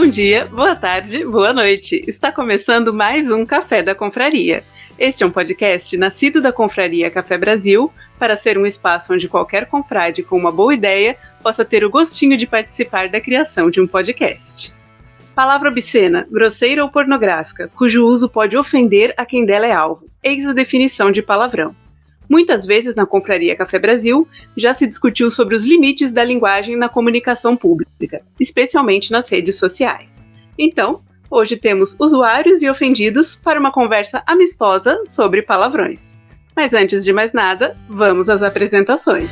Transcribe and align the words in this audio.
Bom 0.00 0.08
dia, 0.08 0.46
boa 0.46 0.74
tarde, 0.74 1.22
boa 1.26 1.52
noite. 1.52 2.02
Está 2.08 2.32
começando 2.32 2.90
mais 2.90 3.30
um 3.30 3.44
Café 3.44 3.82
da 3.82 3.94
Confraria. 3.94 4.64
Este 4.98 5.22
é 5.22 5.26
um 5.26 5.30
podcast 5.30 5.94
nascido 5.98 6.40
da 6.40 6.50
Confraria 6.50 7.10
Café 7.10 7.36
Brasil 7.36 7.92
para 8.18 8.34
ser 8.34 8.56
um 8.56 8.64
espaço 8.64 9.12
onde 9.12 9.28
qualquer 9.28 9.66
confrade 9.66 10.22
com 10.22 10.38
uma 10.38 10.50
boa 10.50 10.72
ideia 10.72 11.18
possa 11.42 11.66
ter 11.66 11.84
o 11.84 11.90
gostinho 11.90 12.38
de 12.38 12.46
participar 12.46 13.10
da 13.10 13.20
criação 13.20 13.70
de 13.70 13.78
um 13.78 13.86
podcast. 13.86 14.72
Palavra 15.34 15.68
obscena, 15.68 16.26
grosseira 16.30 16.82
ou 16.82 16.90
pornográfica, 16.90 17.70
cujo 17.76 18.06
uso 18.06 18.30
pode 18.30 18.56
ofender 18.56 19.12
a 19.18 19.26
quem 19.26 19.44
dela 19.44 19.66
é 19.66 19.72
alvo. 19.72 20.08
Eis 20.24 20.46
a 20.46 20.54
definição 20.54 21.12
de 21.12 21.20
palavrão. 21.20 21.76
Muitas 22.30 22.64
vezes 22.64 22.94
na 22.94 23.04
Confraria 23.04 23.56
Café 23.56 23.76
Brasil 23.76 24.28
já 24.56 24.72
se 24.72 24.86
discutiu 24.86 25.32
sobre 25.32 25.56
os 25.56 25.64
limites 25.64 26.12
da 26.12 26.22
linguagem 26.22 26.76
na 26.76 26.88
comunicação 26.88 27.56
pública, 27.56 28.22
especialmente 28.38 29.10
nas 29.10 29.28
redes 29.28 29.58
sociais. 29.58 30.16
Então, 30.56 31.02
hoje 31.28 31.56
temos 31.56 31.96
usuários 31.98 32.62
e 32.62 32.70
ofendidos 32.70 33.34
para 33.34 33.58
uma 33.58 33.72
conversa 33.72 34.22
amistosa 34.28 35.02
sobre 35.06 35.42
palavrões. 35.42 36.16
Mas 36.54 36.72
antes 36.72 37.02
de 37.02 37.12
mais 37.12 37.32
nada, 37.32 37.76
vamos 37.88 38.28
às 38.28 38.44
apresentações. 38.44 39.28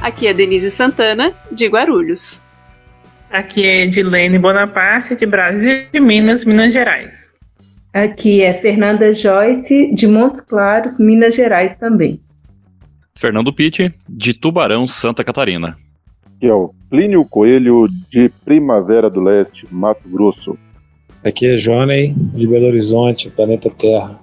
Aqui 0.00 0.26
é 0.26 0.32
Denise 0.32 0.70
Santana, 0.70 1.34
de 1.52 1.66
Guarulhos. 1.66 2.40
Aqui 3.30 3.66
é 3.66 3.82
Edilene 3.82 4.38
Bonaparte, 4.38 5.16
de 5.16 5.26
Brasília 5.26 5.86
de 5.92 6.00
Minas, 6.00 6.46
Minas 6.46 6.72
Gerais. 6.72 7.33
Aqui 7.94 8.42
é 8.42 8.52
Fernanda 8.54 9.12
Joyce, 9.12 9.94
de 9.94 10.08
Montes 10.08 10.40
Claros, 10.40 10.98
Minas 10.98 11.36
Gerais 11.36 11.76
também. 11.76 12.20
Fernando 13.16 13.52
Pitti, 13.52 13.94
de 14.08 14.34
Tubarão, 14.34 14.88
Santa 14.88 15.22
Catarina. 15.22 15.76
Aqui 16.34 16.48
é 16.48 16.52
o 16.52 16.74
Plínio 16.90 17.24
Coelho, 17.24 17.86
de 18.10 18.28
Primavera 18.44 19.08
do 19.08 19.20
Leste, 19.20 19.68
Mato 19.70 20.08
Grosso. 20.08 20.58
Aqui 21.24 21.46
é 21.46 21.54
Johnny, 21.54 22.12
de 22.12 22.48
Belo 22.48 22.66
Horizonte, 22.66 23.30
planeta 23.30 23.70
Terra. 23.70 24.18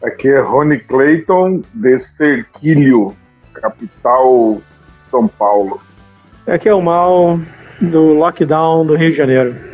Aqui 0.00 0.28
é 0.28 0.40
Rony 0.40 0.78
Clayton, 0.78 1.64
de 1.74 1.98
Serquilho, 1.98 3.16
capital 3.52 4.62
São 5.10 5.26
Paulo. 5.26 5.80
Aqui 6.46 6.68
é 6.68 6.74
o 6.74 6.80
Mal, 6.80 7.40
do 7.80 8.14
Lockdown 8.14 8.86
do 8.86 8.94
Rio 8.94 9.10
de 9.10 9.16
Janeiro. 9.16 9.69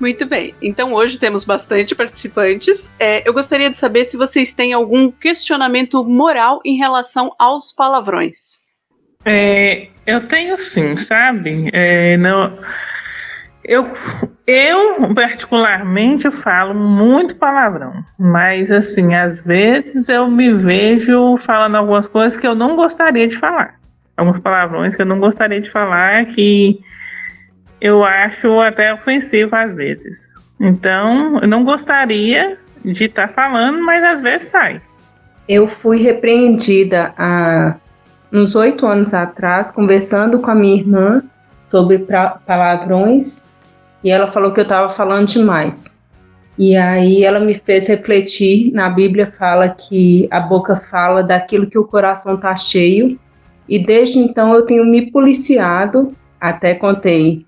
Muito 0.00 0.24
bem, 0.24 0.54
então 0.62 0.94
hoje 0.94 1.18
temos 1.18 1.44
bastante 1.44 1.94
participantes. 1.94 2.88
É, 2.98 3.28
eu 3.28 3.34
gostaria 3.34 3.70
de 3.70 3.78
saber 3.78 4.06
se 4.06 4.16
vocês 4.16 4.52
têm 4.54 4.72
algum 4.72 5.10
questionamento 5.10 6.02
moral 6.02 6.60
em 6.64 6.78
relação 6.78 7.34
aos 7.38 7.70
palavrões. 7.70 8.60
É, 9.26 9.88
eu 10.06 10.26
tenho 10.26 10.56
sim, 10.56 10.96
sabe? 10.96 11.68
É, 11.74 12.16
não, 12.16 12.56
eu, 13.62 13.86
eu, 14.46 15.14
particularmente, 15.14 16.30
falo 16.30 16.72
muito 16.74 17.36
palavrão, 17.36 17.92
mas, 18.18 18.70
assim, 18.70 19.14
às 19.14 19.44
vezes 19.44 20.08
eu 20.08 20.30
me 20.30 20.50
vejo 20.50 21.36
falando 21.36 21.76
algumas 21.76 22.08
coisas 22.08 22.40
que 22.40 22.46
eu 22.46 22.54
não 22.54 22.74
gostaria 22.74 23.28
de 23.28 23.36
falar 23.36 23.78
alguns 24.20 24.38
palavrões 24.38 24.94
que 24.94 25.02
eu 25.02 25.06
não 25.06 25.18
gostaria 25.18 25.60
de 25.60 25.70
falar, 25.70 26.24
que 26.26 26.78
eu 27.80 28.04
acho 28.04 28.60
até 28.60 28.92
ofensivo 28.92 29.56
às 29.56 29.74
vezes. 29.74 30.32
Então, 30.60 31.40
eu 31.40 31.48
não 31.48 31.64
gostaria 31.64 32.58
de 32.84 33.04
estar 33.04 33.28
tá 33.28 33.32
falando, 33.32 33.84
mas 33.84 34.04
às 34.04 34.20
vezes 34.20 34.48
sai. 34.48 34.82
Eu 35.48 35.66
fui 35.66 36.02
repreendida 36.02 37.14
há 37.16 37.76
uns 38.32 38.54
oito 38.54 38.86
anos 38.86 39.14
atrás, 39.14 39.72
conversando 39.72 40.38
com 40.38 40.50
a 40.50 40.54
minha 40.54 40.76
irmã 40.76 41.22
sobre 41.66 42.06
palavrões, 42.46 43.42
e 44.04 44.10
ela 44.10 44.26
falou 44.26 44.52
que 44.52 44.60
eu 44.60 44.64
estava 44.64 44.90
falando 44.90 45.28
demais. 45.28 45.94
E 46.58 46.76
aí 46.76 47.24
ela 47.24 47.40
me 47.40 47.54
fez 47.54 47.88
refletir. 47.88 48.72
Na 48.72 48.90
Bíblia 48.90 49.26
fala 49.26 49.68
que 49.70 50.28
a 50.30 50.40
boca 50.40 50.76
fala 50.76 51.22
daquilo 51.22 51.66
que 51.66 51.78
o 51.78 51.86
coração 51.86 52.34
está 52.34 52.54
cheio. 52.54 53.18
E 53.68 53.78
desde 53.78 54.18
então 54.18 54.52
eu 54.54 54.62
tenho 54.62 54.84
me 54.84 55.10
policiado, 55.10 56.14
até 56.38 56.74
contei 56.74 57.46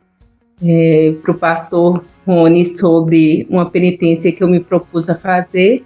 é, 0.63 1.15
para 1.23 1.33
o 1.33 1.35
pastor 1.35 2.05
Rony 2.27 2.65
sobre 2.65 3.47
uma 3.51 3.69
penitência 3.69 4.33
que 4.33 4.43
eu 4.43 4.49
me 4.49 4.61
propus 4.61 5.09
a 5.09 5.15
fazer 5.15 5.85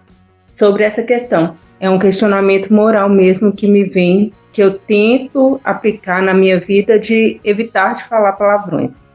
sobre 0.48 0.84
essa 0.84 1.02
questão. 1.02 1.56
É 1.80 1.88
um 1.90 1.98
questionamento 1.98 2.72
moral 2.72 3.08
mesmo 3.08 3.52
que 3.52 3.68
me 3.68 3.84
vem, 3.84 4.32
que 4.52 4.62
eu 4.62 4.78
tento 4.78 5.60
aplicar 5.62 6.22
na 6.22 6.32
minha 6.32 6.58
vida 6.58 6.98
de 6.98 7.40
evitar 7.44 7.94
de 7.94 8.04
falar 8.04 8.32
palavrões. 8.32 9.10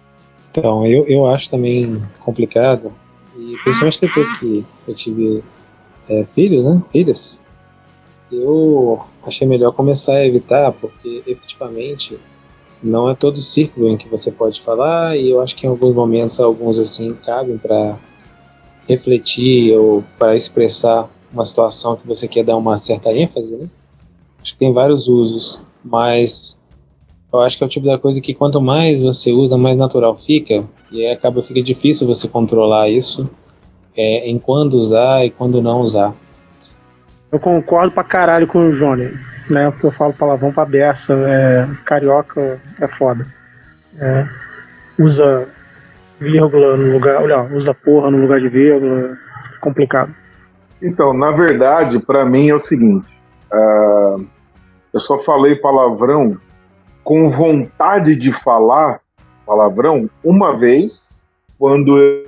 Então, 0.51 0.85
eu, 0.85 1.07
eu 1.07 1.25
acho 1.27 1.49
também 1.49 2.01
complicado, 2.19 2.91
e 3.37 3.53
principalmente 3.63 4.01
depois 4.01 4.39
que 4.39 4.65
eu 4.87 4.93
tive 4.93 5.43
é, 6.09 6.25
filhos, 6.25 6.65
né, 6.65 6.81
filhas, 6.91 7.43
eu 8.31 9.01
achei 9.25 9.47
melhor 9.47 9.71
começar 9.73 10.13
a 10.13 10.25
evitar, 10.25 10.71
porque 10.73 11.23
efetivamente 11.25 12.19
não 12.83 13.09
é 13.09 13.15
todo 13.15 13.37
círculo 13.37 13.89
em 13.89 13.97
que 13.97 14.09
você 14.09 14.31
pode 14.31 14.61
falar, 14.61 15.17
e 15.17 15.29
eu 15.29 15.41
acho 15.41 15.55
que 15.55 15.65
em 15.65 15.69
alguns 15.69 15.93
momentos 15.93 16.39
alguns 16.39 16.79
assim 16.79 17.13
cabem 17.13 17.57
para 17.57 17.97
refletir 18.87 19.77
ou 19.77 20.03
para 20.17 20.35
expressar 20.35 21.09
uma 21.31 21.45
situação 21.45 21.95
que 21.95 22.07
você 22.07 22.27
quer 22.27 22.43
dar 22.43 22.57
uma 22.57 22.77
certa 22.77 23.13
ênfase, 23.13 23.55
né? 23.55 23.69
Acho 24.41 24.53
que 24.53 24.59
tem 24.59 24.73
vários 24.73 25.07
usos, 25.07 25.61
mas 25.83 26.59
eu 27.31 27.39
acho 27.39 27.57
que 27.57 27.63
é 27.63 27.67
o 27.67 27.69
tipo 27.69 27.85
da 27.85 27.97
coisa 27.97 28.19
que 28.19 28.33
quanto 28.33 28.59
mais 28.59 29.01
você 29.01 29.31
usa, 29.31 29.57
mais 29.57 29.77
natural 29.77 30.15
fica, 30.15 30.67
e 30.91 31.05
aí 31.05 31.11
acaba 31.11 31.41
fica 31.41 31.61
difícil 31.61 32.07
você 32.07 32.27
controlar 32.27 32.89
isso 32.89 33.29
é, 33.95 34.29
em 34.29 34.37
quando 34.37 34.73
usar 34.73 35.25
e 35.25 35.29
quando 35.29 35.61
não 35.61 35.81
usar. 35.81 36.13
Eu 37.31 37.39
concordo 37.39 37.91
pra 37.91 38.03
caralho 38.03 38.45
com 38.45 38.67
o 38.67 38.71
Johnny, 38.73 39.17
né? 39.49 39.71
Porque 39.71 39.85
eu 39.85 39.91
falo 39.91 40.13
palavrão 40.13 40.51
pra 40.51 40.65
beça, 40.65 41.13
é, 41.13 41.67
carioca 41.85 42.59
é 42.79 42.87
foda. 42.87 43.25
É, 43.99 44.27
usa 44.99 45.47
vírgula 46.19 46.77
no 46.77 46.93
lugar, 46.93 47.21
olha, 47.21 47.41
usa 47.43 47.73
porra 47.73 48.11
no 48.11 48.17
lugar 48.17 48.39
de 48.39 48.49
vírgula, 48.49 49.17
complicado. 49.59 50.13
Então, 50.81 51.13
na 51.13 51.31
verdade, 51.31 51.99
para 51.99 52.25
mim 52.25 52.49
é 52.49 52.55
o 52.55 52.59
seguinte, 52.59 53.07
uh, 53.51 54.25
eu 54.93 54.99
só 54.99 55.19
falei 55.19 55.55
palavrão 55.55 56.37
com 57.03 57.29
vontade 57.29 58.15
de 58.15 58.31
falar 58.43 58.99
palavrão 59.45 60.09
uma 60.23 60.57
vez, 60.57 61.01
quando 61.57 61.97
eu, 61.97 62.25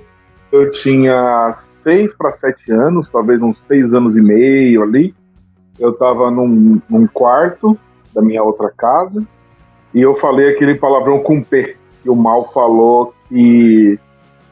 eu 0.52 0.72
tinha 0.72 1.52
seis 1.84 2.12
para 2.14 2.32
sete 2.32 2.72
anos, 2.72 3.08
talvez 3.12 3.42
uns 3.42 3.62
seis 3.68 3.94
anos 3.94 4.16
e 4.16 4.22
meio 4.22 4.82
ali. 4.82 5.14
Eu 5.80 5.92
estava 5.92 6.32
num, 6.32 6.82
num, 6.90 7.08
quarto 7.08 7.78
da 8.14 8.22
minha 8.22 8.44
outra 8.44 8.72
casa 8.76 9.24
e 9.94 10.02
eu 10.02 10.16
falei 10.16 10.50
aquele 10.50 10.76
palavrão 10.76 11.20
com 11.20 11.44
P, 11.44 11.76
que 12.02 12.10
o 12.10 12.16
Mal 12.16 12.52
falou 12.52 13.14
que 13.28 14.00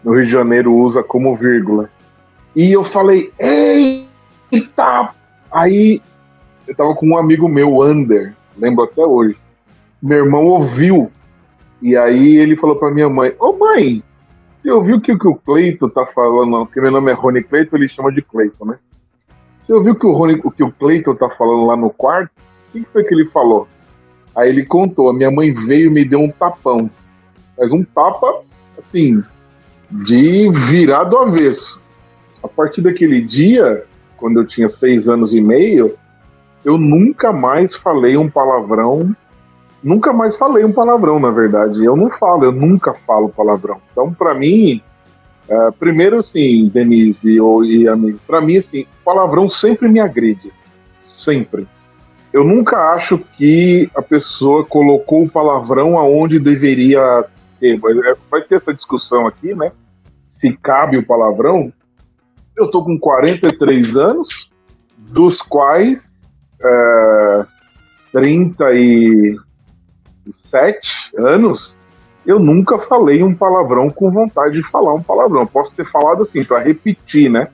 no 0.03 0.13
Rio 0.13 0.25
de 0.25 0.31
Janeiro 0.31 0.73
usa 0.73 1.03
como 1.03 1.35
vírgula. 1.35 1.89
E 2.55 2.71
eu 2.71 2.83
falei, 2.85 3.31
eita! 3.39 5.13
Aí 5.51 6.01
eu 6.67 6.75
tava 6.75 6.93
com 6.95 7.07
um 7.07 7.17
amigo 7.17 7.47
meu, 7.47 7.81
Ander, 7.81 8.33
lembro 8.57 8.83
até 8.83 9.05
hoje. 9.05 9.37
Meu 10.01 10.25
irmão 10.25 10.45
ouviu. 10.45 11.11
E 11.81 11.95
aí 11.95 12.37
ele 12.37 12.55
falou 12.55 12.75
pra 12.75 12.91
minha 12.91 13.09
mãe, 13.09 13.33
ô 13.39 13.49
oh, 13.49 13.53
mãe, 13.53 14.03
você 14.61 14.69
ouviu 14.69 15.01
que 15.01 15.11
o 15.11 15.17
que 15.17 15.27
o 15.27 15.35
Cleito 15.35 15.89
tá 15.89 16.05
falando, 16.05 16.65
porque 16.65 16.79
meu 16.79 16.91
nome 16.91 17.11
é 17.11 17.15
Rony 17.15 17.43
Cleito, 17.43 17.75
ele 17.75 17.89
chama 17.89 18.11
de 18.11 18.21
Cleito, 18.21 18.63
né? 18.63 18.77
Você 19.65 19.73
ouviu 19.73 19.95
que 19.95 20.05
o, 20.05 20.11
Rony, 20.11 20.39
o 20.43 20.51
que 20.51 20.63
o 20.63 20.71
Cleito 20.71 21.15
tá 21.15 21.29
falando 21.29 21.65
lá 21.65 21.75
no 21.75 21.89
quarto? 21.89 22.31
O 22.69 22.71
que 22.71 22.85
foi 22.91 23.03
que 23.03 23.13
ele 23.13 23.25
falou? 23.25 23.67
Aí 24.35 24.49
ele 24.49 24.65
contou, 24.65 25.09
a 25.09 25.13
minha 25.13 25.31
mãe 25.31 25.51
veio 25.51 25.87
e 25.87 25.93
me 25.93 26.05
deu 26.05 26.19
um 26.19 26.31
tapão. 26.31 26.89
Mas 27.57 27.71
um 27.71 27.83
tapa, 27.83 28.43
assim, 28.77 29.23
de 29.89 30.49
virar 30.49 31.05
do 31.05 31.17
avesso. 31.17 31.81
A 32.43 32.47
partir 32.47 32.81
daquele 32.81 33.21
dia, 33.21 33.83
quando 34.15 34.39
eu 34.39 34.45
tinha 34.45 34.67
seis 34.67 35.07
anos 35.07 35.33
e 35.33 35.41
meio, 35.41 35.95
eu 36.63 36.77
nunca 36.77 37.33
mais 37.33 37.73
falei 37.75 38.15
um 38.15 38.29
palavrão 38.29 39.15
nunca 39.83 40.13
mais 40.13 40.35
falei 40.37 40.63
um 40.63 40.71
palavrão, 40.71 41.19
na 41.19 41.31
verdade. 41.31 41.83
Eu 41.83 41.95
não 41.95 42.09
falo, 42.09 42.45
eu 42.45 42.51
nunca 42.51 42.93
falo 42.93 43.29
palavrão. 43.29 43.81
Então, 43.91 44.13
para 44.13 44.33
mim, 44.33 44.81
é, 45.47 45.71
primeiro, 45.71 46.17
assim, 46.17 46.69
Denise 46.69 47.27
e, 47.27 47.37
e 47.37 47.87
amigo, 47.87 48.19
para 48.25 48.41
mim, 48.41 48.57
assim, 48.57 48.85
palavrão 49.03 49.47
sempre 49.47 49.87
me 49.89 49.99
agride. 49.99 50.51
Sempre. 51.17 51.67
Eu 52.31 52.43
nunca 52.43 52.93
acho 52.93 53.17
que 53.37 53.89
a 53.95 54.01
pessoa 54.01 54.63
colocou 54.63 55.23
o 55.23 55.29
palavrão 55.29 55.97
aonde 55.97 56.39
deveria 56.39 57.25
ter. 57.59 57.77
Vai 58.29 58.41
ter 58.41 58.55
essa 58.55 58.73
discussão 58.73 59.27
aqui, 59.27 59.53
né? 59.53 59.71
Se 60.27 60.51
cabe 60.57 60.97
o 60.97 61.05
palavrão. 61.05 61.71
Eu 62.55 62.69
tô 62.69 62.83
com 62.83 62.97
43 62.97 63.95
anos, 63.95 64.49
dos 64.97 65.41
quais 65.41 66.09
é, 66.63 67.45
30 68.13 68.73
e 68.73 69.37
sete 70.31 70.91
anos, 71.17 71.73
eu 72.25 72.39
nunca 72.39 72.77
falei 72.77 73.23
um 73.23 73.33
palavrão 73.33 73.89
com 73.89 74.11
vontade 74.11 74.61
de 74.61 74.69
falar 74.69 74.93
um 74.93 75.01
palavrão. 75.01 75.45
Posso 75.45 75.71
ter 75.71 75.85
falado 75.85 76.23
assim, 76.23 76.43
para 76.43 76.59
repetir, 76.59 77.29
né? 77.29 77.47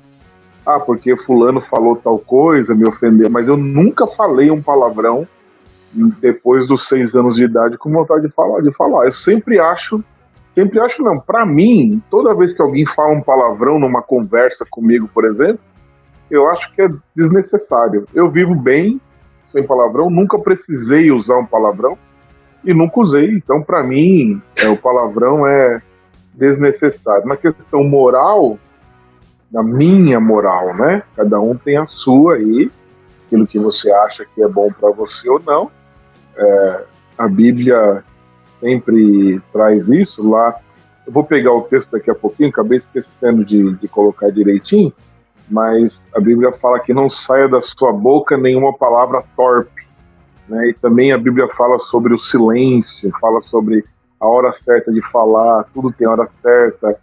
Ah, 0.65 0.79
porque 0.79 1.15
fulano 1.15 1.61
falou 1.61 1.95
tal 1.95 2.19
coisa, 2.19 2.75
me 2.75 2.85
ofendeu, 2.85 3.29
mas 3.29 3.47
eu 3.47 3.55
nunca 3.55 4.05
falei 4.05 4.51
um 4.51 4.61
palavrão 4.61 5.25
depois 5.93 6.67
dos 6.67 6.85
seis 6.87 7.15
anos 7.15 7.35
de 7.35 7.43
idade 7.43 7.77
com 7.77 7.89
vontade 7.89 8.27
de 8.27 8.33
falar, 8.33 8.61
de 8.61 8.71
falar. 8.73 9.05
Eu 9.05 9.13
sempre 9.13 9.59
acho, 9.59 10.03
sempre 10.53 10.79
acho 10.81 11.01
não, 11.01 11.17
para 11.17 11.45
mim, 11.45 12.01
toda 12.09 12.35
vez 12.35 12.51
que 12.51 12.61
alguém 12.61 12.85
fala 12.85 13.13
um 13.13 13.21
palavrão 13.21 13.79
numa 13.79 14.01
conversa 14.01 14.65
comigo, 14.69 15.09
por 15.13 15.23
exemplo, 15.23 15.61
eu 16.29 16.49
acho 16.49 16.73
que 16.73 16.81
é 16.81 16.89
desnecessário. 17.15 18.05
Eu 18.13 18.29
vivo 18.29 18.53
bem 18.53 18.99
sem 19.53 19.65
palavrão, 19.65 20.09
nunca 20.09 20.37
precisei 20.37 21.09
usar 21.09 21.37
um 21.37 21.45
palavrão 21.45 21.97
e 22.63 22.73
nunca 22.73 22.99
usei. 22.99 23.31
Então, 23.31 23.61
para 23.61 23.83
mim, 23.83 24.41
é, 24.57 24.67
o 24.67 24.77
palavrão 24.77 25.47
é 25.47 25.81
desnecessário. 26.33 27.27
Na 27.27 27.37
questão 27.37 27.83
moral, 27.83 28.57
na 29.51 29.63
minha 29.63 30.19
moral, 30.19 30.75
né? 30.75 31.03
Cada 31.15 31.39
um 31.39 31.55
tem 31.55 31.77
a 31.77 31.85
sua 31.85 32.35
aí, 32.35 32.69
aquilo 33.25 33.47
que 33.47 33.57
você 33.57 33.91
acha 33.91 34.25
que 34.35 34.41
é 34.41 34.47
bom 34.47 34.71
para 34.71 34.91
você 34.91 35.27
ou 35.29 35.41
não. 35.45 35.71
É, 36.35 36.83
a 37.17 37.27
Bíblia 37.27 38.03
sempre 38.59 39.41
traz 39.51 39.87
isso 39.87 40.27
lá. 40.29 40.55
Eu 41.05 41.13
vou 41.13 41.23
pegar 41.23 41.53
o 41.53 41.61
texto 41.61 41.89
daqui 41.91 42.11
a 42.11 42.15
pouquinho, 42.15 42.49
acabei 42.49 42.77
esquecendo 42.77 43.43
de, 43.43 43.75
de 43.75 43.87
colocar 43.87 44.29
direitinho, 44.29 44.91
mas 45.49 46.03
a 46.13 46.19
Bíblia 46.19 46.51
fala 46.51 46.79
que 46.79 46.93
não 46.93 47.07
saia 47.07 47.47
da 47.47 47.61
sua 47.61 47.93
boca 47.93 48.37
nenhuma 48.37 48.73
palavra 48.73 49.23
torpe. 49.35 49.76
Né? 50.47 50.69
E 50.69 50.73
também 50.73 51.11
a 51.11 51.17
Bíblia 51.17 51.47
fala 51.49 51.77
sobre 51.79 52.13
o 52.13 52.17
silêncio, 52.17 53.11
fala 53.19 53.39
sobre 53.41 53.83
a 54.19 54.27
hora 54.27 54.51
certa 54.51 54.91
de 54.91 55.01
falar, 55.11 55.65
tudo 55.73 55.91
tem 55.91 56.07
hora 56.07 56.27
certa. 56.41 56.97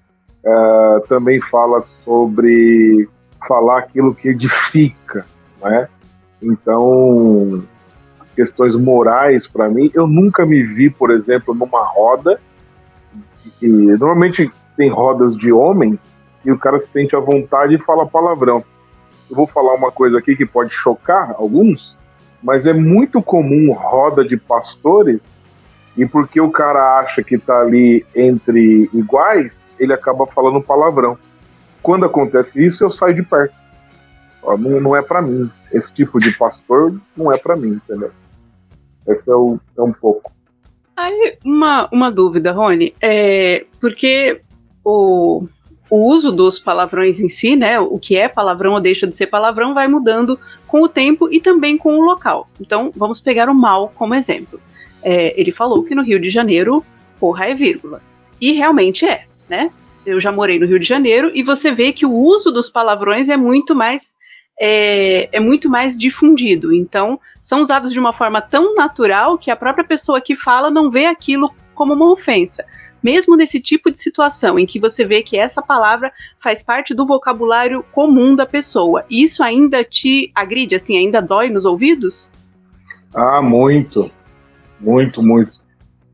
Uh, 0.45 1.07
também 1.09 1.41
fala 1.41 1.83
sobre 2.05 3.09
falar 3.47 3.79
aquilo 3.79 4.15
que 4.15 4.29
edifica, 4.29 5.25
né? 5.63 5.89
Então, 6.43 7.65
questões 8.35 8.75
morais 8.75 9.47
para 9.47 9.69
mim, 9.69 9.91
eu 9.95 10.07
nunca 10.07 10.45
me 10.45 10.63
vi, 10.63 10.91
por 10.91 11.11
exemplo, 11.11 11.55
numa 11.55 11.85
roda 11.85 12.39
e 13.63 13.69
normalmente 13.69 14.51
tem 14.77 14.91
rodas 14.91 15.37
de 15.37 15.53
homens 15.53 15.99
e 16.45 16.53
o 16.53 16.59
cara 16.59 16.79
se 16.79 16.89
sente 16.89 17.17
à 17.17 17.21
vontade 17.21 17.75
e 17.75 17.79
fala 17.79 18.07
palavrão. 18.07 18.63
Eu 19.31 19.37
vou 19.37 19.47
falar 19.47 19.75
uma 19.75 19.91
coisa 19.91 20.19
aqui 20.19 20.37
que 20.37 20.45
pode 20.45 20.71
chocar 20.75 21.35
alguns, 21.39 21.97
mas 22.45 22.67
é 22.67 22.75
muito 22.75 23.23
comum 23.23 23.73
roda 23.73 24.23
de 24.23 24.37
pastores 24.37 25.27
e 25.97 26.05
porque 26.05 26.39
o 26.39 26.51
cara 26.51 26.99
acha 26.99 27.23
que 27.23 27.37
está 27.37 27.61
ali 27.61 28.05
entre 28.15 28.91
iguais, 28.93 29.59
ele 29.81 29.95
acaba 29.95 30.27
falando 30.27 30.61
palavrão. 30.61 31.17
Quando 31.83 32.05
acontece 32.05 32.63
isso, 32.63 32.85
eu 32.85 32.93
saio 32.93 33.15
de 33.15 33.23
perto. 33.23 33.55
Ó, 34.43 34.59
não, 34.59 34.79
não 34.79 34.97
é 34.97 35.01
para 35.01 35.23
mim. 35.23 35.51
Esse 35.73 35.91
tipo 35.93 36.19
de 36.19 36.37
pastor 36.37 37.01
não 37.17 37.33
é 37.33 37.39
para 37.39 37.57
mim, 37.57 37.81
entendeu? 37.83 38.11
Esse 39.09 39.31
é, 39.31 39.35
o, 39.35 39.59
é 39.77 39.83
um 39.83 39.93
pouco. 39.93 40.31
Aí, 40.95 41.39
uma, 41.45 41.89
uma 41.91 42.13
dúvida, 42.13 42.53
Rony. 42.53 42.95
É, 43.01 43.65
porque 43.81 44.43
o, 44.85 45.47
o 45.95 46.09
uso 46.09 46.33
dos 46.33 46.59
palavrões 46.59 47.21
em 47.21 47.29
si, 47.29 47.55
né, 47.55 47.79
o 47.79 48.01
que 48.01 48.17
é 48.17 48.29
palavrão 48.29 48.73
ou 48.73 48.81
deixa 48.81 49.07
de 49.07 49.17
ser 49.17 49.29
palavrão, 49.29 49.75
vai 49.75 49.87
mudando 49.87 50.39
com 50.67 50.83
o 50.83 50.89
tempo 50.89 51.29
e 51.31 51.41
também 51.41 51.79
com 51.79 51.97
o 51.97 52.01
local. 52.01 52.49
Então, 52.61 52.91
vamos 52.97 53.21
pegar 53.21 53.49
o 53.49 53.55
mal 53.55 53.93
como 53.95 54.13
exemplo. 54.13 54.61
É, 55.05 55.39
ele 55.41 55.53
falou 55.53 55.85
que 55.85 55.95
no 55.95 56.03
Rio 56.03 56.19
de 56.19 56.31
Janeiro, 56.31 56.85
porra 57.21 57.47
é 57.47 57.55
vírgula. 57.55 58.03
E 58.41 58.53
realmente 58.53 59.07
é, 59.07 59.27
né? 59.49 59.71
Eu 60.05 60.21
já 60.21 60.33
morei 60.33 60.59
no 60.59 60.67
Rio 60.67 60.81
de 60.81 60.85
Janeiro 60.85 61.31
e 61.33 61.45
você 61.45 61.71
vê 61.71 61.93
que 61.93 62.05
o 62.05 62.13
uso 62.13 62.51
dos 62.51 62.69
palavrões 62.69 63.29
é 63.29 63.37
muito 63.37 63.73
mais 63.73 64.13
é, 64.61 65.29
é 65.31 65.39
muito 65.39 65.71
mais 65.71 65.97
difundido. 65.97 66.73
Então, 66.73 67.21
são 67.41 67.61
usados 67.63 67.93
de 67.93 68.01
uma 68.01 68.13
forma 68.13 68.41
tão 68.41 68.75
natural 68.75 69.39
que 69.39 69.51
a 69.51 69.57
própria 69.57 69.85
pessoa 69.85 70.21
que 70.21 70.35
fala 70.35 70.71
não 70.71 70.91
vê 70.91 71.07
aquilo 71.07 71.55
como 71.73 71.95
uma 71.95 72.11
ofensa 72.11 72.65
mesmo 73.05 73.37
nesse 73.37 73.61
tipo 73.61 73.91
de 73.91 74.01
situação 74.01 74.59
em 74.59 74.65
que 74.65 74.81
você 74.81 75.05
vê 75.05 75.23
que 75.23 75.39
essa 75.39 75.61
palavra 75.61 76.11
faz 76.43 76.63
parte 76.63 76.95
do 76.95 77.07
vocabulário 77.07 77.85
comum 77.93 78.35
da 78.35 78.47
pessoa, 78.47 79.05
isso 79.11 79.45
ainda 79.45 79.85
te 79.85 80.33
agride, 80.35 80.75
assim, 80.75 80.97
ainda 80.97 81.21
dói 81.21 81.51
nos 81.51 81.67
ouvidos? 81.67 82.31
Ah, 83.15 83.43
muito, 83.43 84.11
muito, 84.81 85.23
muito. 85.23 85.59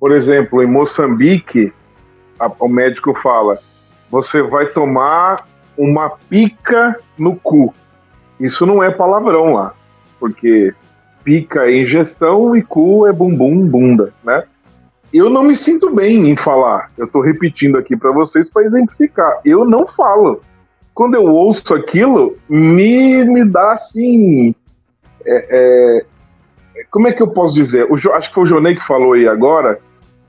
Por 0.00 0.10
exemplo, 0.10 0.60
em 0.60 0.66
Moçambique, 0.66 1.72
a, 2.38 2.50
o 2.58 2.68
médico 2.68 3.14
fala: 3.14 3.60
você 4.10 4.42
vai 4.42 4.66
tomar 4.66 5.46
uma 5.78 6.10
pica 6.10 6.96
no 7.16 7.36
cu. 7.36 7.72
Isso 8.40 8.66
não 8.66 8.82
é 8.82 8.90
palavrão 8.90 9.54
lá, 9.54 9.74
porque 10.18 10.74
pica 11.22 11.66
é 11.66 11.82
injeção 11.82 12.56
e 12.56 12.62
cu 12.62 13.06
é 13.06 13.12
bumbum, 13.12 13.64
bunda, 13.66 14.12
né? 14.24 14.42
Eu 15.12 15.28
não 15.28 15.42
me 15.42 15.56
sinto 15.56 15.92
bem 15.94 16.30
em 16.30 16.36
falar. 16.36 16.90
Eu 16.96 17.06
estou 17.06 17.20
repetindo 17.20 17.76
aqui 17.76 17.96
para 17.96 18.12
vocês 18.12 18.48
para 18.48 18.64
exemplificar. 18.64 19.40
Eu 19.44 19.64
não 19.64 19.86
falo. 19.86 20.40
Quando 20.94 21.14
eu 21.14 21.24
ouço 21.24 21.74
aquilo, 21.74 22.36
me, 22.48 23.24
me 23.24 23.44
dá 23.44 23.72
assim. 23.72 24.54
É, 25.26 26.04
é, 26.76 26.84
como 26.90 27.08
é 27.08 27.12
que 27.12 27.22
eu 27.22 27.28
posso 27.28 27.54
dizer? 27.54 27.86
O, 27.90 27.94
acho 28.12 28.28
que 28.28 28.34
foi 28.34 28.44
o 28.44 28.46
Jonei 28.46 28.76
que 28.76 28.86
falou 28.86 29.14
aí 29.14 29.26
agora. 29.26 29.80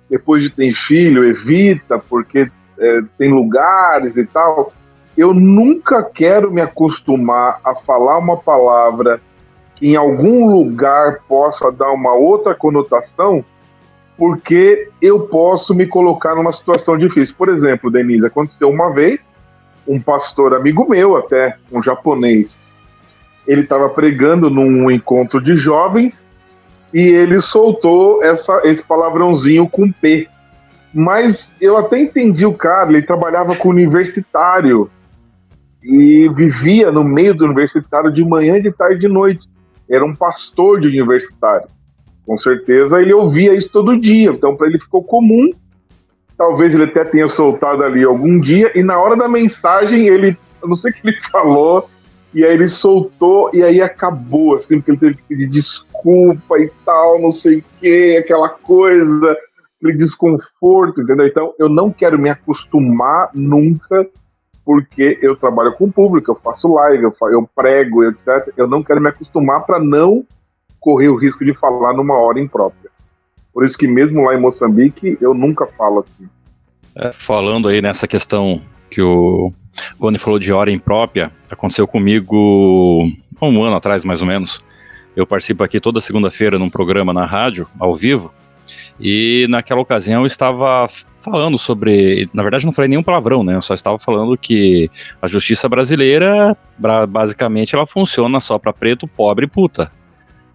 Depois 0.09 0.43
de 0.43 0.49
ter 0.49 0.73
filho, 0.73 1.23
evita, 1.23 1.99
porque 1.99 2.49
é, 2.79 3.01
tem 3.17 3.31
lugares 3.31 4.17
e 4.17 4.25
tal. 4.25 4.73
Eu 5.15 5.33
nunca 5.33 6.03
quero 6.03 6.51
me 6.51 6.61
acostumar 6.61 7.59
a 7.63 7.75
falar 7.75 8.17
uma 8.17 8.37
palavra 8.37 9.21
que 9.75 9.87
em 9.87 9.95
algum 9.95 10.49
lugar 10.49 11.19
possa 11.27 11.71
dar 11.71 11.91
uma 11.91 12.13
outra 12.13 12.55
conotação 12.55 13.43
porque 14.21 14.87
eu 15.01 15.21
posso 15.21 15.73
me 15.73 15.87
colocar 15.87 16.35
numa 16.35 16.51
situação 16.51 16.95
difícil. 16.95 17.33
Por 17.35 17.49
exemplo, 17.49 17.89
Denise, 17.89 18.23
aconteceu 18.23 18.69
uma 18.69 18.93
vez, 18.93 19.27
um 19.87 19.99
pastor 19.99 20.53
amigo 20.53 20.87
meu, 20.87 21.17
até 21.17 21.57
um 21.71 21.81
japonês, 21.81 22.55
ele 23.47 23.61
estava 23.61 23.89
pregando 23.89 24.47
num 24.47 24.91
encontro 24.91 25.41
de 25.41 25.55
jovens 25.55 26.23
e 26.93 26.99
ele 26.99 27.39
soltou 27.39 28.23
essa, 28.23 28.61
esse 28.63 28.83
palavrãozinho 28.83 29.67
com 29.67 29.91
P. 29.91 30.27
Mas 30.93 31.51
eu 31.59 31.75
até 31.75 31.99
entendi 31.99 32.45
o 32.45 32.53
cara, 32.53 32.91
ele 32.91 33.01
trabalhava 33.01 33.55
com 33.55 33.69
universitário 33.69 34.87
e 35.81 36.29
vivia 36.35 36.91
no 36.91 37.03
meio 37.03 37.33
do 37.33 37.45
universitário 37.45 38.13
de 38.13 38.23
manhã, 38.23 38.61
de 38.61 38.71
tarde 38.71 38.97
e 38.97 38.99
de 38.99 39.07
noite. 39.07 39.41
Era 39.89 40.05
um 40.05 40.13
pastor 40.13 40.79
de 40.79 40.85
universitário. 40.89 41.67
Com 42.31 42.37
certeza 42.37 43.01
ele 43.01 43.13
ouvia 43.13 43.53
isso 43.53 43.69
todo 43.69 43.99
dia, 43.99 44.31
então 44.31 44.55
para 44.55 44.67
ele 44.67 44.79
ficou 44.79 45.03
comum. 45.03 45.51
Talvez 46.37 46.73
ele 46.73 46.85
até 46.85 47.03
tenha 47.03 47.27
soltado 47.27 47.83
ali 47.83 48.05
algum 48.05 48.39
dia, 48.39 48.71
e 48.73 48.81
na 48.81 48.97
hora 48.97 49.17
da 49.17 49.27
mensagem 49.27 50.07
ele, 50.07 50.37
eu 50.63 50.69
não 50.69 50.77
sei 50.77 50.91
o 50.91 50.93
que 50.93 51.09
ele 51.09 51.19
falou, 51.29 51.89
e 52.33 52.45
aí 52.45 52.53
ele 52.53 52.67
soltou, 52.67 53.49
e 53.53 53.61
aí 53.61 53.81
acabou, 53.81 54.55
assim, 54.55 54.77
porque 54.77 54.91
ele 54.91 54.97
teve 54.97 55.15
que 55.15 55.23
pedir 55.23 55.49
desculpa 55.49 56.57
e 56.57 56.71
tal, 56.85 57.19
não 57.19 57.33
sei 57.33 57.57
o 57.57 57.63
que, 57.81 58.15
aquela 58.23 58.47
coisa, 58.47 59.35
aquele 59.75 59.97
desconforto, 59.97 61.01
entendeu? 61.01 61.27
Então 61.27 61.53
eu 61.59 61.67
não 61.67 61.91
quero 61.91 62.17
me 62.17 62.29
acostumar 62.29 63.29
nunca, 63.33 64.07
porque 64.63 65.19
eu 65.21 65.35
trabalho 65.35 65.73
com 65.73 65.83
o 65.83 65.91
público, 65.91 66.31
eu 66.31 66.35
faço 66.35 66.73
live, 66.75 67.03
eu, 67.03 67.13
eu 67.29 67.49
prego, 67.53 68.05
etc. 68.05 68.53
Eu 68.55 68.69
não 68.69 68.81
quero 68.81 69.01
me 69.01 69.09
acostumar 69.09 69.65
para 69.65 69.81
não 69.81 70.25
correr 70.81 71.07
o 71.07 71.15
risco 71.15 71.45
de 71.45 71.53
falar 71.53 71.93
numa 71.93 72.17
hora 72.17 72.39
imprópria. 72.39 72.89
Por 73.53 73.63
isso 73.63 73.77
que 73.77 73.87
mesmo 73.87 74.23
lá 74.23 74.35
em 74.35 74.41
Moçambique, 74.41 75.17
eu 75.21 75.33
nunca 75.33 75.67
falo 75.67 75.99
assim. 75.99 76.27
É, 76.95 77.13
falando 77.13 77.69
aí 77.69 77.81
nessa 77.81 78.07
questão 78.07 78.59
que 78.89 79.01
o 79.01 79.53
Rony 79.99 80.17
falou 80.17 80.39
de 80.39 80.51
hora 80.51 80.71
imprópria, 80.71 81.31
aconteceu 81.49 81.87
comigo 81.87 83.07
um 83.41 83.63
ano 83.63 83.75
atrás, 83.75 84.03
mais 84.03 84.21
ou 84.21 84.27
menos. 84.27 84.63
Eu 85.15 85.27
participo 85.27 85.63
aqui 85.63 85.79
toda 85.79 86.01
segunda-feira 86.01 86.57
num 86.57 86.69
programa 86.69 87.13
na 87.13 87.25
rádio, 87.25 87.67
ao 87.77 87.93
vivo, 87.93 88.33
e 88.99 89.45
naquela 89.49 89.81
ocasião 89.81 90.21
eu 90.21 90.27
estava 90.27 90.87
falando 91.17 91.57
sobre. 91.57 92.29
Na 92.33 92.41
verdade, 92.43 92.65
não 92.65 92.71
falei 92.71 92.89
nenhum 92.89 93.03
palavrão, 93.03 93.43
né? 93.43 93.55
Eu 93.55 93.61
só 93.61 93.73
estava 93.73 93.99
falando 93.99 94.37
que 94.37 94.89
a 95.21 95.27
justiça 95.27 95.67
brasileira, 95.67 96.55
basicamente, 97.09 97.75
ela 97.75 97.85
funciona 97.85 98.39
só 98.39 98.57
para 98.57 98.73
preto, 98.73 99.07
pobre 99.07 99.45
e 99.45 99.49
puta. 99.49 99.91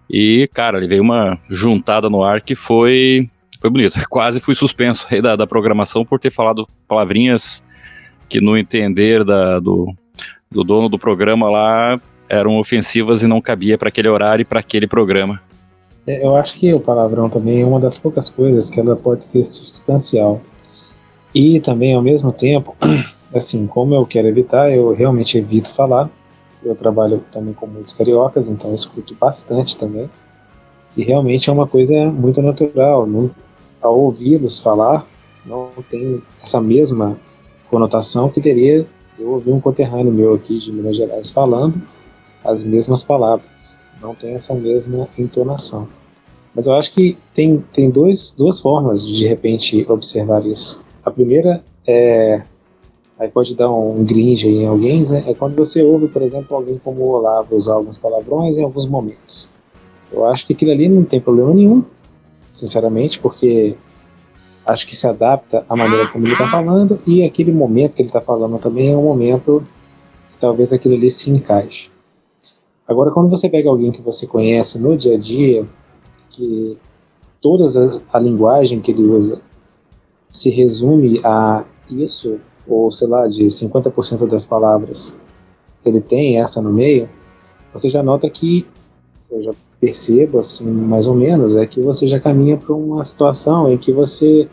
E, 0.09 0.49
cara, 0.53 0.77
ele 0.77 0.87
veio 0.87 1.03
uma 1.03 1.37
juntada 1.49 2.09
no 2.09 2.23
ar 2.23 2.41
que 2.41 2.55
foi, 2.55 3.27
foi 3.59 3.69
bonito. 3.69 3.99
Quase 4.09 4.39
fui 4.39 4.55
suspenso 4.55 5.07
da, 5.21 5.35
da 5.35 5.47
programação 5.47 6.05
por 6.05 6.19
ter 6.19 6.31
falado 6.31 6.67
palavrinhas 6.87 7.63
que, 8.29 8.39
no 8.39 8.57
entender 8.57 9.23
da, 9.23 9.59
do, 9.59 9.93
do 10.49 10.63
dono 10.63 10.89
do 10.89 10.97
programa 10.97 11.49
lá, 11.49 11.99
eram 12.29 12.57
ofensivas 12.57 13.23
e 13.23 13.27
não 13.27 13.41
cabia 13.41 13.77
para 13.77 13.89
aquele 13.89 14.09
horário 14.09 14.41
e 14.41 14.45
para 14.45 14.59
aquele 14.59 14.87
programa. 14.87 15.41
É, 16.05 16.25
eu 16.25 16.35
acho 16.35 16.55
que 16.55 16.73
o 16.73 16.79
palavrão 16.79 17.29
também 17.29 17.61
é 17.61 17.65
uma 17.65 17.79
das 17.79 17.97
poucas 17.97 18.29
coisas 18.29 18.69
que 18.69 18.79
ela 18.79 18.95
pode 18.95 19.25
ser 19.25 19.45
substancial. 19.45 20.41
E 21.35 21.59
também, 21.59 21.93
ao 21.93 22.01
mesmo 22.01 22.31
tempo, 22.31 22.75
assim, 23.35 23.67
como 23.67 23.93
eu 23.93 24.05
quero 24.05 24.27
evitar, 24.27 24.71
eu 24.71 24.93
realmente 24.93 25.37
evito 25.37 25.73
falar. 25.73 26.09
Eu 26.67 26.75
trabalho 26.75 27.23
também 27.31 27.53
com 27.53 27.65
muitos 27.65 27.93
cariocas, 27.93 28.49
então 28.49 28.71
eu 28.71 28.75
escuto 28.75 29.15
bastante 29.15 29.77
também. 29.77 30.09
E 30.97 31.03
realmente 31.03 31.49
é 31.49 31.53
uma 31.53 31.65
coisa 31.65 32.11
muito 32.11 32.41
natural. 32.41 33.07
Não, 33.07 33.31
ao 33.81 33.97
ouvi-los 33.97 34.61
falar, 34.61 35.07
não 35.45 35.69
tem 35.89 36.21
essa 36.43 36.59
mesma 36.59 37.17
conotação 37.69 38.29
que 38.29 38.41
teria 38.41 38.85
eu 39.17 39.29
ouvir 39.29 39.51
um 39.51 39.61
conterrâneo 39.61 40.11
meu 40.11 40.33
aqui 40.33 40.57
de 40.57 40.71
Minas 40.71 40.97
Gerais 40.97 41.29
falando 41.29 41.81
as 42.43 42.63
mesmas 42.65 43.01
palavras. 43.01 43.79
Não 44.01 44.13
tem 44.13 44.33
essa 44.33 44.53
mesma 44.53 45.07
entonação. 45.17 45.87
Mas 46.53 46.67
eu 46.67 46.75
acho 46.75 46.91
que 46.91 47.17
tem, 47.33 47.63
tem 47.71 47.89
dois, 47.89 48.33
duas 48.37 48.59
formas 48.59 49.07
de, 49.07 49.17
de 49.17 49.27
repente 49.27 49.85
observar 49.89 50.45
isso. 50.45 50.83
A 51.03 51.11
primeira 51.11 51.63
é 51.85 52.41
aí 53.19 53.27
pode 53.29 53.55
dar 53.55 53.71
um 53.71 54.03
gringe 54.03 54.47
em 54.47 54.67
alguém, 54.67 55.01
né? 55.09 55.23
é 55.27 55.33
quando 55.33 55.55
você 55.55 55.83
ouve, 55.83 56.07
por 56.07 56.21
exemplo, 56.21 56.55
alguém 56.55 56.79
como 56.83 57.01
o 57.01 57.09
Olavo 57.09 57.55
usar 57.55 57.73
alguns 57.73 57.97
palavrões 57.97 58.57
em 58.57 58.63
alguns 58.63 58.85
momentos. 58.85 59.51
Eu 60.11 60.25
acho 60.25 60.45
que 60.45 60.53
aquilo 60.53 60.71
ali 60.71 60.87
não 60.87 61.03
tem 61.03 61.19
problema 61.19 61.53
nenhum, 61.53 61.83
sinceramente, 62.49 63.19
porque 63.19 63.75
acho 64.65 64.85
que 64.85 64.95
se 64.95 65.07
adapta 65.07 65.65
à 65.67 65.75
maneira 65.75 66.07
como 66.07 66.25
ele 66.25 66.33
está 66.33 66.47
falando 66.47 66.99
e 67.07 67.23
aquele 67.23 67.51
momento 67.51 67.95
que 67.95 68.01
ele 68.01 68.09
está 68.09 68.21
falando 68.21 68.59
também 68.59 68.91
é 68.91 68.97
um 68.97 69.03
momento 69.03 69.63
que 70.29 70.39
talvez 70.39 70.73
aquilo 70.73 70.95
ali 70.95 71.09
se 71.09 71.29
encaixe. 71.31 71.89
Agora, 72.87 73.11
quando 73.11 73.29
você 73.29 73.49
pega 73.49 73.69
alguém 73.69 73.91
que 73.91 74.01
você 74.01 74.25
conhece 74.25 74.79
no 74.79 74.95
dia 74.95 75.15
a 75.15 75.17
dia, 75.17 75.67
que 76.29 76.77
toda 77.41 77.65
a, 78.13 78.19
linguagem 78.19 78.79
que 78.79 78.91
ele 78.91 79.03
usa 79.03 79.41
se 80.29 80.49
resume 80.49 81.19
a 81.23 81.65
isso, 81.89 82.39
ou 82.67 82.91
sei 82.91 83.07
lá, 83.07 83.27
de 83.27 83.45
50% 83.45 84.27
das 84.27 84.45
palavras 84.45 85.15
ele 85.85 86.01
tem 86.01 86.39
essa 86.39 86.61
no 86.61 86.71
meio, 86.71 87.09
você 87.71 87.89
já 87.89 88.03
nota 88.03 88.29
que, 88.29 88.65
eu 89.29 89.41
já 89.41 89.51
percebo 89.79 90.39
assim, 90.39 90.65
mais 90.65 91.07
ou 91.07 91.15
menos, 91.15 91.55
é 91.55 91.65
que 91.65 91.81
você 91.81 92.07
já 92.07 92.19
caminha 92.19 92.57
para 92.57 92.73
uma 92.73 93.03
situação 93.03 93.71
em 93.71 93.77
que 93.77 93.91
você 93.91 94.47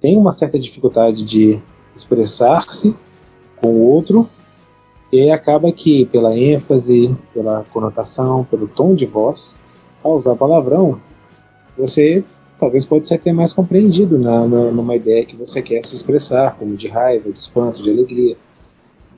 tem 0.00 0.16
uma 0.16 0.32
certa 0.32 0.58
dificuldade 0.58 1.24
de 1.24 1.60
expressar-se 1.94 2.96
com 3.56 3.68
o 3.68 3.88
outro 3.88 4.28
e 5.10 5.30
acaba 5.30 5.70
que 5.72 6.06
pela 6.06 6.36
ênfase, 6.36 7.14
pela 7.34 7.64
conotação, 7.72 8.44
pelo 8.44 8.66
tom 8.66 8.94
de 8.94 9.06
voz, 9.06 9.56
ao 10.02 10.16
usar 10.16 10.34
palavrão, 10.36 11.00
você 11.76 12.24
talvez 12.62 12.86
pode 12.86 13.08
ser 13.08 13.16
até 13.16 13.32
mais 13.32 13.52
compreendido 13.52 14.16
na, 14.16 14.46
na, 14.46 14.70
numa 14.70 14.94
ideia 14.94 15.24
que 15.24 15.34
você 15.34 15.60
quer 15.60 15.82
se 15.82 15.96
expressar, 15.96 16.54
como 16.56 16.76
de 16.76 16.86
raiva, 16.86 17.28
de 17.28 17.36
espanto, 17.36 17.82
de 17.82 17.90
alegria. 17.90 18.36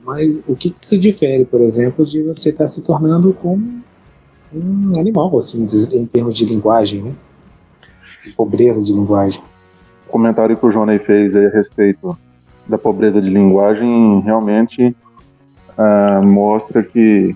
Mas 0.03 0.43
o 0.47 0.55
que, 0.55 0.71
que 0.71 0.83
se 0.83 0.97
difere, 0.97 1.45
por 1.45 1.61
exemplo, 1.61 2.03
de 2.03 2.23
você 2.23 2.49
estar 2.49 2.67
se 2.67 2.81
tornando 2.81 3.31
como 3.33 3.83
um 4.51 4.99
animal, 4.99 5.37
assim, 5.37 5.63
em 5.93 6.07
termos 6.07 6.35
de 6.35 6.43
linguagem, 6.43 7.03
né? 7.03 7.13
De 8.23 8.31
pobreza 8.31 8.83
de 8.83 8.91
linguagem. 8.91 9.43
O 10.07 10.11
comentário 10.11 10.57
que 10.57 10.65
o 10.65 10.69
Johnny 10.69 10.97
fez 10.97 11.35
a 11.35 11.47
respeito 11.49 12.17
da 12.67 12.79
pobreza 12.79 13.21
de 13.21 13.29
linguagem 13.29 14.21
realmente 14.21 14.95
uh, 15.77 16.23
mostra 16.25 16.81
que 16.81 17.35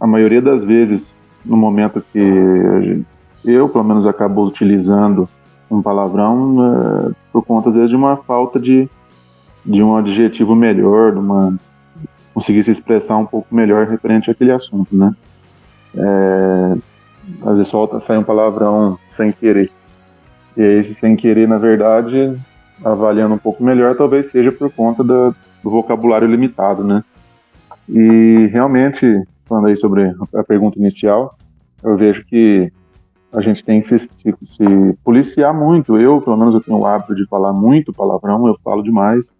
a 0.00 0.06
maioria 0.06 0.40
das 0.40 0.64
vezes, 0.64 1.22
no 1.44 1.58
momento 1.58 2.02
que 2.10 3.04
eu, 3.44 3.68
pelo 3.68 3.84
menos, 3.84 4.06
acabo 4.06 4.44
utilizando 4.44 5.28
um 5.70 5.82
palavrão 5.82 6.56
uh, 6.58 7.16
por 7.32 7.44
conta, 7.44 7.68
às 7.68 7.74
vezes, 7.74 7.90
de 7.90 7.96
uma 7.96 8.16
falta 8.16 8.58
de, 8.58 8.88
de 9.64 9.82
um 9.82 9.96
adjetivo 9.96 10.54
melhor, 10.54 11.12
de 11.12 11.18
uma 11.18 11.56
conseguir 12.34 12.64
se 12.64 12.72
expressar 12.72 13.16
um 13.16 13.24
pouco 13.24 13.54
melhor 13.54 13.86
referente 13.86 14.28
àquele 14.28 14.50
assunto, 14.50 14.94
né? 14.94 15.14
É, 15.96 16.76
às 17.42 17.56
vezes 17.56 17.68
solta, 17.68 18.00
sai 18.00 18.18
um 18.18 18.24
palavrão 18.24 18.98
sem 19.08 19.30
querer. 19.30 19.70
E 20.56 20.62
esse 20.62 20.94
sem 20.94 21.14
querer, 21.14 21.46
na 21.46 21.58
verdade, 21.58 22.36
avaliando 22.84 23.36
um 23.36 23.38
pouco 23.38 23.62
melhor, 23.62 23.96
talvez 23.96 24.26
seja 24.26 24.50
por 24.50 24.70
conta 24.70 25.04
da, 25.04 25.30
do 25.62 25.70
vocabulário 25.70 26.26
limitado, 26.26 26.82
né? 26.82 27.04
E 27.88 28.48
realmente, 28.52 29.22
falando 29.46 29.68
aí 29.68 29.76
sobre 29.76 30.12
a 30.34 30.42
pergunta 30.42 30.78
inicial, 30.78 31.38
eu 31.82 31.96
vejo 31.96 32.24
que 32.24 32.72
a 33.34 33.40
gente 33.40 33.64
tem 33.64 33.80
que 33.80 33.88
se, 33.88 33.98
se, 33.98 34.34
se, 34.42 34.64
policiar 35.02 35.52
muito. 35.52 35.98
Eu, 35.98 36.20
pelo 36.20 36.36
menos, 36.36 36.54
eu 36.54 36.60
tenho 36.60 36.78
o 36.78 36.86
hábito 36.86 37.14
de 37.14 37.26
falar 37.26 37.52
muito 37.52 37.92
palavrão, 37.92 38.46
eu 38.46 38.56
falo 38.62 38.82
demais. 38.82 39.32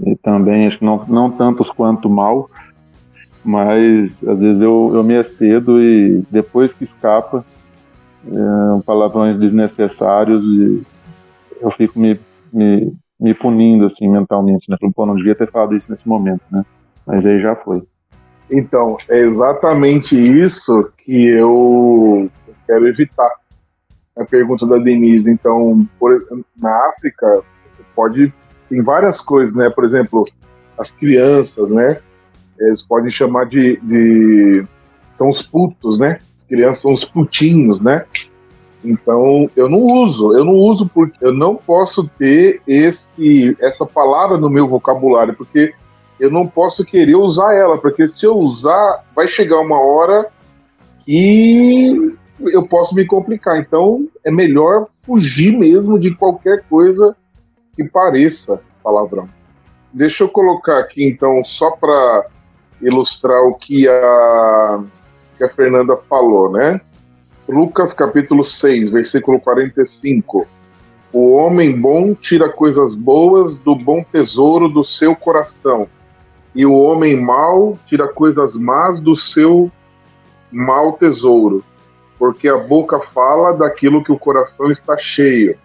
E 0.00 0.16
também, 0.16 0.66
acho 0.66 0.78
que 0.78 0.84
não, 0.84 1.04
não 1.06 1.30
tantos 1.30 1.70
quanto 1.70 2.08
mal, 2.08 2.50
mas 3.44 4.22
às 4.26 4.40
vezes 4.40 4.62
eu, 4.62 4.90
eu 4.94 5.02
me 5.02 5.14
excedo 5.14 5.80
e 5.82 6.22
depois 6.30 6.74
que 6.74 6.84
escapa, 6.84 7.44
é, 8.26 8.82
palavrões 8.84 9.38
desnecessários, 9.38 10.42
eu 11.60 11.70
fico 11.70 11.98
me, 11.98 12.18
me, 12.52 12.92
me 13.18 13.32
punindo 13.32 13.86
assim 13.86 14.08
mentalmente, 14.08 14.70
né? 14.70 14.76
Pô, 14.94 15.06
não 15.06 15.14
devia 15.14 15.34
ter 15.34 15.50
falado 15.50 15.74
isso 15.74 15.90
nesse 15.90 16.08
momento, 16.08 16.42
né? 16.50 16.64
Mas 17.06 17.24
aí 17.24 17.40
já 17.40 17.54
foi. 17.54 17.82
Então, 18.50 18.96
é 19.08 19.18
exatamente 19.18 20.14
isso 20.16 20.90
que 21.04 21.24
eu 21.26 22.30
quero 22.66 22.86
evitar. 22.88 23.30
A 24.16 24.24
pergunta 24.24 24.66
da 24.66 24.78
Denise. 24.78 25.30
Então, 25.30 25.86
por, 25.98 26.18
na 26.56 26.70
África, 26.90 27.42
pode. 27.94 28.32
Tem 28.68 28.82
várias 28.82 29.20
coisas, 29.20 29.54
né? 29.54 29.68
Por 29.70 29.84
exemplo, 29.84 30.24
as 30.78 30.90
crianças, 30.90 31.70
né? 31.70 32.00
Eles 32.58 32.80
podem 32.82 33.10
chamar 33.10 33.44
de. 33.46 33.78
de 33.82 34.64
são 35.10 35.28
os 35.28 35.42
putos, 35.42 35.98
né? 35.98 36.18
As 36.34 36.48
crianças 36.48 36.80
são 36.80 36.90
os 36.90 37.04
putinhos, 37.04 37.80
né? 37.80 38.04
Então, 38.84 39.50
eu 39.56 39.68
não 39.68 39.80
uso, 39.80 40.32
eu 40.36 40.44
não 40.44 40.54
uso 40.54 40.88
porque 40.88 41.16
eu 41.20 41.32
não 41.32 41.56
posso 41.56 42.08
ter 42.18 42.60
esse, 42.66 43.56
essa 43.60 43.84
palavra 43.84 44.38
no 44.38 44.48
meu 44.48 44.68
vocabulário, 44.68 45.34
porque 45.34 45.74
eu 46.20 46.30
não 46.30 46.46
posso 46.46 46.84
querer 46.84 47.16
usar 47.16 47.54
ela, 47.54 47.76
porque 47.76 48.06
se 48.06 48.24
eu 48.24 48.36
usar, 48.36 49.04
vai 49.14 49.26
chegar 49.26 49.58
uma 49.58 49.78
hora 49.78 50.28
que 51.04 52.16
eu 52.40 52.66
posso 52.66 52.94
me 52.94 53.06
complicar. 53.06 53.58
Então, 53.58 54.06
é 54.24 54.30
melhor 54.30 54.86
fugir 55.02 55.56
mesmo 55.56 55.98
de 55.98 56.14
qualquer 56.14 56.64
coisa 56.68 57.16
que 57.74 57.84
pareça 57.84 58.60
palavrão. 58.82 59.28
Deixa 59.92 60.24
eu 60.24 60.28
colocar 60.28 60.78
aqui, 60.78 61.06
então, 61.06 61.42
só 61.42 61.70
para 61.72 62.26
ilustrar 62.80 63.42
o 63.42 63.54
que 63.54 63.88
a, 63.88 64.84
que 65.38 65.44
a 65.44 65.48
Fernanda 65.48 65.96
falou, 66.08 66.50
né? 66.52 66.80
Lucas 67.48 67.92
capítulo 67.92 68.42
6, 68.42 68.90
versículo 68.90 69.40
45. 69.40 70.46
O 71.12 71.32
homem 71.32 71.80
bom 71.80 72.12
tira 72.14 72.48
coisas 72.48 72.94
boas 72.94 73.54
do 73.56 73.74
bom 73.74 74.04
tesouro 74.04 74.68
do 74.68 74.82
seu 74.82 75.16
coração, 75.16 75.88
e 76.54 76.66
o 76.66 76.74
homem 76.74 77.18
mau 77.18 77.78
tira 77.86 78.08
coisas 78.08 78.54
más 78.54 79.00
do 79.00 79.14
seu 79.14 79.70
mau 80.50 80.92
tesouro 80.92 81.64
porque 82.18 82.48
a 82.48 82.56
boca 82.56 82.98
fala 83.12 83.52
daquilo 83.52 84.02
que 84.02 84.12
o 84.12 84.18
coração 84.18 84.70
está 84.70 84.96
cheio. 84.96 85.56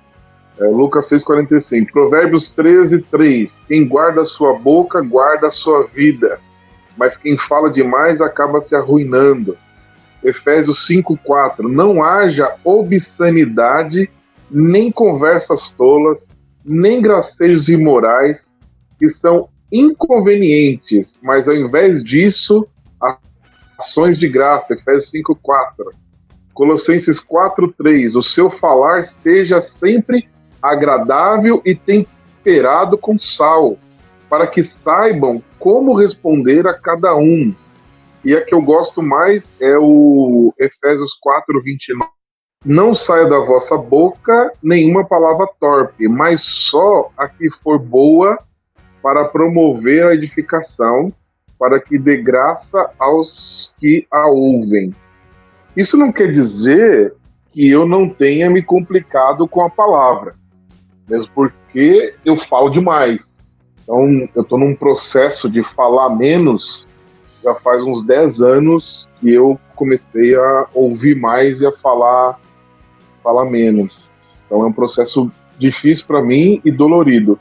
É, 0.59 0.65
Lucas 0.65 1.09
6,45. 1.09 1.91
Provérbios 1.91 2.49
13, 2.49 3.01
3. 3.03 3.53
Quem 3.67 3.87
guarda 3.87 4.21
a 4.21 4.25
sua 4.25 4.53
boca, 4.53 5.01
guarda 5.01 5.47
a 5.47 5.51
sua 5.51 5.87
vida, 5.87 6.39
mas 6.97 7.15
quem 7.15 7.37
fala 7.37 7.69
demais 7.69 8.21
acaba 8.21 8.61
se 8.61 8.75
arruinando. 8.75 9.57
Efésios 10.23 10.87
5,4. 10.87 11.67
Não 11.67 12.03
haja 12.03 12.55
obscenidade, 12.63 14.09
nem 14.49 14.91
conversas 14.91 15.69
tolas, 15.69 16.27
nem 16.63 17.01
gracejos 17.01 17.67
imorais, 17.67 18.47
que 18.99 19.07
são 19.07 19.49
inconvenientes, 19.71 21.17
mas 21.23 21.47
ao 21.47 21.55
invés 21.55 22.03
disso, 22.03 22.67
ações 23.79 24.17
de 24.19 24.27
graça. 24.27 24.73
Efésios 24.73 25.09
5,4 25.11 26.00
Colossenses 26.61 27.17
4:3, 27.17 28.13
o 28.13 28.21
seu 28.21 28.51
falar 28.51 29.01
seja 29.03 29.59
sempre 29.59 30.29
agradável 30.61 31.59
e 31.65 31.73
temperado 31.73 32.99
com 32.99 33.17
sal, 33.17 33.79
para 34.29 34.45
que 34.45 34.61
saibam 34.61 35.41
como 35.57 35.95
responder 35.95 36.67
a 36.67 36.73
cada 36.75 37.15
um. 37.15 37.51
E 38.23 38.35
a 38.35 38.45
que 38.45 38.53
eu 38.53 38.61
gosto 38.61 39.01
mais 39.01 39.49
é 39.59 39.75
o 39.75 40.53
Efésios 40.59 41.09
4:29. 41.19 42.07
Não 42.63 42.93
saia 42.93 43.25
da 43.25 43.39
vossa 43.39 43.75
boca 43.75 44.53
nenhuma 44.61 45.03
palavra 45.03 45.47
torpe, 45.59 46.07
mas 46.07 46.41
só 46.41 47.09
a 47.17 47.27
que 47.27 47.49
for 47.63 47.79
boa 47.79 48.37
para 49.01 49.25
promover 49.25 50.05
a 50.05 50.13
edificação, 50.13 51.11
para 51.57 51.79
que 51.79 51.97
dê 51.97 52.17
graça 52.17 52.91
aos 52.99 53.73
que 53.79 54.05
a 54.11 54.27
ouvem. 54.27 54.93
Isso 55.75 55.95
não 55.97 56.11
quer 56.11 56.29
dizer 56.29 57.13
que 57.51 57.69
eu 57.69 57.87
não 57.87 58.09
tenha 58.09 58.49
me 58.49 58.61
complicado 58.61 59.47
com 59.47 59.61
a 59.61 59.69
palavra, 59.69 60.35
mesmo 61.07 61.29
porque 61.33 62.13
eu 62.25 62.35
falo 62.35 62.69
demais. 62.69 63.31
Então, 63.83 64.29
eu 64.35 64.41
estou 64.41 64.57
num 64.57 64.75
processo 64.75 65.49
de 65.49 65.63
falar 65.75 66.09
menos 66.15 66.85
já 67.43 67.55
faz 67.55 67.83
uns 67.83 68.05
10 68.05 68.41
anos 68.41 69.07
que 69.19 69.33
eu 69.33 69.59
comecei 69.75 70.35
a 70.35 70.67
ouvir 70.73 71.19
mais 71.19 71.59
e 71.59 71.65
a 71.65 71.71
falar, 71.71 72.39
falar 73.23 73.45
menos. 73.45 73.97
Então, 74.45 74.63
é 74.63 74.65
um 74.67 74.73
processo 74.73 75.31
difícil 75.57 76.05
para 76.05 76.21
mim 76.21 76.61
e 76.63 76.71
dolorido. 76.71 77.39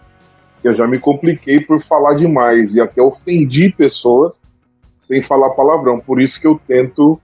Eu 0.64 0.74
já 0.74 0.86
me 0.86 0.98
compliquei 0.98 1.60
por 1.60 1.82
falar 1.84 2.14
demais 2.14 2.74
e 2.74 2.80
até 2.80 3.00
ofendi 3.02 3.72
pessoas 3.72 4.40
sem 5.06 5.22
falar 5.22 5.50
palavrão. 5.50 6.00
Por 6.00 6.20
isso 6.20 6.40
que 6.40 6.46
eu 6.46 6.60
tento 6.66 7.20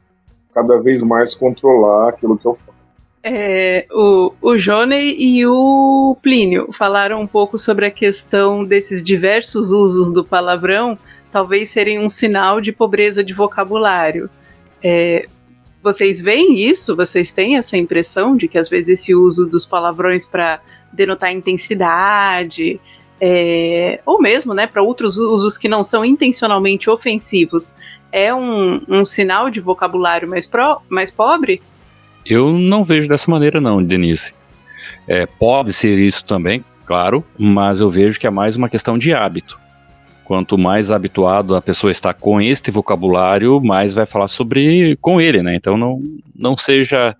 cada 0.56 0.80
vez 0.80 1.02
mais 1.02 1.34
controlar 1.34 2.08
aquilo 2.08 2.38
que 2.38 2.46
eu 2.46 2.54
falo. 2.54 2.74
É, 3.22 3.86
o, 3.92 4.32
o 4.40 4.54
e 4.54 5.46
o 5.46 6.16
Plínio 6.22 6.72
falaram 6.72 7.20
um 7.20 7.26
pouco 7.26 7.58
sobre 7.58 7.84
a 7.84 7.90
questão 7.90 8.64
desses 8.64 9.02
diversos 9.02 9.70
usos 9.70 10.10
do 10.10 10.24
palavrão, 10.24 10.98
talvez 11.30 11.68
serem 11.70 11.98
um 11.98 12.08
sinal 12.08 12.58
de 12.58 12.72
pobreza 12.72 13.22
de 13.22 13.34
vocabulário. 13.34 14.30
É, 14.82 15.26
vocês 15.82 16.22
veem 16.22 16.56
isso? 16.58 16.96
Vocês 16.96 17.30
têm 17.30 17.58
essa 17.58 17.76
impressão 17.76 18.34
de 18.34 18.48
que 18.48 18.56
às 18.56 18.70
vezes 18.70 18.88
esse 19.00 19.14
uso 19.14 19.46
dos 19.46 19.66
palavrões 19.66 20.24
para 20.24 20.60
denotar 20.90 21.32
intensidade, 21.32 22.80
é, 23.20 24.00
ou 24.06 24.22
mesmo 24.22 24.54
né, 24.54 24.66
para 24.66 24.82
outros 24.82 25.18
usos 25.18 25.58
que 25.58 25.68
não 25.68 25.82
são 25.82 26.04
intencionalmente 26.04 26.88
ofensivos, 26.88 27.74
é 28.10 28.34
um, 28.34 28.82
um 28.88 29.04
sinal 29.04 29.50
de 29.50 29.60
vocabulário 29.60 30.28
mais, 30.28 30.46
pro, 30.46 30.80
mais 30.88 31.10
pobre? 31.10 31.60
Eu 32.24 32.52
não 32.52 32.82
vejo 32.82 33.08
dessa 33.08 33.30
maneira, 33.30 33.60
não, 33.60 33.82
Denise. 33.82 34.34
É, 35.06 35.26
pode 35.26 35.72
ser 35.72 35.98
isso 35.98 36.24
também, 36.24 36.64
claro, 36.84 37.24
mas 37.38 37.80
eu 37.80 37.90
vejo 37.90 38.18
que 38.18 38.26
é 38.26 38.30
mais 38.30 38.56
uma 38.56 38.68
questão 38.68 38.98
de 38.98 39.12
hábito. 39.12 39.58
Quanto 40.24 40.58
mais 40.58 40.90
habituado 40.90 41.54
a 41.54 41.62
pessoa 41.62 41.90
está 41.90 42.12
com 42.12 42.40
este 42.40 42.70
vocabulário, 42.70 43.60
mais 43.60 43.94
vai 43.94 44.06
falar 44.06 44.26
sobre 44.26 44.96
com 45.00 45.20
ele, 45.20 45.40
né? 45.42 45.54
Então 45.54 45.76
não, 45.76 46.02
não 46.34 46.56
seja 46.56 47.14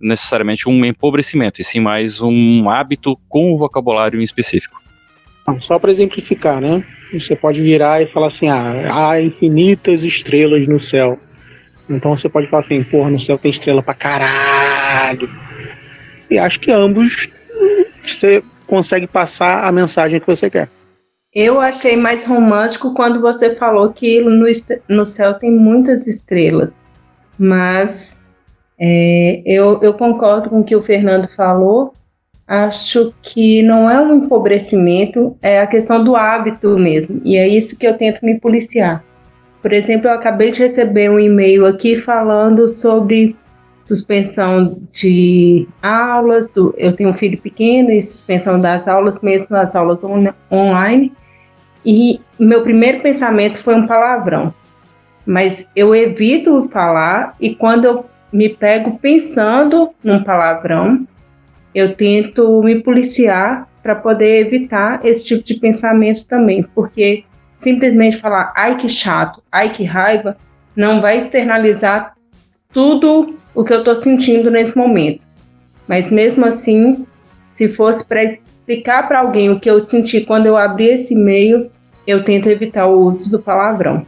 necessariamente 0.00 0.68
um 0.68 0.84
empobrecimento, 0.84 1.60
e 1.60 1.64
sim 1.64 1.80
mais 1.80 2.20
um 2.20 2.70
hábito 2.70 3.18
com 3.28 3.52
o 3.52 3.58
vocabulário 3.58 4.20
em 4.20 4.22
específico. 4.22 4.83
Só 5.60 5.78
para 5.78 5.90
exemplificar, 5.90 6.60
né? 6.60 6.84
Você 7.12 7.36
pode 7.36 7.60
virar 7.60 8.02
e 8.02 8.06
falar 8.06 8.28
assim: 8.28 8.48
ah, 8.48 9.10
há 9.10 9.20
infinitas 9.20 10.02
estrelas 10.02 10.66
no 10.66 10.80
céu. 10.80 11.18
Então 11.88 12.16
você 12.16 12.28
pode 12.28 12.46
falar 12.48 12.60
assim, 12.60 12.82
porra, 12.82 13.10
no 13.10 13.20
céu 13.20 13.38
tem 13.38 13.50
estrela 13.50 13.82
pra 13.82 13.94
caralho. 13.94 15.28
E 16.30 16.38
acho 16.38 16.58
que 16.58 16.70
ambos 16.70 17.28
você 18.02 18.42
consegue 18.66 19.06
passar 19.06 19.64
a 19.64 19.72
mensagem 19.72 20.18
que 20.18 20.26
você 20.26 20.48
quer. 20.48 20.68
Eu 21.32 21.60
achei 21.60 21.96
mais 21.96 22.24
romântico 22.24 22.94
quando 22.94 23.20
você 23.20 23.54
falou 23.54 23.92
que 23.92 24.20
no, 24.20 24.46
no 24.88 25.04
céu 25.04 25.34
tem 25.34 25.50
muitas 25.50 26.06
estrelas. 26.06 26.78
Mas 27.38 28.22
é, 28.78 29.42
eu, 29.44 29.80
eu 29.82 29.94
concordo 29.94 30.48
com 30.48 30.60
o 30.60 30.64
que 30.64 30.76
o 30.76 30.82
Fernando 30.82 31.28
falou. 31.28 31.92
Acho 32.46 33.12
que 33.22 33.62
não 33.62 33.88
é 33.88 33.98
um 34.00 34.18
empobrecimento, 34.18 35.36
é 35.40 35.60
a 35.60 35.66
questão 35.66 36.04
do 36.04 36.14
hábito 36.14 36.78
mesmo. 36.78 37.20
E 37.24 37.36
é 37.36 37.48
isso 37.48 37.78
que 37.78 37.86
eu 37.86 37.96
tento 37.96 38.24
me 38.24 38.38
policiar. 38.38 39.02
Por 39.62 39.72
exemplo, 39.72 40.08
eu 40.08 40.12
acabei 40.12 40.50
de 40.50 40.60
receber 40.60 41.10
um 41.10 41.18
e-mail 41.18 41.64
aqui 41.64 41.98
falando 41.98 42.68
sobre 42.68 43.34
suspensão 43.80 44.78
de 44.92 45.66
aulas. 45.82 46.50
Do, 46.50 46.74
eu 46.76 46.94
tenho 46.94 47.10
um 47.10 47.14
filho 47.14 47.38
pequeno 47.38 47.90
e 47.90 48.02
suspensão 48.02 48.60
das 48.60 48.86
aulas, 48.88 49.22
mesmo 49.22 49.56
as 49.56 49.74
aulas 49.74 50.04
on, 50.04 50.28
online. 50.52 51.12
E 51.84 52.20
meu 52.38 52.62
primeiro 52.62 53.00
pensamento 53.00 53.56
foi 53.56 53.74
um 53.74 53.86
palavrão. 53.86 54.52
Mas 55.24 55.66
eu 55.74 55.94
evito 55.94 56.68
falar 56.70 57.34
e 57.40 57.54
quando 57.54 57.86
eu 57.86 58.04
me 58.30 58.50
pego 58.50 58.98
pensando 58.98 59.90
num 60.02 60.22
palavrão, 60.22 61.06
eu 61.74 61.94
tento 61.94 62.62
me 62.62 62.80
policiar 62.80 63.68
para 63.82 63.94
poder 63.94 64.46
evitar 64.46 65.04
esse 65.04 65.26
tipo 65.26 65.44
de 65.44 65.54
pensamento 65.54 66.26
também, 66.26 66.62
porque 66.74 67.24
simplesmente 67.56 68.16
falar 68.16 68.52
ai 68.56 68.76
que 68.76 68.88
chato, 68.88 69.42
ai 69.50 69.70
que 69.72 69.84
raiva, 69.84 70.36
não 70.74 71.00
vai 71.00 71.18
externalizar 71.18 72.14
tudo 72.72 73.36
o 73.54 73.64
que 73.64 73.72
eu 73.72 73.78
estou 73.78 73.94
sentindo 73.94 74.50
nesse 74.50 74.76
momento. 74.76 75.20
Mas 75.86 76.10
mesmo 76.10 76.44
assim, 76.44 77.06
se 77.46 77.68
fosse 77.68 78.06
para 78.06 78.24
explicar 78.24 79.06
para 79.06 79.20
alguém 79.20 79.50
o 79.50 79.60
que 79.60 79.70
eu 79.70 79.80
senti 79.80 80.22
quando 80.22 80.46
eu 80.46 80.56
abri 80.56 80.88
esse 80.88 81.14
e-mail, 81.14 81.70
eu 82.06 82.24
tento 82.24 82.48
evitar 82.48 82.86
o 82.86 83.00
uso 83.00 83.30
do 83.30 83.42
palavrão. 83.42 84.06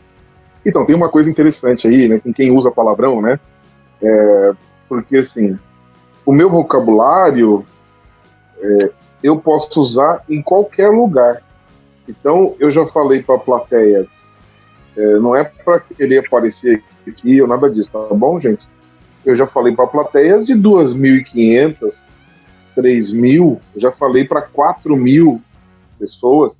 Então, 0.64 0.84
tem 0.84 0.96
uma 0.96 1.08
coisa 1.08 1.30
interessante 1.30 1.86
aí, 1.86 2.08
né, 2.08 2.18
com 2.18 2.32
quem 2.32 2.50
usa 2.50 2.70
palavrão, 2.70 3.22
né? 3.22 3.38
É, 4.02 4.52
porque, 4.88 5.18
assim, 5.18 5.56
o 6.26 6.32
meu 6.32 6.50
vocabulário 6.50 7.64
é, 8.58 8.90
eu 9.22 9.38
posso 9.38 9.80
usar 9.80 10.24
em 10.28 10.42
qualquer 10.42 10.90
lugar. 10.90 11.40
Então, 12.08 12.54
eu 12.58 12.70
já 12.70 12.84
falei 12.86 13.22
para 13.22 13.38
plateias, 13.38 14.08
é, 14.96 15.18
não 15.18 15.34
é 15.34 15.44
para 15.44 15.80
querer 15.80 16.26
aparecer 16.26 16.82
aqui 17.06 17.40
ou 17.40 17.48
nada 17.48 17.70
disso, 17.70 17.88
tá 17.92 18.14
bom, 18.14 18.38
gente? 18.40 18.62
Eu 19.24 19.36
já 19.36 19.46
falei 19.46 19.74
para 19.74 19.86
plateias 19.86 20.44
de 20.46 20.54
2.500, 20.54 21.94
3.000, 22.76 23.58
já 23.76 23.90
falei 23.92 24.24
para 24.24 24.42
4.000 24.42 25.40
pessoas, 25.98 26.52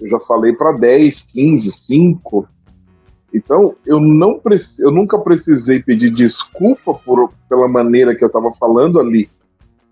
eu 0.00 0.08
já 0.08 0.18
falei 0.20 0.52
para 0.52 0.72
10, 0.72 1.20
15, 1.32 1.70
5. 1.70 2.48
Então, 3.32 3.74
eu, 3.84 4.00
não 4.00 4.40
eu 4.78 4.90
nunca 4.90 5.18
precisei 5.18 5.82
pedir 5.82 6.10
desculpa 6.10 6.94
por, 6.94 7.30
pela 7.48 7.68
maneira 7.68 8.14
que 8.14 8.24
eu 8.24 8.28
estava 8.28 8.50
falando 8.58 8.98
ali. 8.98 9.28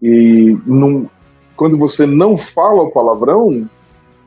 E 0.03 0.57
não, 0.67 1.09
quando 1.57 1.77
você 1.77 2.07
não 2.07 2.37
fala 2.37 2.83
o 2.83 2.91
palavrão, 2.91 3.69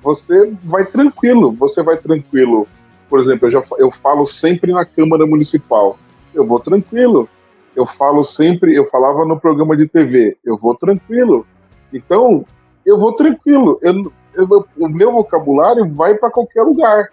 você 0.01 0.53
vai 0.63 0.85
tranquilo, 0.85 1.51
você 1.51 1.81
vai 1.81 1.97
tranquilo. 1.97 2.67
Por 3.09 3.19
exemplo, 3.19 3.47
eu, 3.47 3.51
já, 3.51 3.63
eu 3.77 3.91
falo 4.03 4.25
sempre 4.25 4.71
na 4.71 4.85
Câmara 4.85 5.25
Municipal, 5.25 5.97
eu 6.33 6.45
vou 6.45 6.59
tranquilo. 6.59 7.27
Eu 7.75 7.85
falo 7.85 8.23
sempre, 8.23 8.75
eu 8.75 8.89
falava 8.89 9.25
no 9.25 9.39
programa 9.39 9.75
de 9.75 9.87
TV, 9.87 10.37
eu 10.43 10.57
vou 10.57 10.75
tranquilo. 10.75 11.45
Então, 11.93 12.45
eu 12.85 12.99
vou 12.99 13.13
tranquilo. 13.13 13.79
Eu, 13.81 14.11
eu, 14.33 14.65
o 14.77 14.87
meu 14.87 15.11
vocabulário 15.11 15.87
vai 15.93 16.15
para 16.15 16.29
qualquer 16.29 16.63
lugar. 16.63 17.09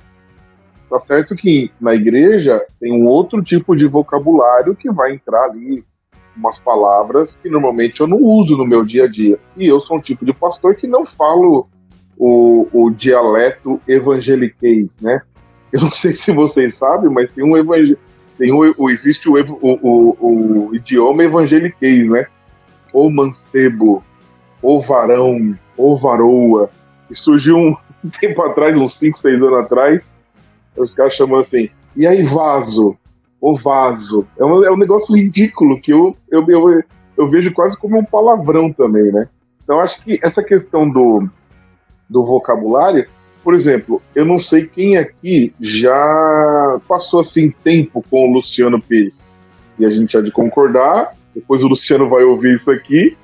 Tá 0.88 0.98
certo 0.98 1.34
que 1.34 1.70
na 1.80 1.94
igreja 1.94 2.64
tem 2.80 2.92
um 2.92 3.06
outro 3.06 3.42
tipo 3.42 3.74
de 3.74 3.86
vocabulário 3.86 4.76
que 4.76 4.90
vai 4.90 5.14
entrar 5.14 5.44
ali, 5.44 5.84
umas 6.36 6.58
palavras 6.60 7.36
que 7.42 7.48
normalmente 7.48 8.00
eu 8.00 8.06
não 8.06 8.18
uso 8.18 8.56
no 8.56 8.66
meu 8.66 8.84
dia 8.84 9.04
a 9.04 9.08
dia. 9.08 9.38
E 9.56 9.66
eu 9.66 9.80
sou 9.80 9.96
um 9.96 10.00
tipo 10.00 10.24
de 10.24 10.32
pastor 10.32 10.76
que 10.76 10.86
não 10.86 11.04
falo 11.04 11.68
o, 12.16 12.68
o 12.72 12.90
dialeto 12.90 13.80
evangeliquez, 13.88 14.96
né? 15.00 15.20
Eu 15.72 15.80
não 15.82 15.90
sei 15.90 16.14
se 16.14 16.32
vocês 16.32 16.74
sabem, 16.74 17.10
mas 17.10 17.32
tem 17.32 17.44
um 17.44 17.54
tem 18.38 18.52
um, 18.52 18.90
existe 18.90 19.28
o, 19.28 19.34
o, 19.34 20.16
o, 20.20 20.68
o 20.68 20.74
idioma 20.74 21.24
evangeliquez, 21.24 22.08
né? 22.08 22.26
Ou 22.92 23.10
mancebo, 23.10 24.04
ou 24.62 24.86
varão, 24.86 25.56
ou 25.76 25.98
varoa. 25.98 26.70
E 27.10 27.14
surgiu 27.14 27.56
um 27.56 27.76
tempo 28.20 28.42
atrás, 28.42 28.76
uns 28.76 28.94
5, 28.98 29.16
6 29.16 29.42
anos 29.42 29.58
atrás, 29.64 30.04
os 30.76 30.92
caras 30.92 31.14
chamam 31.14 31.38
assim, 31.38 31.68
e 31.96 32.06
aí 32.06 32.22
vaso, 32.22 32.96
ou 33.40 33.58
vaso. 33.60 34.26
É 34.38 34.44
um, 34.44 34.64
é 34.64 34.70
um 34.70 34.76
negócio 34.76 35.14
ridículo 35.14 35.80
que 35.80 35.92
eu, 35.92 36.16
eu, 36.30 36.44
eu, 36.48 36.82
eu 37.16 37.28
vejo 37.28 37.52
quase 37.52 37.76
como 37.78 37.98
um 37.98 38.04
palavrão 38.04 38.72
também, 38.72 39.12
né? 39.12 39.28
Então 39.62 39.80
acho 39.80 40.02
que 40.02 40.18
essa 40.22 40.42
questão 40.42 40.88
do, 40.88 41.28
do 42.08 42.24
vocabulário. 42.24 43.06
Por 43.42 43.54
exemplo, 43.54 44.02
eu 44.12 44.24
não 44.24 44.38
sei 44.38 44.66
quem 44.66 44.96
aqui 44.96 45.54
já 45.60 46.80
passou 46.88 47.20
assim 47.20 47.54
tempo 47.62 48.02
com 48.10 48.28
o 48.28 48.32
Luciano 48.32 48.82
Pires. 48.82 49.22
E 49.78 49.86
a 49.86 49.90
gente 49.90 50.16
há 50.16 50.20
de 50.20 50.32
concordar, 50.32 51.12
depois 51.32 51.62
o 51.62 51.68
Luciano 51.68 52.08
vai 52.08 52.24
ouvir 52.24 52.52
isso 52.52 52.70
aqui. 52.70 53.16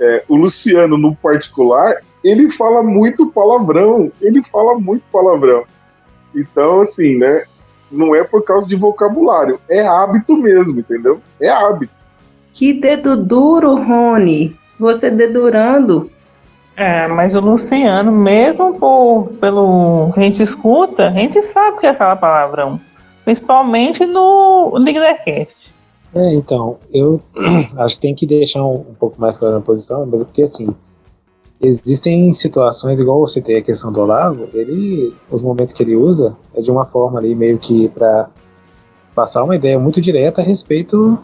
É, 0.00 0.24
o 0.28 0.34
Luciano, 0.34 0.98
no 0.98 1.14
particular, 1.14 1.98
ele 2.24 2.50
fala 2.56 2.82
muito 2.82 3.30
palavrão. 3.30 4.10
Ele 4.20 4.42
fala 4.50 4.78
muito 4.78 5.04
palavrão. 5.12 5.64
Então, 6.34 6.82
assim, 6.82 7.16
né? 7.16 7.44
Não 7.90 8.14
é 8.14 8.24
por 8.24 8.42
causa 8.42 8.66
de 8.66 8.74
vocabulário, 8.74 9.60
é 9.68 9.86
hábito 9.86 10.36
mesmo, 10.36 10.80
entendeu? 10.80 11.20
É 11.40 11.48
hábito. 11.48 11.92
Que 12.52 12.72
dedo 12.72 13.16
duro, 13.16 13.74
Rony. 13.74 14.56
Você 14.78 15.10
dedurando 15.10 16.10
é, 16.76 17.06
mas 17.06 17.34
o 17.34 17.40
Luciano, 17.40 18.10
mesmo 18.10 18.78
por, 18.78 19.28
pelo 19.40 20.10
que 20.12 20.18
a 20.18 20.22
gente 20.24 20.42
escuta, 20.42 21.08
a 21.08 21.12
gente 21.12 21.40
sabe 21.42 21.78
que 21.78 21.86
é 21.86 21.94
falar 21.94 22.16
palavrão. 22.16 22.80
Principalmente 23.24 24.04
no 24.04 24.76
Leadercast. 24.76 25.48
É, 26.14 26.34
então, 26.34 26.78
eu 26.92 27.20
acho 27.78 27.94
que 27.94 28.00
tem 28.00 28.14
que 28.14 28.26
deixar 28.26 28.62
um, 28.62 28.74
um 28.90 28.94
pouco 28.98 29.20
mais 29.20 29.38
claro 29.38 29.54
na 29.54 29.60
posição, 29.60 30.04
mas 30.06 30.24
porque 30.24 30.42
assim, 30.42 30.74
existem 31.60 32.32
situações, 32.32 33.00
igual 33.00 33.20
você 33.20 33.40
tem 33.40 33.56
a 33.56 33.62
questão 33.62 33.92
do 33.92 34.00
Olavo, 34.00 34.48
ele, 34.52 35.14
os 35.30 35.42
momentos 35.42 35.72
que 35.72 35.82
ele 35.82 35.96
usa 35.96 36.36
é 36.54 36.60
de 36.60 36.70
uma 36.70 36.84
forma 36.84 37.18
ali 37.18 37.34
meio 37.34 37.58
que 37.58 37.88
para 37.88 38.28
passar 39.14 39.44
uma 39.44 39.56
ideia 39.56 39.78
muito 39.78 40.00
direta 40.00 40.40
a 40.40 40.44
respeito 40.44 41.18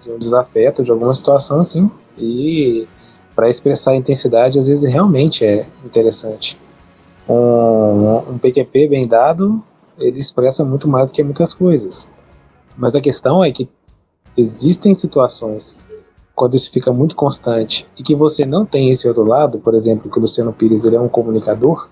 de 0.00 0.10
um 0.10 0.18
desafeto, 0.18 0.82
de 0.82 0.90
alguma 0.90 1.12
situação 1.12 1.60
assim, 1.60 1.90
e 2.16 2.86
para 3.34 3.48
expressar 3.48 3.92
a 3.92 3.96
intensidade 3.96 4.58
às 4.58 4.68
vezes 4.68 4.90
realmente 4.90 5.44
é 5.44 5.68
interessante. 5.84 6.58
Um, 7.28 8.32
um 8.32 8.38
PQP 8.38 8.88
bem 8.88 9.06
dado, 9.06 9.62
ele 10.00 10.18
expressa 10.18 10.64
muito 10.64 10.88
mais 10.88 11.10
do 11.10 11.14
que 11.14 11.22
muitas 11.22 11.52
coisas. 11.52 12.10
Mas 12.76 12.94
a 12.94 13.00
questão 13.00 13.44
é 13.44 13.50
que 13.50 13.68
existem 14.36 14.94
situações 14.94 15.87
quando 16.38 16.54
isso 16.54 16.70
fica 16.70 16.92
muito 16.92 17.16
constante 17.16 17.86
e 17.98 18.02
que 18.02 18.14
você 18.14 18.46
não 18.46 18.64
tem 18.64 18.90
esse 18.90 19.08
outro 19.08 19.24
lado, 19.24 19.58
por 19.58 19.74
exemplo, 19.74 20.08
que 20.08 20.18
o 20.18 20.20
Luciano 20.20 20.52
Pires 20.52 20.84
ele 20.84 20.94
é 20.94 21.00
um 21.00 21.08
comunicador 21.08 21.90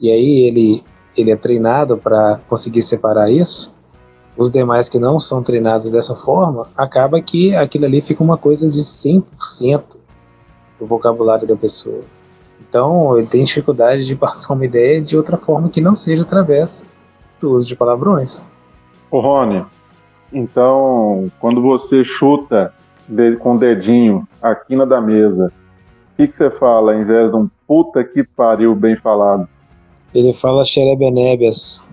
e 0.00 0.10
aí 0.10 0.46
ele 0.46 0.82
ele 1.14 1.30
é 1.30 1.36
treinado 1.36 1.96
para 1.96 2.40
conseguir 2.48 2.82
separar 2.82 3.30
isso. 3.30 3.74
Os 4.36 4.50
demais 4.50 4.86
que 4.88 4.98
não 4.98 5.18
são 5.18 5.42
treinados 5.42 5.90
dessa 5.90 6.14
forma, 6.14 6.68
acaba 6.76 7.22
que 7.22 7.54
aquilo 7.54 7.86
ali 7.86 8.02
fica 8.02 8.22
uma 8.22 8.36
coisa 8.36 8.68
de 8.68 8.80
100% 8.80 9.82
do 10.78 10.86
vocabulário 10.86 11.48
da 11.48 11.56
pessoa. 11.56 12.02
Então, 12.60 13.16
ele 13.16 13.26
tem 13.26 13.42
dificuldade 13.42 14.04
de 14.04 14.14
passar 14.14 14.52
uma 14.52 14.66
ideia 14.66 15.00
de 15.00 15.16
outra 15.16 15.38
forma 15.38 15.70
que 15.70 15.80
não 15.80 15.94
seja 15.94 16.22
através 16.22 16.86
do 17.40 17.52
uso 17.52 17.66
de 17.66 17.74
palavrões. 17.74 18.46
Ô 19.10 19.20
Rony, 19.20 19.64
então, 20.30 21.32
quando 21.40 21.62
você 21.62 22.04
chuta 22.04 22.74
com 23.40 23.54
o 23.54 23.58
dedinho 23.58 24.26
a 24.42 24.54
quina 24.54 24.86
da 24.86 25.00
mesa, 25.00 25.52
o 26.12 26.16
que, 26.16 26.26
que 26.28 26.34
você 26.34 26.50
fala 26.50 26.96
em 26.96 27.04
vez 27.04 27.30
de 27.30 27.36
um 27.36 27.48
puta 27.66 28.02
que 28.02 28.24
pariu 28.24 28.74
bem 28.74 28.96
falado? 28.96 29.48
Ele 30.14 30.32
fala 30.32 30.64
xerebenébias. 30.64 31.86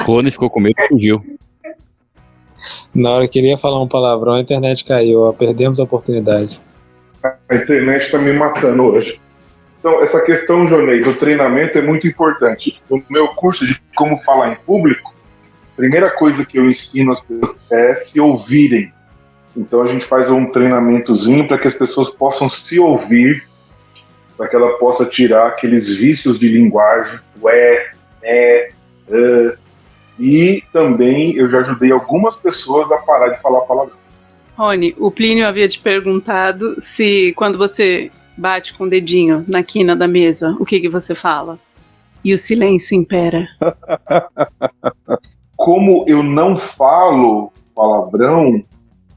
Rony 0.00 0.30
ficou 0.30 0.50
com 0.50 0.60
medo 0.60 0.74
e 0.78 0.88
fugiu. 0.88 1.20
Na 2.94 3.10
hora 3.10 3.28
que 3.28 3.38
ele 3.38 3.48
ia 3.48 3.58
falar 3.58 3.80
um 3.82 3.88
palavrão, 3.88 4.34
a 4.34 4.40
internet 4.40 4.84
caiu, 4.84 5.22
ó, 5.22 5.32
perdemos 5.32 5.80
a 5.80 5.84
oportunidade. 5.84 6.60
A 7.22 7.54
internet 7.54 8.06
está 8.06 8.18
me 8.18 8.32
matando 8.32 8.82
hoje. 8.82 9.20
Então, 9.78 10.00
essa 10.00 10.20
questão, 10.20 10.66
Jonei, 10.66 11.02
do 11.02 11.16
treinamento 11.16 11.76
é 11.76 11.82
muito 11.82 12.06
importante. 12.06 12.80
No 12.88 13.02
meu 13.10 13.28
curso 13.28 13.66
de 13.66 13.80
como 13.96 14.16
falar 14.18 14.52
em 14.52 14.56
público, 14.64 15.12
a 15.72 15.76
primeira 15.76 16.10
coisa 16.10 16.44
que 16.44 16.58
eu 16.58 16.66
ensino 16.66 17.12
as 17.12 17.20
pessoas 17.20 17.60
é 17.70 17.94
se 17.94 18.20
ouvirem. 18.20 18.92
Então, 19.56 19.82
a 19.82 19.86
gente 19.86 20.04
faz 20.04 20.28
um 20.28 20.46
treinamentozinho 20.50 21.46
para 21.46 21.58
que 21.58 21.68
as 21.68 21.74
pessoas 21.74 22.08
possam 22.10 22.48
se 22.48 22.78
ouvir, 22.78 23.46
para 24.36 24.48
que 24.48 24.56
ela 24.56 24.78
possa 24.78 25.04
tirar 25.04 25.48
aqueles 25.48 25.86
vícios 25.88 26.38
de 26.38 26.48
linguagem, 26.48 27.18
o 27.40 27.48
é, 27.48 27.90
é, 28.22 28.70
é. 29.10 29.56
E 30.18 30.62
também 30.72 31.34
eu 31.36 31.50
já 31.50 31.58
ajudei 31.58 31.90
algumas 31.90 32.34
pessoas 32.36 32.90
a 32.90 32.98
parar 32.98 33.28
de 33.28 33.40
falar 33.40 33.60
palavrão. 33.62 33.96
Rony, 34.56 34.94
o 34.98 35.10
Plínio 35.10 35.46
havia 35.46 35.68
te 35.68 35.80
perguntado 35.80 36.80
se 36.80 37.32
quando 37.34 37.58
você 37.58 38.10
bate 38.36 38.74
com 38.74 38.84
o 38.84 38.88
dedinho 38.88 39.44
na 39.48 39.62
quina 39.62 39.96
da 39.96 40.06
mesa, 40.06 40.56
o 40.60 40.64
que, 40.64 40.80
que 40.80 40.88
você 40.88 41.14
fala? 41.14 41.58
E 42.24 42.32
o 42.32 42.38
silêncio 42.38 42.96
impera. 42.96 43.48
Como 45.56 46.04
eu 46.06 46.22
não 46.22 46.56
falo 46.56 47.52
palavrão, 47.74 48.62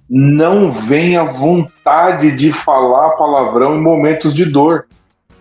não 0.10 0.72
vem 0.72 1.18
a 1.18 1.24
vontade 1.24 2.36
de 2.36 2.52
falar 2.52 3.12
palavrão 3.12 3.76
em 3.76 3.82
momentos 3.82 4.34
de 4.34 4.46
dor. 4.46 4.86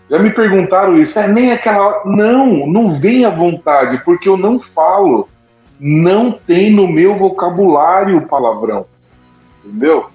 Já 0.09 0.19
me 0.19 0.31
perguntaram 0.31 0.99
isso, 0.99 1.19
é 1.19 1.29
nem 1.29 1.53
aquela. 1.53 2.03
Não, 2.05 2.67
não 2.67 2.99
vem 2.99 3.25
a 3.25 3.31
vontade, 3.31 4.03
porque 4.05 4.29
eu 4.29 4.37
não 4.37 4.59
falo. 4.59 5.29
Não 5.79 6.33
tem 6.33 6.73
no 6.73 6.87
meu 6.87 7.15
vocabulário 7.15 8.27
palavrão. 8.27 8.87
Entendeu? 9.65 10.07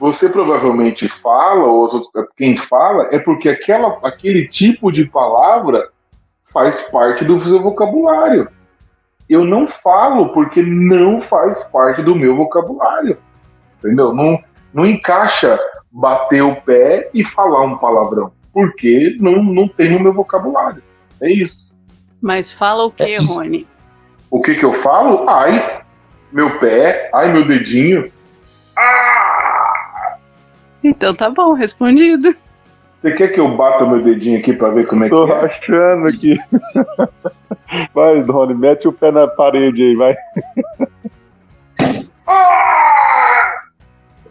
Você 0.00 0.28
provavelmente 0.28 1.08
fala, 1.20 1.64
ou 1.64 1.88
quem 2.36 2.56
fala, 2.56 3.08
é 3.10 3.18
porque 3.18 3.48
aquela, 3.48 3.98
aquele 4.04 4.46
tipo 4.46 4.92
de 4.92 5.04
palavra 5.04 5.88
faz 6.52 6.80
parte 6.82 7.24
do 7.24 7.38
seu 7.38 7.60
vocabulário. 7.60 8.48
Eu 9.28 9.44
não 9.44 9.66
falo 9.66 10.30
porque 10.30 10.62
não 10.62 11.20
faz 11.22 11.62
parte 11.64 12.02
do 12.02 12.14
meu 12.14 12.36
vocabulário. 12.36 13.18
Entendeu? 13.78 14.12
Não, 14.12 14.38
não 14.72 14.86
encaixa 14.86 15.58
bater 15.90 16.42
o 16.42 16.56
pé 16.56 17.10
e 17.14 17.24
falar 17.24 17.62
um 17.62 17.78
palavrão. 17.78 18.32
Porque 18.52 19.16
não, 19.20 19.42
não 19.42 19.68
tem 19.68 19.92
no 19.92 20.00
meu 20.00 20.12
vocabulário. 20.12 20.82
É 21.20 21.30
isso. 21.30 21.68
Mas 22.20 22.52
fala 22.52 22.84
o 22.84 22.90
que, 22.90 23.02
é 23.02 23.18
Rony? 23.18 23.66
O 24.30 24.40
que 24.40 24.54
que 24.54 24.64
eu 24.64 24.74
falo? 24.82 25.28
Ai, 25.28 25.82
meu 26.32 26.58
pé, 26.58 27.10
ai, 27.14 27.32
meu 27.32 27.46
dedinho. 27.46 28.10
Ah! 28.76 30.16
Então 30.82 31.14
tá 31.14 31.30
bom, 31.30 31.52
respondido. 31.54 32.34
Você 33.00 33.12
quer 33.12 33.28
que 33.28 33.38
eu 33.38 33.56
bata 33.56 33.86
meu 33.86 34.02
dedinho 34.02 34.40
aqui 34.40 34.52
pra 34.52 34.70
ver 34.70 34.86
como 34.88 35.04
é 35.04 35.08
Tô 35.08 35.26
que 35.26 35.32
é? 35.32 35.44
achando 35.44 36.08
aqui. 36.08 36.36
Vai, 37.94 38.20
Rony, 38.22 38.54
mete 38.54 38.88
o 38.88 38.92
pé 38.92 39.12
na 39.12 39.28
parede 39.28 39.82
aí, 39.82 39.94
vai. 39.94 40.16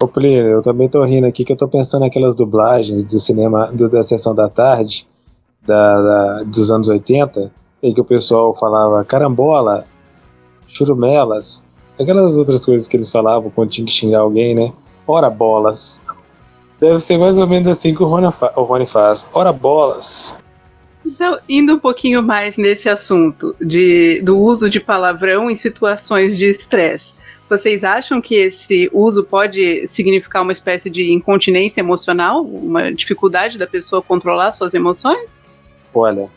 Ô 0.01 0.07
Plínio, 0.07 0.45
eu 0.47 0.61
também 0.61 0.87
tô 0.87 1.03
rindo 1.03 1.25
aqui 1.25 1.43
que 1.43 1.53
eu 1.53 1.57
tô 1.57 1.67
pensando 1.67 2.01
naquelas 2.01 2.35
dublagens 2.35 3.03
do 3.03 3.17
cinema 3.19 3.67
do, 3.73 3.89
da 3.89 4.03
sessão 4.03 4.33
da 4.35 4.47
tarde 4.47 5.07
da, 5.65 6.01
da- 6.01 6.43
dos 6.43 6.69
anos 6.71 6.87
80, 6.87 7.51
em 7.81 7.93
que 7.93 7.99
o 7.99 8.05
pessoal 8.05 8.53
falava 8.53 9.03
carambola, 9.03 9.85
churumelas, 10.67 11.65
aquelas 11.99 12.37
outras 12.37 12.63
coisas 12.65 12.87
que 12.87 12.95
eles 12.95 13.09
falavam 13.09 13.49
quando 13.49 13.69
tinha 13.71 13.85
que 13.85 13.91
xingar 13.91 14.19
alguém, 14.19 14.53
né? 14.53 14.71
Ora 15.07 15.29
bolas. 15.29 16.03
Deve 16.79 16.99
ser 16.99 17.17
mais 17.17 17.37
ou 17.37 17.47
menos 17.47 17.67
assim 17.67 17.95
que 17.95 18.03
o 18.03 18.05
Rony, 18.05 18.31
fa- 18.31 18.53
o 18.55 18.63
Rony 18.63 18.85
faz. 18.85 19.27
Ora 19.33 19.51
bolas. 19.51 20.37
Então, 21.05 21.39
indo 21.49 21.73
um 21.73 21.79
pouquinho 21.79 22.21
mais 22.21 22.55
nesse 22.57 22.87
assunto 22.87 23.55
de, 23.59 24.21
do 24.21 24.37
uso 24.37 24.69
de 24.69 24.79
palavrão 24.79 25.49
em 25.49 25.55
situações 25.55 26.37
de 26.37 26.45
estresse. 26.49 27.13
Vocês 27.49 27.83
acham 27.83 28.19
que 28.19 28.35
esse 28.35 28.89
uso 28.93 29.23
pode 29.23 29.87
significar 29.87 30.41
uma 30.41 30.51
espécie 30.51 30.89
de 30.89 31.13
incontinência 31.13 31.79
emocional? 31.79 32.43
Uma 32.43 32.91
dificuldade 32.91 33.57
da 33.57 33.65
pessoa 33.65 34.01
controlar 34.01 34.51
suas 34.51 34.73
emoções? 34.73 35.31
Olha, 35.93 36.29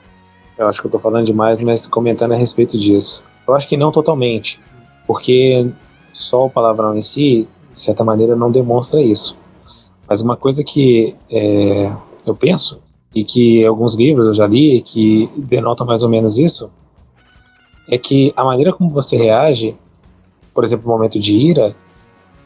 eu 0.56 0.68
acho 0.68 0.80
que 0.80 0.86
eu 0.86 0.90
tô 0.90 0.98
falando 0.98 1.26
demais, 1.26 1.60
mas 1.60 1.86
comentando 1.86 2.32
a 2.32 2.36
respeito 2.36 2.78
disso. 2.78 3.24
Eu 3.46 3.54
acho 3.54 3.68
que 3.68 3.76
não 3.76 3.90
totalmente, 3.90 4.60
porque 5.06 5.68
só 6.12 6.46
o 6.46 6.50
palavrão 6.50 6.96
em 6.96 7.00
si, 7.00 7.48
de 7.72 7.80
certa 7.80 8.04
maneira, 8.04 8.36
não 8.36 8.50
demonstra 8.50 9.02
isso. 9.02 9.36
Mas 10.08 10.20
uma 10.20 10.36
coisa 10.36 10.62
que 10.62 11.16
é, 11.28 11.92
eu 12.24 12.36
penso, 12.36 12.80
e 13.14 13.24
que 13.24 13.66
alguns 13.66 13.96
livros 13.96 14.26
eu 14.28 14.34
já 14.34 14.46
li, 14.46 14.80
que 14.82 15.28
denotam 15.36 15.84
mais 15.86 16.04
ou 16.04 16.08
menos 16.08 16.38
isso, 16.38 16.70
é 17.90 17.98
que 17.98 18.32
a 18.36 18.44
maneira 18.44 18.72
como 18.72 18.90
você 18.90 19.16
reage, 19.16 19.76
por 20.54 20.64
exemplo, 20.64 20.86
no 20.86 20.96
momento 20.96 21.18
de 21.18 21.36
ira, 21.36 21.74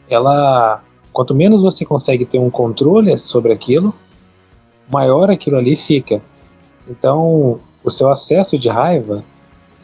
ela, 0.09 0.83
quanto 1.11 1.33
menos 1.33 1.61
você 1.61 1.85
consegue 1.85 2.25
ter 2.25 2.39
um 2.39 2.49
controle 2.49 3.17
sobre 3.17 3.51
aquilo, 3.51 3.93
maior 4.91 5.29
aquilo 5.29 5.57
ali 5.57 5.75
fica. 5.75 6.21
Então, 6.87 7.59
o 7.83 7.89
seu 7.89 8.09
acesso 8.09 8.57
de 8.57 8.69
raiva 8.69 9.23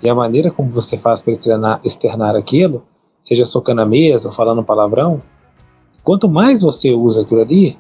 e 0.02 0.10
a 0.10 0.16
maneira 0.16 0.52
como 0.52 0.72
você 0.72 0.98
faz 0.98 1.22
para 1.22 1.32
externar, 1.32 1.80
externar 1.84 2.36
aquilo, 2.36 2.84
seja 3.22 3.46
socando 3.46 3.82
a 3.82 3.86
mesa 3.86 4.30
ou 4.30 4.34
falando 4.34 4.64
palavrão, 4.64 5.22
quanto 6.04 6.28
mais 6.28 6.62
você 6.62 6.92
usa 6.92 7.22
aquilo 7.22 7.42
ali, 7.42 7.78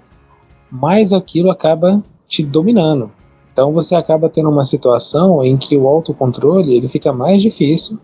mais 0.72 1.14
aquilo 1.14 1.50
acaba 1.50 2.04
te 2.28 2.44
dominando. 2.44 3.12
Então 3.52 3.74
você 3.74 3.96
acaba 3.96 4.30
tendo 4.30 4.50
uma 4.50 4.64
situação 4.64 5.44
em 5.44 5.58
que 5.58 5.76
o 5.76 5.88
autocontrole 5.88 6.74
ele 6.74 6.88
fica 6.88 7.12
mais 7.12 7.42
difícil 7.42 8.00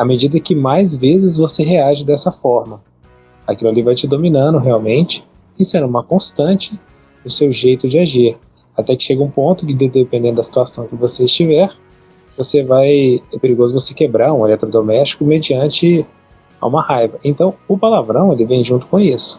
à 0.00 0.04
medida 0.06 0.40
que 0.40 0.54
mais 0.54 0.96
vezes 0.96 1.36
você 1.36 1.62
reage 1.62 2.06
dessa 2.06 2.32
forma. 2.32 2.82
Aquilo 3.46 3.68
ali 3.68 3.82
vai 3.82 3.94
te 3.94 4.06
dominando 4.06 4.56
realmente 4.56 5.22
e 5.58 5.64
sendo 5.64 5.86
uma 5.86 6.02
constante 6.02 6.80
o 7.22 7.28
seu 7.28 7.52
jeito 7.52 7.86
de 7.86 7.98
agir. 7.98 8.38
Até 8.74 8.96
que 8.96 9.04
chega 9.04 9.22
um 9.22 9.30
ponto 9.30 9.66
que, 9.66 9.74
dependendo 9.74 10.36
da 10.36 10.42
situação 10.42 10.86
que 10.86 10.96
você 10.96 11.24
estiver, 11.24 11.70
você 12.34 12.64
vai. 12.64 13.22
É 13.30 13.38
perigoso 13.38 13.74
você 13.74 13.92
quebrar 13.92 14.32
um 14.32 14.46
eletrodoméstico 14.46 15.22
mediante 15.22 16.06
uma 16.62 16.82
raiva. 16.82 17.18
Então, 17.22 17.52
o 17.68 17.76
palavrão 17.76 18.32
ele 18.32 18.46
vem 18.46 18.64
junto 18.64 18.86
com 18.86 18.98
isso. 18.98 19.38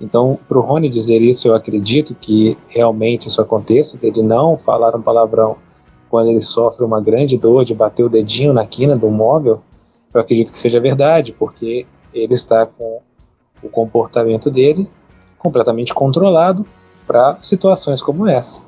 Então, 0.00 0.38
para 0.48 0.56
o 0.56 0.62
Rony 0.62 0.88
dizer 0.88 1.20
isso, 1.20 1.48
eu 1.48 1.54
acredito 1.54 2.14
que 2.14 2.56
realmente 2.68 3.28
isso 3.28 3.42
aconteça, 3.42 3.98
dele 3.98 4.22
não 4.22 4.56
falar 4.56 4.96
um 4.96 5.02
palavrão 5.02 5.58
quando 6.16 6.30
ele 6.30 6.40
sofre 6.40 6.82
uma 6.82 6.98
grande 6.98 7.36
dor 7.36 7.62
de 7.62 7.74
bater 7.74 8.02
o 8.02 8.08
dedinho 8.08 8.50
na 8.50 8.64
quina 8.64 8.96
do 8.96 9.10
móvel, 9.10 9.60
eu 10.14 10.18
acredito 10.18 10.50
que 10.50 10.58
seja 10.58 10.80
verdade, 10.80 11.30
porque 11.30 11.86
ele 12.10 12.32
está 12.32 12.64
com 12.64 13.02
o 13.62 13.68
comportamento 13.68 14.50
dele 14.50 14.90
completamente 15.36 15.92
controlado 15.92 16.64
para 17.06 17.36
situações 17.42 18.00
como 18.00 18.26
essa. 18.26 18.62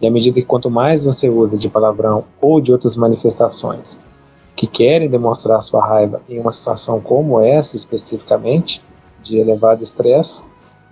E 0.00 0.08
à 0.08 0.10
medida 0.10 0.40
que 0.40 0.44
quanto 0.44 0.68
mais 0.68 1.04
você 1.04 1.30
usa 1.30 1.56
de 1.56 1.68
palavrão 1.68 2.24
ou 2.40 2.60
de 2.60 2.72
outras 2.72 2.96
manifestações 2.96 4.00
que 4.56 4.66
querem 4.66 5.08
demonstrar 5.08 5.62
sua 5.62 5.86
raiva 5.86 6.20
em 6.28 6.40
uma 6.40 6.50
situação 6.50 7.00
como 7.00 7.40
essa 7.40 7.76
especificamente, 7.76 8.82
de 9.22 9.38
elevado 9.38 9.84
estresse, 9.84 10.44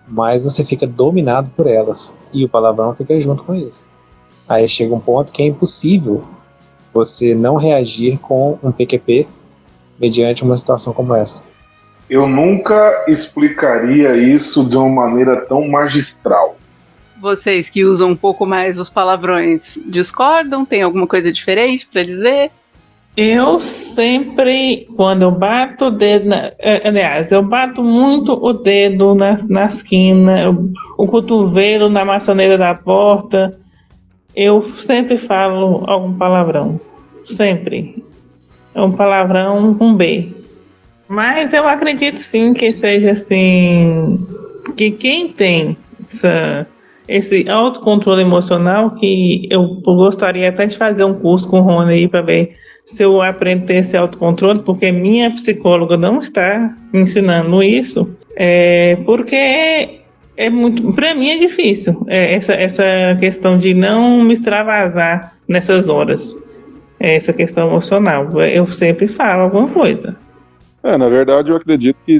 mais 0.06 0.44
você 0.44 0.62
fica 0.62 0.86
dominado 0.86 1.50
por 1.50 1.66
elas 1.66 2.14
e 2.32 2.44
o 2.44 2.48
palavrão 2.48 2.94
fica 2.94 3.18
junto 3.18 3.42
com 3.42 3.56
isso. 3.56 3.92
Aí 4.48 4.68
chega 4.68 4.94
um 4.94 5.00
ponto 5.00 5.32
que 5.32 5.42
é 5.42 5.46
impossível 5.46 6.24
você 6.92 7.34
não 7.34 7.56
reagir 7.56 8.18
com 8.18 8.58
um 8.62 8.70
PQP 8.70 9.26
mediante 10.00 10.44
uma 10.44 10.56
situação 10.56 10.92
como 10.92 11.14
essa. 11.14 11.44
Eu 12.08 12.28
nunca 12.28 13.04
explicaria 13.08 14.16
isso 14.16 14.64
de 14.64 14.76
uma 14.76 15.06
maneira 15.06 15.40
tão 15.40 15.66
magistral. 15.66 16.56
Vocês 17.20 17.70
que 17.70 17.84
usam 17.84 18.10
um 18.10 18.16
pouco 18.16 18.44
mais 18.44 18.78
os 18.78 18.90
palavrões 18.90 19.78
discordam? 19.86 20.64
Tem 20.64 20.82
alguma 20.82 21.06
coisa 21.06 21.32
diferente 21.32 21.88
para 21.90 22.04
dizer? 22.04 22.50
Eu 23.16 23.60
sempre, 23.60 24.88
quando 24.96 25.22
eu 25.22 25.30
bato 25.30 25.86
o 25.86 25.90
dedo, 25.90 26.28
na, 26.28 26.50
eh, 26.58 26.82
aliás, 26.84 27.30
eu 27.30 27.42
bato 27.44 27.82
muito 27.82 28.32
o 28.32 28.52
dedo 28.52 29.14
na, 29.14 29.36
na 29.48 29.66
esquina, 29.66 30.50
o 30.98 31.06
cotovelo 31.06 31.88
na 31.88 32.04
maçaneira 32.04 32.58
da 32.58 32.74
porta, 32.74 33.56
eu 34.34 34.60
sempre 34.62 35.16
falo 35.16 35.84
algum 35.86 36.12
palavrão. 36.14 36.80
Sempre. 37.22 38.04
É 38.74 38.82
um 38.82 38.92
palavrão 38.92 39.74
com 39.74 39.94
B. 39.94 40.28
Mas 41.08 41.52
eu 41.52 41.66
acredito 41.68 42.18
sim 42.18 42.52
que 42.52 42.72
seja 42.72 43.12
assim. 43.12 44.26
Que 44.76 44.90
quem 44.90 45.28
tem 45.28 45.76
essa, 46.08 46.66
esse 47.06 47.48
autocontrole 47.48 48.22
emocional, 48.22 48.90
que 48.90 49.46
eu 49.50 49.66
gostaria 49.84 50.48
até 50.48 50.66
de 50.66 50.76
fazer 50.76 51.04
um 51.04 51.14
curso 51.14 51.48
com 51.48 51.60
o 51.60 51.62
Rony 51.62 51.92
aí 51.92 52.08
para 52.08 52.22
ver 52.22 52.56
se 52.84 53.02
eu 53.02 53.22
aprendo 53.22 53.62
a 53.62 53.66
ter 53.66 53.76
esse 53.76 53.96
autocontrole, 53.96 54.60
porque 54.60 54.90
minha 54.92 55.30
psicóloga 55.30 55.96
não 55.96 56.18
está 56.18 56.76
ensinando 56.92 57.62
isso. 57.62 58.08
É, 58.36 58.98
porque 59.06 60.00
é 60.36 60.50
muito, 60.50 60.92
para 60.94 61.14
mim 61.14 61.28
é 61.30 61.38
difícil 61.38 62.04
é, 62.08 62.34
essa, 62.34 62.52
essa 62.52 62.82
questão 63.18 63.58
de 63.58 63.72
não 63.72 64.22
me 64.22 64.32
extravasar 64.32 65.34
nessas 65.48 65.88
horas. 65.88 66.36
É 66.98 67.16
essa 67.16 67.32
questão 67.32 67.68
emocional. 67.68 68.40
Eu 68.40 68.66
sempre 68.66 69.06
falo 69.06 69.42
alguma 69.42 69.68
coisa. 69.68 70.16
É, 70.82 70.96
na 70.96 71.08
verdade, 71.08 71.50
eu 71.50 71.56
acredito 71.56 71.96
que, 72.06 72.18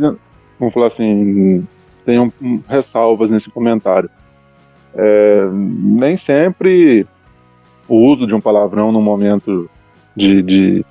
vamos 0.59 0.74
falar 0.74 0.88
assim, 0.88 1.66
tenham 2.05 2.33
ressalvas 2.68 3.31
nesse 3.31 3.50
comentário. 3.50 4.11
É, 4.94 5.48
nem 5.53 6.16
sempre 6.16 7.07
o 7.88 7.96
uso 7.96 8.27
de 8.27 8.35
um 8.35 8.40
palavrão 8.40 8.92
no 8.92 9.00
momento 9.00 9.68
de, 10.14 10.42
de 10.42 10.85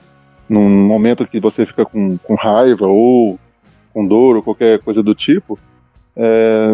num 0.50 0.70
momento 0.70 1.26
que 1.26 1.40
você 1.40 1.66
fica 1.66 1.86
com, 1.86 2.18
com 2.18 2.36
raiva 2.36 2.86
ou 2.88 3.40
com 3.94 4.06
dor 4.06 4.36
ou 4.36 4.44
qualquer 4.44 4.80
coisa 4.80 5.02
do 5.02 5.16
tipo, 5.16 5.58
é, 6.16 6.74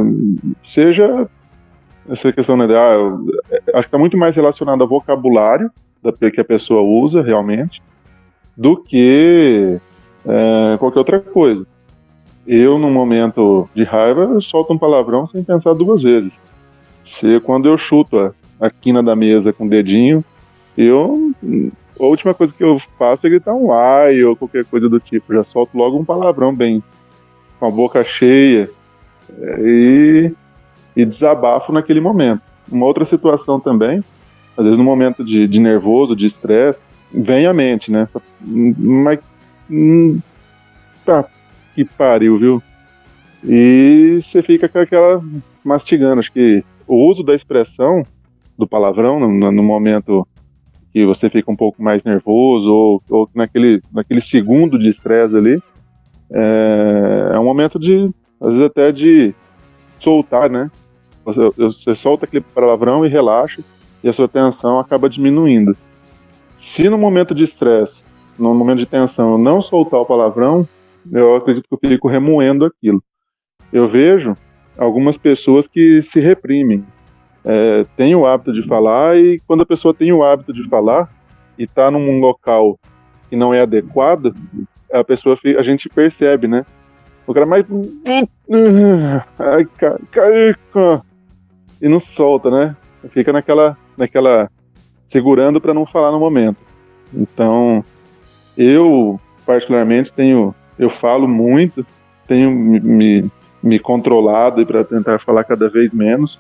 seja 0.64 1.28
essa 2.10 2.32
questão 2.32 2.58
né, 2.58 2.68
de, 2.68 2.76
ah, 2.76 2.98
acho 3.74 3.82
que 3.84 3.88
está 3.88 3.98
muito 3.98 4.18
mais 4.18 4.36
relacionado 4.36 4.82
ao 4.82 4.88
vocabulário 4.88 5.72
da, 6.02 6.12
que 6.12 6.42
a 6.42 6.46
pessoa 6.46 6.82
usa 6.82 7.22
realmente 7.22 7.82
do 8.58 8.76
que 8.76 9.80
é, 10.26 10.78
qualquer 10.78 11.00
outra 11.00 11.20
coisa. 11.20 11.66
Eu, 12.48 12.80
num 12.80 12.92
momento 12.92 13.70
de 13.76 13.84
raiva, 13.84 14.24
eu 14.24 14.42
solto 14.42 14.74
um 14.74 14.78
palavrão 14.78 15.26
sem 15.26 15.44
pensar 15.44 15.74
duas 15.74 16.02
vezes. 16.02 16.42
Se 17.02 17.40
quando 17.42 17.70
eu 17.70 17.78
chuto 17.78 18.18
a, 18.18 18.34
a 18.60 18.70
quina 18.70 19.04
da 19.04 19.16
mesa 19.16 19.54
com 19.54 19.66
o 19.66 19.70
dedinho, 19.70 20.24
eu 20.78 21.32
a 22.00 22.06
última 22.06 22.34
coisa 22.34 22.54
que 22.54 22.64
eu 22.64 22.80
faço 22.98 23.28
é 23.28 23.30
gritar 23.30 23.54
um 23.54 23.74
ai 23.74 24.24
ou 24.24 24.36
qualquer 24.36 24.66
coisa 24.66 24.90
do 24.90 25.00
tipo. 25.00 25.34
Já 25.34 25.44
solto 25.44 25.78
logo 25.78 25.98
um 25.98 26.06
palavrão 26.06 26.56
bem 26.56 26.82
com 27.60 27.68
a 27.68 27.72
boca 27.72 28.04
cheia 28.04 28.64
é, 28.64 28.79
e, 29.60 30.32
e 30.96 31.06
desabafo 31.06 31.72
naquele 31.72 32.00
momento. 32.00 32.42
Uma 32.72 32.86
outra 32.86 33.06
situação 33.06 33.60
também, 33.60 34.04
às 34.58 34.66
vezes 34.66 34.78
no 34.78 34.84
momento 34.84 35.24
de, 35.24 35.48
de 35.48 35.60
nervoso, 35.60 36.16
de 36.16 36.26
estresse, 36.26 36.84
vem 37.12 37.46
à 37.46 37.54
mente, 37.54 37.92
né? 37.92 38.08
Mas. 38.42 39.20
Hum, 39.70 40.20
tá, 41.06 41.26
que 41.76 41.86
pariu, 41.86 42.38
viu? 42.38 42.64
E 43.44 44.20
você 44.22 44.42
fica 44.42 44.68
com 44.68 44.80
aquela 44.80 45.22
mastigando. 45.64 46.20
Acho 46.20 46.32
que 46.32 46.64
o 46.88 47.08
uso 47.10 47.24
da 47.24 47.34
expressão, 47.34 48.04
do 48.58 48.68
palavrão, 48.68 49.20
no, 49.20 49.52
no 49.52 49.64
momento 49.64 50.28
que 50.92 51.06
você 51.06 51.30
fica 51.30 51.52
um 51.52 51.56
pouco 51.56 51.82
mais 51.82 52.04
nervoso 52.04 52.72
ou, 52.72 53.04
ou 53.10 53.30
naquele, 53.34 53.82
naquele 53.94 54.20
segundo 54.20 54.78
de 54.78 54.88
estresse 54.90 55.36
ali, 55.36 55.62
é, 56.32 57.32
é 57.34 57.40
um 57.40 57.44
momento 57.44 57.80
de 57.80 58.10
às 58.40 58.54
vezes 58.54 58.62
até 58.62 58.92
de 58.92 59.34
soltar, 60.00 60.50
né? 60.50 60.72
Você, 61.26 61.50
você 61.58 61.96
solta 61.96 62.26
aquele 62.26 62.42
palavrão 62.42 63.06
e 63.06 63.10
relaxa, 63.10 63.62
e 64.04 64.10
a 64.10 64.14
sua 64.14 64.28
tensão 64.28 64.80
acaba 64.80 65.10
diminuindo. 65.10 65.76
Se 66.58 66.90
no 66.90 66.98
momento 66.98 67.36
de 67.36 67.44
estresse, 67.44 68.04
no 68.38 68.54
momento 68.54 68.80
de 68.80 68.86
tensão, 68.86 69.34
eu 69.34 69.38
não 69.38 69.62
soltar 69.62 70.00
o 70.00 70.06
palavrão, 70.06 70.68
eu 71.12 71.36
acredito 71.36 71.66
que 71.68 71.74
eu 71.74 71.90
fico 71.90 72.08
remoendo 72.08 72.66
aquilo. 72.66 73.04
Eu 73.72 73.88
vejo 73.88 74.36
algumas 74.78 75.18
pessoas 75.18 75.68
que 75.68 76.02
se 76.02 76.20
reprimem, 76.20 76.86
é, 77.44 77.86
têm 77.96 78.16
o 78.16 78.26
hábito 78.26 78.54
de 78.54 78.66
falar, 78.66 79.18
e 79.18 79.40
quando 79.46 79.62
a 79.62 79.66
pessoa 79.66 79.94
tem 79.94 80.12
o 80.12 80.24
hábito 80.24 80.54
de 80.54 80.68
falar 80.68 81.10
e 81.58 81.64
está 81.64 81.92
num 81.92 82.20
local 82.20 82.80
que 83.30 83.36
não 83.36 83.54
é 83.54 83.62
adequado, 83.62 84.34
a 84.92 85.04
pessoa 85.04 85.38
a 85.58 85.62
gente 85.62 85.88
percebe, 85.90 86.48
né? 86.48 86.66
O 87.30 87.34
cara 87.34 87.46
mais. 87.46 87.64
Ai, 89.38 89.68
cara. 89.78 91.04
E 91.80 91.88
não 91.88 92.00
solta, 92.00 92.50
né? 92.50 92.76
Fica 93.12 93.32
naquela. 93.32 93.78
naquela 93.96 94.50
segurando 95.06 95.62
para 95.62 95.72
não 95.72 95.86
falar 95.86 96.12
no 96.12 96.20
momento. 96.20 96.58
Então, 97.14 97.86
eu, 98.58 99.22
particularmente, 99.46 100.12
tenho. 100.12 100.56
Eu 100.80 100.90
falo 100.90 101.28
muito, 101.28 101.86
tenho 102.28 102.50
me, 102.50 103.32
me 103.62 103.78
controlado 103.78 104.66
para 104.66 104.84
tentar 104.84 105.20
falar 105.20 105.44
cada 105.44 105.70
vez 105.70 105.94
menos, 105.94 106.40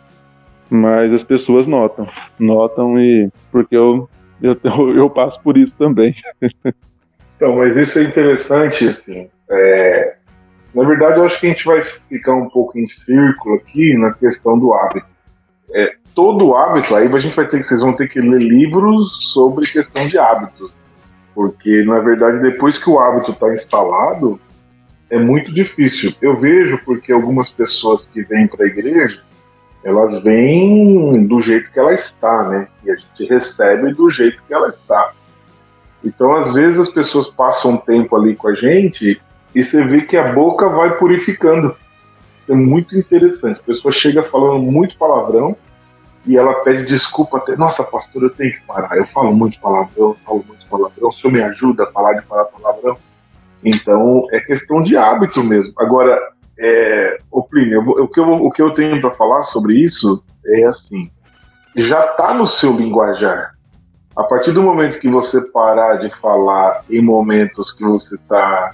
mas 0.71 1.13
as 1.13 1.23
pessoas 1.23 1.67
notam. 1.67 2.07
Notam 2.39 2.99
e. 2.99 3.29
Porque 3.51 3.77
eu, 3.77 4.09
eu, 4.41 4.57
eu 4.95 5.07
passo 5.07 5.39
por 5.39 5.55
isso 5.55 5.77
também. 5.77 6.15
Então, 7.39 7.55
mas 7.55 7.73
isso 7.77 7.97
é 7.97 8.03
interessante, 8.03 8.85
assim. 8.85 9.29
É, 9.49 10.17
na 10.73 10.83
verdade, 10.83 11.17
eu 11.17 11.25
acho 11.25 11.39
que 11.39 11.47
a 11.47 11.49
gente 11.49 11.65
vai 11.65 11.83
ficar 12.07 12.33
um 12.35 12.49
pouco 12.49 12.77
em 12.77 12.85
círculo 12.85 13.55
aqui 13.55 13.97
na 13.97 14.13
questão 14.13 14.57
do 14.57 14.73
hábito. 14.73 15.07
É, 15.73 15.95
todo 16.13 16.55
hábito, 16.55 16.95
aí 16.95 17.07
a 17.07 17.17
gente 17.17 17.35
vai 17.35 17.47
ter, 17.47 17.63
vocês 17.63 17.79
vão 17.79 17.93
ter 17.93 18.07
que 18.09 18.19
ler 18.19 18.39
livros 18.39 19.31
sobre 19.31 19.69
questão 19.71 20.07
de 20.07 20.17
hábitos, 20.17 20.71
porque 21.33 21.83
na 21.83 21.99
verdade 21.99 22.39
depois 22.41 22.77
que 22.77 22.89
o 22.89 22.99
hábito 22.99 23.31
está 23.31 23.51
instalado 23.51 24.39
é 25.09 25.17
muito 25.17 25.51
difícil. 25.53 26.13
Eu 26.21 26.35
vejo 26.35 26.79
porque 26.85 27.11
algumas 27.11 27.49
pessoas 27.49 28.05
que 28.05 28.21
vêm 28.23 28.47
para 28.47 28.65
a 28.65 28.67
igreja 28.67 29.21
elas 29.83 30.21
vêm 30.23 31.25
do 31.25 31.39
jeito 31.39 31.71
que 31.71 31.79
ela 31.79 31.93
está, 31.93 32.43
né? 32.49 32.67
E 32.83 32.91
a 32.91 32.95
gente 32.95 33.25
recebe 33.25 33.93
do 33.93 34.09
jeito 34.09 34.41
que 34.45 34.53
ela 34.53 34.67
está. 34.67 35.13
Então, 36.03 36.35
às 36.35 36.53
vezes, 36.53 36.79
as 36.79 36.89
pessoas 36.89 37.29
passam 37.29 37.71
um 37.71 37.77
tempo 37.77 38.15
ali 38.15 38.35
com 38.35 38.49
a 38.49 38.53
gente 38.53 39.19
e 39.53 39.61
você 39.61 39.83
vê 39.83 40.01
que 40.01 40.17
a 40.17 40.31
boca 40.33 40.69
vai 40.69 40.97
purificando. 40.97 41.75
É 42.47 42.53
muito 42.53 42.97
interessante. 42.97 43.59
A 43.59 43.63
pessoa 43.63 43.91
chega 43.91 44.23
falando 44.23 44.59
muito 44.59 44.97
palavrão 44.97 45.55
e 46.25 46.37
ela 46.37 46.53
pede 46.61 46.85
desculpa 46.85 47.37
até. 47.37 47.55
Nossa, 47.55 47.83
pastor, 47.83 48.23
eu 48.23 48.29
tenho 48.29 48.51
que 48.51 48.61
parar. 48.65 48.97
Eu 48.97 49.05
falo 49.05 49.31
muito 49.31 49.59
palavrão, 49.59 50.15
falo 50.25 50.43
muito 50.47 50.65
palavrão. 50.67 51.07
O 51.07 51.11
senhor 51.11 51.33
me 51.33 51.41
ajuda 51.41 51.83
a 51.83 51.87
parar 51.87 52.13
de 52.13 52.25
falar 52.25 52.45
palavrão? 52.45 52.97
Então, 53.63 54.25
é 54.31 54.39
questão 54.39 54.81
de 54.81 54.95
hábito 54.95 55.43
mesmo. 55.43 55.73
Agora, 55.77 56.19
é, 56.57 57.17
o 57.31 57.43
Plínio, 57.43 57.81
o 57.81 58.07
que 58.07 58.19
eu, 58.19 58.31
o 58.31 58.51
que 58.51 58.61
eu 58.61 58.71
tenho 58.71 58.99
para 58.99 59.11
falar 59.11 59.43
sobre 59.43 59.75
isso 59.75 60.23
é 60.45 60.65
assim: 60.65 61.09
já 61.75 62.05
está 62.05 62.33
no 62.33 62.45
seu 62.45 62.73
linguajar. 62.73 63.53
A 64.15 64.23
partir 64.23 64.51
do 64.51 64.61
momento 64.61 64.99
que 64.99 65.09
você 65.09 65.39
parar 65.39 65.95
de 65.95 66.09
falar 66.19 66.83
em 66.89 67.01
momentos 67.01 67.71
que 67.71 67.83
você 67.83 68.15
está 68.15 68.73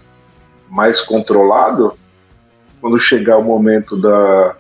mais 0.70 1.02
controlado, 1.02 1.98
quando 2.82 2.98
chegar 2.98 3.38
o 3.38 3.44
momento 3.44 4.00
da, 4.00 4.56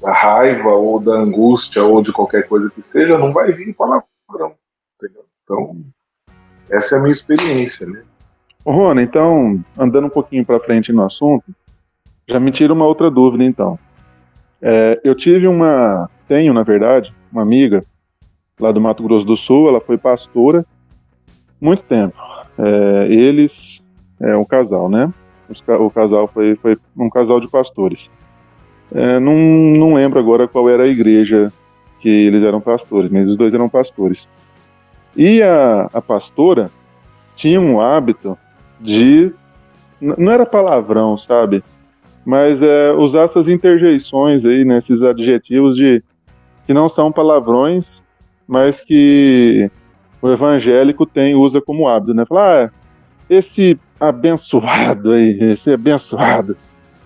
da 0.00 0.12
raiva 0.12 0.70
ou 0.70 1.00
da 1.00 1.12
angústia 1.12 1.82
ou 1.82 2.02
de 2.02 2.12
qualquer 2.12 2.46
coisa 2.48 2.70
que 2.70 2.82
seja, 2.82 3.18
não 3.18 3.32
vai 3.32 3.52
vir 3.52 3.74
palavrão. 3.74 4.54
Então, 5.42 5.76
essa 6.70 6.94
é 6.94 6.98
a 6.98 7.02
minha 7.02 7.12
experiência, 7.12 7.86
né? 7.86 8.02
Rona, 8.64 9.02
então, 9.02 9.62
andando 9.76 10.06
um 10.06 10.10
pouquinho 10.10 10.44
para 10.44 10.60
frente 10.60 10.92
no 10.92 11.04
assunto, 11.04 11.44
Já 12.26 12.40
me 12.40 12.50
tira 12.50 12.72
uma 12.72 12.86
outra 12.86 13.10
dúvida, 13.10 13.44
então. 13.44 13.78
É, 14.60 14.98
eu 15.04 15.14
tive 15.14 15.46
uma, 15.46 16.08
tenho, 16.26 16.54
na 16.54 16.62
verdade, 16.62 17.14
uma 17.30 17.42
amiga 17.42 17.84
lá 18.58 18.72
do 18.72 18.80
Mato 18.80 19.02
Grosso 19.02 19.26
do 19.26 19.36
Sul, 19.36 19.68
ela 19.68 19.80
foi 19.80 19.98
pastora 19.98 20.64
muito 21.60 21.82
tempo. 21.82 22.16
É, 22.58 23.06
eles, 23.10 23.83
é 24.20 24.36
um 24.36 24.44
casal, 24.44 24.88
né? 24.88 25.12
o 25.78 25.90
casal 25.90 26.26
foi, 26.26 26.56
foi 26.56 26.76
um 26.96 27.10
casal 27.10 27.38
de 27.38 27.48
pastores. 27.48 28.10
É, 28.92 29.18
não, 29.18 29.34
não 29.34 29.94
lembro 29.94 30.18
agora 30.18 30.48
qual 30.48 30.68
era 30.68 30.84
a 30.84 30.88
igreja 30.88 31.52
que 32.00 32.08
eles 32.08 32.42
eram 32.42 32.60
pastores, 32.60 33.10
mas 33.10 33.28
os 33.28 33.36
dois 33.36 33.54
eram 33.54 33.68
pastores. 33.68 34.28
E 35.16 35.42
a, 35.42 35.88
a 35.92 36.00
pastora 36.00 36.70
tinha 37.36 37.60
um 37.60 37.80
hábito 37.80 38.36
de. 38.80 39.32
Não 40.00 40.30
era 40.30 40.44
palavrão, 40.44 41.16
sabe? 41.16 41.62
Mas 42.24 42.62
é, 42.62 42.92
usar 42.92 43.22
essas 43.22 43.48
interjeições 43.48 44.44
aí, 44.44 44.64
né, 44.64 44.78
esses 44.78 45.02
adjetivos 45.02 45.76
de 45.76 46.02
que 46.66 46.72
não 46.72 46.88
são 46.88 47.12
palavrões, 47.12 48.02
mas 48.46 48.80
que 48.80 49.70
o 50.20 50.30
evangélico 50.30 51.04
tem 51.04 51.34
usa 51.34 51.60
como 51.60 51.86
hábito, 51.86 52.14
né? 52.14 52.24
Falar, 52.24 52.66
ah, 52.66 52.70
esse 53.28 53.78
abençoado 53.98 55.12
aí, 55.12 55.38
esse 55.40 55.72
abençoado, 55.72 56.56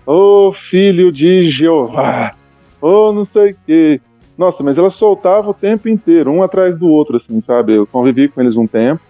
ô 0.05 0.47
oh, 0.47 0.51
filho 0.51 1.11
de 1.11 1.49
Jeová, 1.49 2.33
ô 2.81 3.09
oh, 3.09 3.13
não 3.13 3.25
sei 3.25 3.51
o 3.51 3.55
quê. 3.65 4.01
Nossa, 4.37 4.63
mas 4.63 4.77
ela 4.77 4.89
soltava 4.89 5.49
o 5.49 5.53
tempo 5.53 5.89
inteiro, 5.89 6.31
um 6.31 6.41
atrás 6.41 6.77
do 6.77 6.87
outro, 6.87 7.17
assim, 7.17 7.41
sabe? 7.41 7.73
Eu 7.73 7.85
convivi 7.85 8.29
com 8.29 8.39
eles 8.39 8.55
um 8.55 8.65
tempo, 8.65 9.01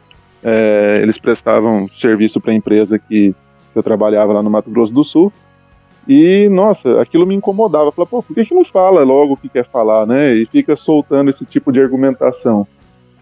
é, 0.44 1.00
eles 1.04 1.20
prestavam 1.20 1.88
serviço 1.94 2.42
para 2.42 2.52
a 2.52 2.56
empresa 2.56 2.98
que 2.98 3.36
eu 3.76 3.84
trabalhava 3.84 4.34
lá 4.34 4.42
no 4.42 4.50
Mato 4.50 4.72
Grosso 4.72 4.92
do 4.92 5.04
Sul, 5.04 5.32
e, 6.08 6.50
nossa, 6.50 7.00
aquilo 7.00 7.24
me 7.28 7.36
incomodava. 7.36 7.92
Falei, 7.92 8.08
pô, 8.10 8.24
por 8.24 8.34
que, 8.34 8.44
que 8.44 8.56
não 8.56 8.66
fala 8.66 9.04
logo 9.04 9.34
o 9.34 9.38
que 9.38 9.48
quer 9.48 9.64
falar, 9.64 10.08
né? 10.08 10.34
E 10.34 10.46
fica 10.48 10.76
soltando 10.76 11.30
esse 11.30 11.46
tipo 11.46 11.72
de 11.72 11.80
argumentação. 11.80 12.66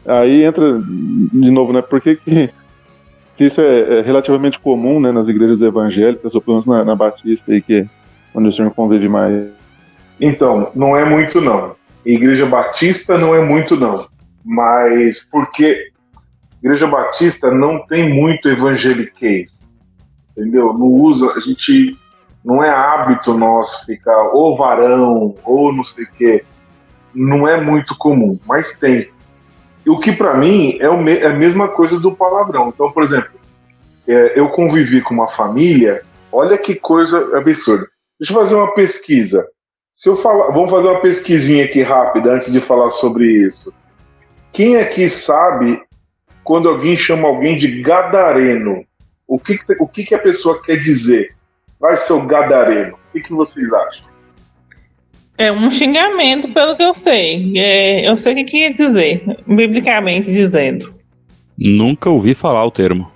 Aí 0.06 0.46
entra, 0.46 0.82
de 0.82 1.52
novo, 1.52 1.74
né? 1.74 1.82
Por 1.82 2.00
que, 2.00 2.16
que 2.16 2.50
se 3.38 3.46
isso 3.46 3.62
é, 3.62 4.00
é, 4.00 4.02
relativamente 4.02 4.58
comum 4.58 5.00
né, 5.00 5.12
nas 5.12 5.28
igrejas 5.28 5.62
evangélicas, 5.62 6.34
ou 6.34 6.42
pelo 6.42 6.56
menos 6.56 6.66
na, 6.66 6.84
na 6.84 6.96
Batista, 6.96 7.52
aí, 7.54 7.62
que 7.62 7.82
é 7.82 7.86
onde 8.34 8.48
o 8.48 8.52
senhor 8.52 8.72
convive 8.72 9.08
mais? 9.08 9.48
Então, 10.20 10.72
não 10.74 10.98
é 10.98 11.06
muito 11.06 11.40
não. 11.40 11.76
Igreja 12.04 12.48
Batista 12.48 13.16
não 13.16 13.36
é 13.36 13.40
muito 13.40 13.76
não. 13.76 14.08
Mas 14.44 15.20
porque 15.32 15.92
Igreja 16.64 16.88
Batista 16.88 17.52
não 17.52 17.86
tem 17.86 18.12
muito 18.12 18.50
evangeliquez. 18.50 19.56
Entendeu? 20.32 20.74
Não 20.74 20.88
usa, 20.88 21.28
a 21.34 21.40
gente 21.42 21.96
não 22.44 22.64
é 22.64 22.72
hábito 22.72 23.36
nosso 23.36 23.86
ficar 23.86 24.32
ou 24.34 24.58
varão 24.58 25.36
ou 25.46 25.72
não 25.72 25.84
sei 25.84 26.06
o 26.06 26.12
quê. 26.18 26.44
Não 27.14 27.48
é 27.48 27.62
muito 27.62 27.96
comum, 28.00 28.40
mas 28.48 28.68
tem. 28.80 29.12
O 29.88 30.00
que 30.00 30.12
para 30.12 30.36
mim 30.36 30.78
é, 30.80 30.90
o, 30.90 31.08
é, 31.08 31.26
a 31.28 31.34
mesma 31.34 31.68
coisa 31.70 32.00
do 32.00 32.16
palavrão. 32.16 32.70
Então, 32.70 32.92
por 32.92 33.04
exemplo, 33.04 33.32
é, 34.08 34.40
eu 34.40 34.50
convivi 34.50 35.02
com 35.02 35.14
uma 35.14 35.28
família, 35.28 36.02
olha 36.32 36.58
que 36.58 36.76
coisa 36.76 37.38
absurda. 37.38 37.88
Deixa 38.20 38.34
eu 38.34 38.38
fazer 38.38 38.56
uma 38.56 38.74
pesquisa. 38.74 39.46
Se 39.94 40.10
eu 40.10 40.18
falar, 40.18 40.52
vamos 40.52 40.70
fazer 40.70 40.88
uma 40.88 41.02
pesquisinha 41.02 41.66
aqui 41.66 41.82
rápida 41.82 42.34
antes 42.34 42.52
de 42.52 42.60
falar 42.62 42.90
sobre 42.90 43.26
isso. 43.26 43.74
Quem 44.52 44.78
aqui 44.78 45.08
sabe 45.08 45.82
quando 46.44 46.70
alguém 46.70 46.96
chama 46.96 47.28
alguém 47.28 47.56
de 47.56 47.82
gadareno? 47.82 48.84
O 49.28 49.40
que, 49.40 49.60
o 49.80 49.88
que, 49.88 50.04
que 50.04 50.16
a 50.16 50.20
pessoa 50.20 50.62
quer 50.62 50.78
dizer? 50.78 51.38
vai 51.80 51.96
ser 51.96 52.14
o 52.14 52.26
gadareno. 52.26 52.96
O 52.96 53.12
que, 53.12 53.22
que 53.22 53.34
vocês 53.34 53.72
acham? 53.72 54.07
É 55.38 55.52
um 55.52 55.70
xingamento, 55.70 56.52
pelo 56.52 56.76
que 56.76 56.84
eu 56.84 56.94
sei. 56.94 57.54
É, 57.56 58.10
eu 58.10 58.18
sei 58.18 58.34
o 58.34 58.36
que 58.38 58.44
quer 58.44 58.72
dizer, 58.72 59.24
biblicamente 59.46 60.32
dizendo. 60.32 60.92
Nunca 61.60 62.10
ouvi 62.10 62.34
falar 62.34 62.66
o 62.66 62.72
termo. 62.72 63.12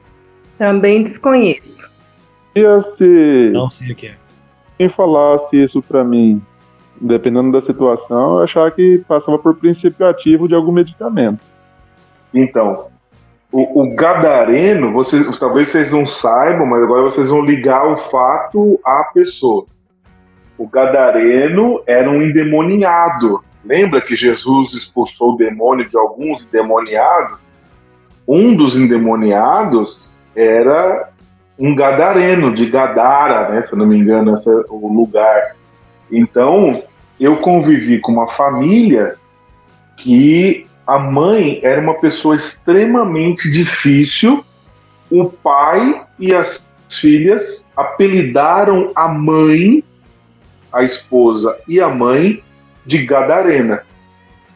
Também 0.57 1.01
desconheço. 1.01 1.91
E 2.55 2.81
se. 2.81 3.49
Não 3.51 3.69
sei 3.69 3.91
o 3.91 3.95
que 3.95 4.07
é. 4.07 4.15
Quem 4.77 4.89
falasse 4.89 5.61
isso 5.61 5.81
para 5.81 6.03
mim, 6.03 6.41
dependendo 6.99 7.51
da 7.51 7.61
situação, 7.61 8.37
eu 8.37 8.43
achava 8.43 8.69
que 8.71 8.99
passava 9.07 9.39
por 9.39 9.55
princípio 9.55 10.07
ativo 10.07 10.47
de 10.47 10.53
algum 10.53 10.71
medicamento. 10.71 11.39
Então, 12.33 12.87
o, 13.51 13.81
o, 13.81 13.95
gadareno, 13.95 14.91
vocês, 14.93 15.37
talvez 15.39 15.67
vocês 15.67 15.91
não 15.91 16.05
saibam, 16.05 16.65
mas 16.65 16.83
agora 16.83 17.01
vocês 17.03 17.27
vão 17.27 17.41
ligar 17.41 17.85
o 17.91 17.95
fato 17.95 18.79
à 18.85 19.03
pessoa. 19.13 19.65
O 20.61 20.67
gadareno 20.67 21.81
era 21.87 22.07
um 22.07 22.21
endemoniado. 22.21 23.43
Lembra 23.65 23.99
que 23.99 24.13
Jesus 24.13 24.73
expulsou 24.73 25.33
o 25.33 25.35
demônio 25.35 25.89
de 25.89 25.97
alguns 25.97 26.43
endemoniados? 26.43 27.39
Um 28.27 28.55
dos 28.55 28.75
endemoniados 28.75 29.99
era 30.35 31.09
um 31.57 31.73
gadareno, 31.73 32.53
de 32.53 32.67
Gadara, 32.67 33.49
né, 33.49 33.63
se 33.63 33.73
eu 33.73 33.77
não 33.79 33.87
me 33.87 33.97
engano, 33.97 34.33
esse 34.33 34.47
é 34.47 34.53
o 34.69 34.87
lugar. 34.87 35.55
Então, 36.11 36.83
eu 37.19 37.37
convivi 37.37 37.99
com 37.99 38.11
uma 38.11 38.31
família 38.33 39.15
que 39.97 40.67
a 40.85 40.99
mãe 40.99 41.59
era 41.63 41.81
uma 41.81 41.95
pessoa 41.95 42.35
extremamente 42.35 43.49
difícil. 43.49 44.45
O 45.09 45.27
pai 45.27 46.03
e 46.19 46.35
as 46.35 46.63
filhas 46.87 47.65
apelidaram 47.75 48.91
a 48.95 49.07
mãe, 49.07 49.83
a 50.71 50.83
esposa 50.83 51.57
e 51.67 51.79
a 51.79 51.89
mãe 51.89 52.43
de 52.85 53.05
Gadarena. 53.05 53.81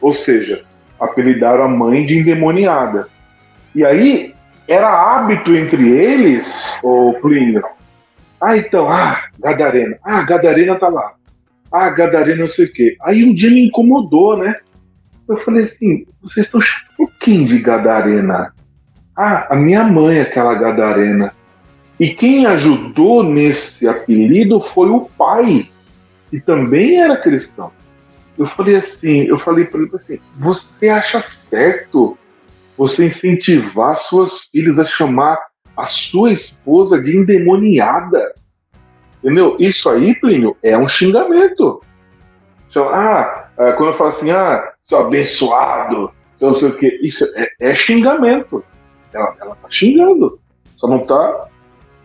Ou 0.00 0.12
seja, 0.12 0.62
apelidaram 0.98 1.64
a 1.64 1.68
mãe 1.68 2.04
de 2.04 2.18
endemoniada. 2.18 3.08
E 3.74 3.84
aí 3.84 4.34
era 4.68 4.88
hábito 4.88 5.54
entre 5.54 5.90
eles, 5.90 6.52
o 6.82 7.14
Plínio. 7.20 7.62
Ah, 8.40 8.56
então, 8.56 8.88
ah, 8.88 9.24
Gadarena. 9.38 9.96
Ah, 10.04 10.22
Gadarena 10.22 10.76
tá 10.76 10.88
lá. 10.88 11.12
Ah, 11.72 11.88
Gadarena 11.90 12.40
não 12.40 12.46
sei 12.46 12.66
o 12.66 12.72
quê. 12.72 12.96
Aí 13.02 13.24
um 13.24 13.32
dia 13.32 13.50
me 13.50 13.66
incomodou, 13.66 14.36
né? 14.36 14.54
Eu 15.28 15.36
falei 15.38 15.62
assim, 15.62 16.06
vocês 16.22 16.46
estão 16.46 16.60
chamando 16.60 17.12
quem 17.20 17.44
de 17.44 17.58
Gadarena? 17.58 18.52
Ah, 19.16 19.46
a 19.50 19.56
minha 19.56 19.82
mãe, 19.82 20.20
aquela 20.20 20.54
Gadarena. 20.54 21.32
E 21.98 22.10
quem 22.10 22.46
ajudou 22.46 23.22
nesse 23.22 23.88
apelido 23.88 24.60
foi 24.60 24.90
o 24.90 25.08
pai, 25.16 25.66
que 26.30 26.40
também 26.40 27.00
era 27.00 27.16
cristão. 27.16 27.72
Eu 28.38 28.46
falei 28.46 28.76
assim, 28.76 29.22
eu 29.22 29.38
falei 29.38 29.64
para 29.64 29.80
ele 29.80 29.90
assim, 29.94 30.18
você 30.36 30.88
acha 30.88 31.18
certo 31.18 32.18
você 32.76 33.04
incentivar 33.04 33.96
suas 33.96 34.40
filhas 34.52 34.78
a 34.78 34.84
chamar 34.84 35.38
a 35.76 35.84
sua 35.84 36.30
esposa 36.30 37.00
de 37.00 37.16
endemoniada? 37.16 38.34
Entendeu? 39.22 39.56
Isso 39.58 39.88
aí, 39.88 40.14
Plínio, 40.20 40.56
é 40.62 40.76
um 40.76 40.86
xingamento. 40.86 41.82
Ah, 42.76 43.48
é, 43.58 43.72
quando 43.72 43.92
eu 43.92 43.96
falo 43.96 44.10
assim, 44.10 44.30
ah, 44.30 44.72
seu 44.82 44.98
abençoado, 44.98 46.12
seu 46.34 46.48
não 46.48 46.54
sei 46.54 46.68
o 46.68 46.76
quê. 46.76 46.98
Isso 47.02 47.24
é, 47.34 47.48
é 47.58 47.72
xingamento. 47.72 48.62
Ela, 49.14 49.34
ela 49.40 49.56
tá 49.56 49.68
xingando. 49.70 50.38
Só 50.76 50.86
não 50.86 50.98
tá, 51.06 51.48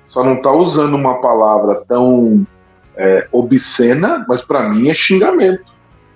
só 0.07 0.23
não 0.23 0.41
tá 0.41 0.49
usando 0.51 0.93
uma 0.93 1.19
palavra 1.19 1.83
tão 1.87 2.47
é, 2.95 3.27
obscena, 3.31 4.25
mas 4.27 4.41
para 4.41 4.67
mim 4.69 4.89
é 4.89 4.93
xingamento. 4.93 5.71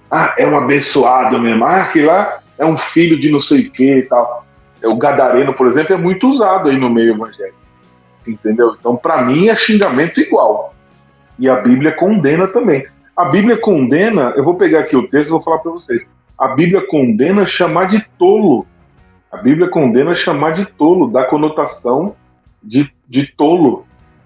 Ah, 0.09 0.33
é 0.37 0.45
um 0.45 0.57
abençoado 0.57 1.39
mesmo. 1.39 1.65
Ah, 1.65 1.91
lá 1.95 2.39
é 2.57 2.65
um 2.65 2.77
filho 2.77 3.19
de 3.19 3.31
não 3.31 3.39
sei 3.39 3.67
o 3.67 3.71
que 3.71 3.99
e 3.99 4.03
tal. 4.03 4.45
É, 4.81 4.87
o 4.87 4.95
gadareno, 4.95 5.53
por 5.53 5.67
exemplo, 5.67 5.93
é 5.93 5.97
muito 5.97 6.27
usado 6.27 6.69
aí 6.69 6.77
no 6.77 6.89
meio 6.89 7.13
evangélico. 7.13 7.57
Entendeu? 8.27 8.75
Então, 8.79 8.95
para 8.95 9.21
mim, 9.23 9.49
é 9.49 9.55
xingamento 9.55 10.19
igual. 10.19 10.73
E 11.37 11.49
a 11.49 11.55
Bíblia 11.57 11.91
condena 11.91 12.47
também. 12.47 12.85
A 13.15 13.25
Bíblia 13.25 13.57
condena, 13.57 14.33
eu 14.35 14.43
vou 14.43 14.55
pegar 14.55 14.81
aqui 14.81 14.95
o 14.95 15.07
texto 15.07 15.27
e 15.27 15.31
vou 15.31 15.41
falar 15.41 15.59
para 15.59 15.71
vocês 15.71 16.01
a 16.37 16.49
Bíblia 16.49 16.85
condena 16.87 17.45
chamar 17.45 17.85
de 17.85 18.05
tolo. 18.17 18.65
A 19.31 19.37
Bíblia 19.37 19.69
condena 19.69 20.13
chamar 20.13 20.51
de 20.51 20.65
tolo, 20.65 21.07
dá 21.07 21.23
conotação 21.23 22.15
de, 22.61 22.89
de 23.07 23.27
tolo, 23.37 23.85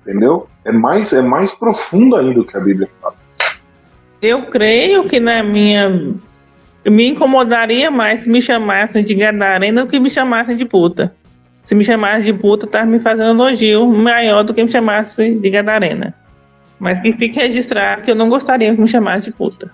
entendeu? 0.10 0.48
É 0.66 0.72
mais, 0.72 1.14
é 1.14 1.22
mais 1.22 1.52
profundo 1.52 2.16
ainda 2.16 2.42
o 2.42 2.44
que 2.46 2.58
a 2.58 2.60
Bíblia 2.60 2.90
fala. 3.00 3.16
Eu 4.22 4.44
creio 4.48 5.04
que 5.04 5.20
na 5.20 5.44
minha. 5.44 6.14
Me 6.86 7.10
incomodaria 7.10 7.92
mais 7.92 8.22
se 8.22 8.30
me 8.30 8.42
chamassem 8.42 9.04
de 9.04 9.14
gadarena 9.14 9.84
do 9.84 9.88
que 9.88 10.00
me 10.00 10.10
chamassem 10.10 10.56
de 10.56 10.66
puta. 10.66 11.14
Se 11.64 11.76
me 11.76 11.84
chamassem 11.84 12.34
de 12.34 12.34
puta, 12.34 12.66
tá 12.66 12.86
me 12.86 13.00
fazendo 13.00 13.32
elogio 13.32 13.86
maior 13.88 14.44
do 14.44 14.54
que 14.54 14.64
me 14.64 14.70
chamassem 14.70 15.40
de 15.40 15.50
gadarena. 15.50 16.16
Mas 16.80 17.00
que 17.02 17.12
fique 17.14 17.40
registrado 17.40 18.02
que 18.02 18.10
eu 18.10 18.16
não 18.16 18.30
gostaria 18.30 18.74
que 18.74 18.82
me 18.82 18.88
chamassem 18.88 19.32
de 19.32 19.38
puta. 19.38 19.70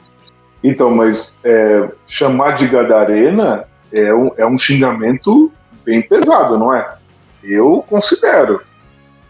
Então, 0.63 0.89
mas 0.89 1.31
é, 1.43 1.87
chamar 2.07 2.57
de 2.57 2.67
gadarena 2.67 3.65
é 3.93 4.13
um, 4.13 4.31
é 4.35 4.45
um 4.45 4.57
xingamento 4.57 5.51
bem 5.85 6.01
pesado, 6.01 6.57
não 6.57 6.73
é? 6.73 6.95
Eu 7.43 7.85
considero 7.87 8.61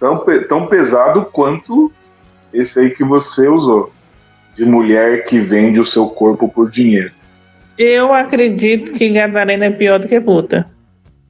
tão, 0.05 0.47
tão 0.47 0.67
pesado 0.67 1.25
quanto 1.31 1.91
esse 2.53 2.79
aí 2.79 2.89
que 2.91 3.03
você 3.03 3.47
usou, 3.47 3.91
de 4.55 4.65
mulher 4.65 5.25
que 5.25 5.39
vende 5.39 5.79
o 5.79 5.83
seu 5.83 6.07
corpo 6.07 6.47
por 6.47 6.69
dinheiro. 6.69 7.11
Eu 7.77 8.13
acredito 8.13 8.93
que 8.93 9.09
gadarena 9.09 9.65
é 9.65 9.71
pior 9.71 9.99
do 9.99 10.07
que 10.07 10.19
puta. 10.21 10.69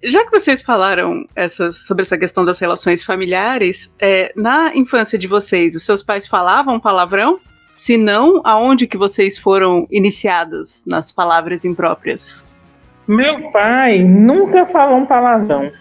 Já 0.03 0.23
que 0.23 0.29
vocês 0.29 0.61
falaram 0.61 1.25
essas, 1.35 1.87
sobre 1.87 2.03
essa 2.03 2.17
questão 2.17 2.45
das 2.45 2.59
relações 2.59 3.03
familiares, 3.03 3.91
é, 3.99 4.31
na 4.35 4.75
infância 4.75 5.17
de 5.17 5.25
vocês, 5.25 5.75
os 5.75 5.83
seus 5.83 6.03
pais 6.03 6.27
falavam 6.27 6.79
palavrão? 6.79 7.39
Se 7.73 7.97
não, 7.97 8.41
aonde 8.43 8.85
que 8.85 8.97
vocês 8.97 9.37
foram 9.37 9.87
iniciados 9.89 10.83
nas 10.85 11.11
palavras 11.11 11.65
impróprias? 11.65 12.43
Meu 13.07 13.51
pai 13.51 14.03
nunca 14.03 14.65
falou 14.65 14.99
um 14.99 15.05
palavrão. 15.05 15.71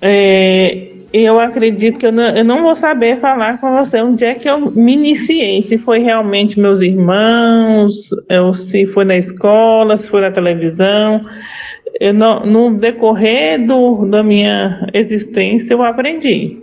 É, 0.00 0.97
eu 1.12 1.40
acredito 1.40 1.98
que 1.98 2.06
eu 2.06 2.12
não, 2.12 2.24
eu 2.36 2.44
não 2.44 2.62
vou 2.62 2.76
saber 2.76 3.18
falar 3.18 3.58
com 3.58 3.74
você 3.74 4.02
onde 4.02 4.24
é 4.24 4.34
que 4.34 4.48
eu 4.48 4.70
me 4.70 4.92
iniciei. 4.92 5.62
Se 5.62 5.78
foi 5.78 6.00
realmente 6.00 6.60
meus 6.60 6.80
irmãos, 6.80 8.10
se 8.54 8.86
foi 8.86 9.04
na 9.04 9.16
escola, 9.16 9.96
se 9.96 10.10
foi 10.10 10.20
na 10.20 10.30
televisão. 10.30 11.24
Eu 11.98 12.12
não, 12.12 12.44
no 12.44 12.78
decorrer 12.78 13.64
do, 13.64 14.06
da 14.06 14.22
minha 14.22 14.86
existência, 14.92 15.72
eu 15.72 15.82
aprendi. 15.82 16.58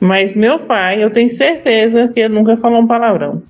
Mas 0.00 0.34
meu 0.34 0.60
pai, 0.60 1.02
eu 1.02 1.10
tenho 1.10 1.28
certeza 1.28 2.08
que 2.12 2.20
ele 2.20 2.34
nunca 2.34 2.56
falou 2.56 2.80
um 2.80 2.86
palavrão. 2.86 3.42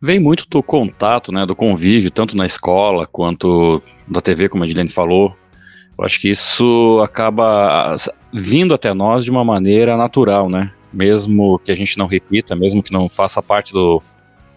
Vem 0.00 0.18
muito 0.18 0.46
do 0.48 0.62
contato, 0.62 1.30
né, 1.30 1.44
do 1.44 1.54
convívio, 1.54 2.10
tanto 2.10 2.34
na 2.34 2.46
escola 2.46 3.06
quanto 3.06 3.82
da 4.08 4.22
TV, 4.22 4.48
como 4.48 4.64
a 4.64 4.66
Dilene 4.66 4.88
falou. 4.88 5.36
Eu 5.98 6.04
acho 6.06 6.18
que 6.18 6.30
isso 6.30 6.98
acaba 7.04 7.94
vindo 8.32 8.74
até 8.74 8.92
nós 8.94 9.24
de 9.24 9.30
uma 9.30 9.44
maneira 9.44 9.96
natural, 9.96 10.48
né? 10.48 10.72
Mesmo 10.92 11.58
que 11.58 11.70
a 11.70 11.74
gente 11.74 11.98
não 11.98 12.06
repita, 12.06 12.54
mesmo 12.56 12.82
que 12.82 12.92
não 12.92 13.08
faça 13.08 13.42
parte 13.42 13.72
do, 13.72 14.02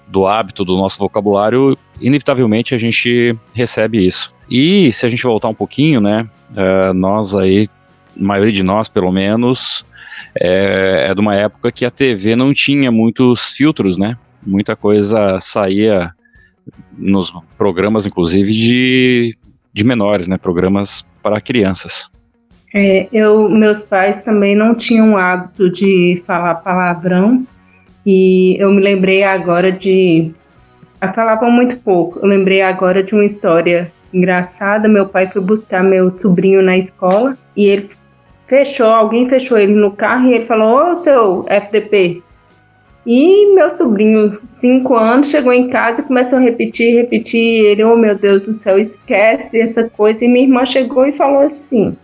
do 0.08 0.26
hábito 0.26 0.64
do 0.64 0.76
nosso 0.76 1.00
vocabulário, 1.00 1.78
inevitavelmente 2.00 2.74
a 2.74 2.78
gente 2.78 3.36
recebe 3.54 4.06
isso. 4.06 4.34
E 4.50 4.92
se 4.92 5.06
a 5.06 5.10
gente 5.10 5.24
voltar 5.24 5.50
um 5.50 5.56
pouquinho, 5.56 6.02
né? 6.02 6.28
É, 6.56 6.94
nós 6.94 7.34
aí, 7.34 7.68
a 8.20 8.24
maioria 8.24 8.52
de 8.52 8.64
nós 8.64 8.88
pelo 8.88 9.12
menos, 9.12 9.86
é, 10.40 11.08
é 11.10 11.16
de 11.16 11.22
uma 11.22 11.36
época 11.36 11.72
que 11.72 11.86
a 11.86 11.92
TV 11.92 12.36
não 12.36 12.54
tinha 12.54 12.92
muitos 12.92 13.52
filtros, 13.54 13.98
né? 13.98 14.18
Muita 14.46 14.76
coisa 14.76 15.40
saía 15.40 16.12
nos 16.98 17.34
programas, 17.58 18.06
inclusive, 18.06 18.52
de, 18.52 19.38
de 19.74 19.84
menores, 19.84 20.28
né? 20.28 20.38
Programas 20.38 21.10
para 21.22 21.42
crianças. 21.42 22.13
É, 22.74 23.08
eu, 23.14 23.48
meus 23.50 23.84
pais 23.84 24.22
também 24.22 24.56
não 24.56 24.74
tinham 24.74 25.14
o 25.14 25.18
hábito 25.18 25.70
de 25.70 26.24
falar 26.26 26.56
palavrão 26.56 27.46
e 28.06 28.58
eu 28.60 28.72
me 28.72 28.82
lembrei 28.82 29.24
agora 29.24 29.72
de. 29.72 30.32
Falavam 31.14 31.52
muito 31.52 31.78
pouco. 31.78 32.20
Eu 32.20 32.28
lembrei 32.28 32.62
agora 32.62 33.04
de 33.04 33.14
uma 33.14 33.26
história 33.26 33.92
engraçada. 34.14 34.88
Meu 34.88 35.08
pai 35.08 35.28
foi 35.28 35.42
buscar 35.42 35.84
meu 35.84 36.10
sobrinho 36.10 36.62
na 36.62 36.78
escola 36.78 37.38
e 37.56 37.66
ele 37.66 37.90
fechou, 38.48 38.88
alguém 38.88 39.30
fechou 39.30 39.58
ele 39.58 39.74
no 39.74 39.92
carro 39.92 40.28
e 40.28 40.34
ele 40.34 40.46
falou: 40.46 40.92
Ô 40.92 40.96
seu 40.96 41.46
FDP. 41.48 42.24
E 43.06 43.54
meu 43.54 43.70
sobrinho, 43.76 44.40
cinco 44.48 44.96
anos, 44.96 45.30
chegou 45.30 45.52
em 45.52 45.70
casa 45.70 46.02
e 46.02 46.06
começou 46.06 46.40
a 46.40 46.42
repetir, 46.42 46.96
repetir. 46.96 47.66
Ele, 47.66 47.84
oh 47.84 47.98
meu 47.98 48.16
Deus 48.16 48.46
do 48.46 48.54
céu, 48.54 48.80
esquece 48.80 49.60
essa 49.60 49.90
coisa. 49.90 50.24
E 50.24 50.28
minha 50.28 50.46
irmã 50.46 50.66
chegou 50.66 51.06
e 51.06 51.12
falou 51.12 51.42
assim: 51.42 51.96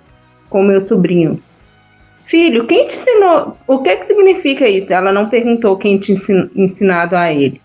com 0.50 0.64
meu 0.64 0.82
sobrinho. 0.82 1.42
Filho, 2.26 2.68
quem 2.68 2.86
te 2.86 2.94
ensinou? 2.94 3.58
O 3.68 3.80
que 3.80 3.96
que 3.96 4.06
significa 4.06 4.68
isso? 4.68 4.94
Ela 4.94 5.12
não 5.12 5.30
perguntou 5.30 5.78
quem 5.78 5.98
tinha 5.98 6.18
ensinado 6.56 7.16
a 7.16 7.34
ele. 7.34 7.60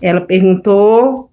Ela 0.00 0.20
perguntou 0.20 1.30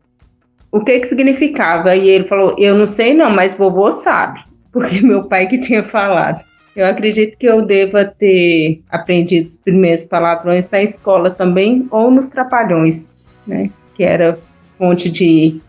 o 0.72 0.82
que 0.82 0.99
que 0.99 1.07
significava 1.07 1.95
e 1.95 2.09
ele 2.09 2.26
falou: 2.26 2.55
"Eu 2.57 2.76
não 2.76 2.88
sei 2.88 3.14
não, 3.14 3.30
mas 3.30 3.53
vovô 3.53 3.91
sabe", 3.91 4.41
porque 4.74 5.01
meu 5.01 5.28
pai 5.30 5.47
que 5.47 5.57
tinha 5.57 5.84
falado. 5.84 6.43
Eu 6.76 6.88
acredito 6.88 7.38
que 7.38 7.45
eu 7.45 7.61
deva 7.61 8.03
ter 8.05 8.82
aprendido 8.89 9.47
os 9.47 9.59
primeiros 9.59 10.05
palavrões 10.05 10.68
na 10.70 10.82
escola 10.82 11.30
também 11.30 11.88
ou 11.91 12.09
nos 12.09 12.30
trapalhões, 12.30 13.16
né? 13.45 13.70
Que 13.95 14.03
era 14.03 14.39
fonte 14.78 15.09
de 15.09 15.61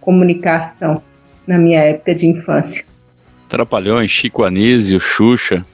comunicação 0.00 1.02
na 1.46 1.58
minha 1.58 1.80
época 1.80 2.14
de 2.14 2.26
infância. 2.26 2.84
Trapalhões, 3.48 4.10
Chico 4.10 4.44
Anísio, 4.44 5.00
Xuxa. 5.00 5.64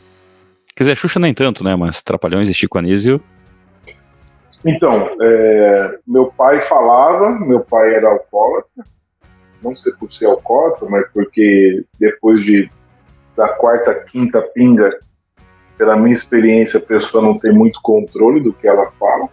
Quer 0.74 0.84
dizer, 0.84 0.96
Xuxa 0.96 1.18
nem 1.18 1.34
tanto, 1.34 1.64
né? 1.64 1.74
Mas 1.74 2.02
Trapalhões 2.02 2.48
e 2.48 2.54
Chico 2.54 2.78
Anísio. 2.78 3.20
Então, 4.64 5.10
é, 5.20 5.98
meu 6.06 6.26
pai 6.26 6.66
falava, 6.68 7.30
meu 7.30 7.60
pai 7.60 7.94
era 7.94 8.08
alcoólatra, 8.08 8.84
não 9.60 9.74
sei 9.74 9.92
por 9.94 10.12
ser 10.12 10.26
alcoólatra, 10.26 10.88
mas 10.88 11.04
porque 11.12 11.84
depois 11.98 12.44
de 12.44 12.70
da 13.36 13.48
quarta, 13.48 13.94
quinta 14.10 14.40
pinga, 14.54 14.98
pela 15.76 15.96
minha 15.96 16.14
experiência, 16.14 16.78
a 16.78 16.82
pessoa 16.82 17.22
não 17.22 17.38
tem 17.38 17.52
muito 17.52 17.80
controle 17.82 18.40
do 18.40 18.52
que 18.52 18.68
ela 18.68 18.90
fala. 18.98 19.28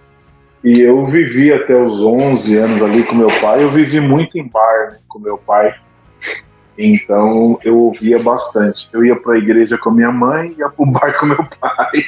E 0.64 0.80
eu 0.80 1.06
vivi 1.06 1.54
até 1.54 1.76
os 1.76 2.02
11 2.02 2.58
anos 2.58 2.82
ali 2.82 3.06
com 3.06 3.16
meu 3.16 3.30
pai, 3.40 3.64
eu 3.64 3.72
vivi 3.72 4.00
muito 4.00 4.38
em 4.38 4.48
bar 4.48 4.92
né, 4.92 4.98
com 5.08 5.20
meu 5.20 5.38
pai. 5.38 5.74
Então 6.82 7.60
eu 7.62 7.78
ouvia 7.78 8.18
bastante. 8.24 8.88
Eu 8.94 9.04
ia 9.04 9.16
para 9.18 9.34
a 9.34 9.38
igreja 9.38 9.78
com 9.78 9.90
a 9.90 9.94
minha 9.94 10.12
mãe 10.14 10.48
e 10.48 10.62
ia 10.62 10.70
para 10.70 10.84
o 10.84 10.88
bar 10.90 11.20
com 11.20 11.26
meu 11.26 11.46
pai. 11.60 12.06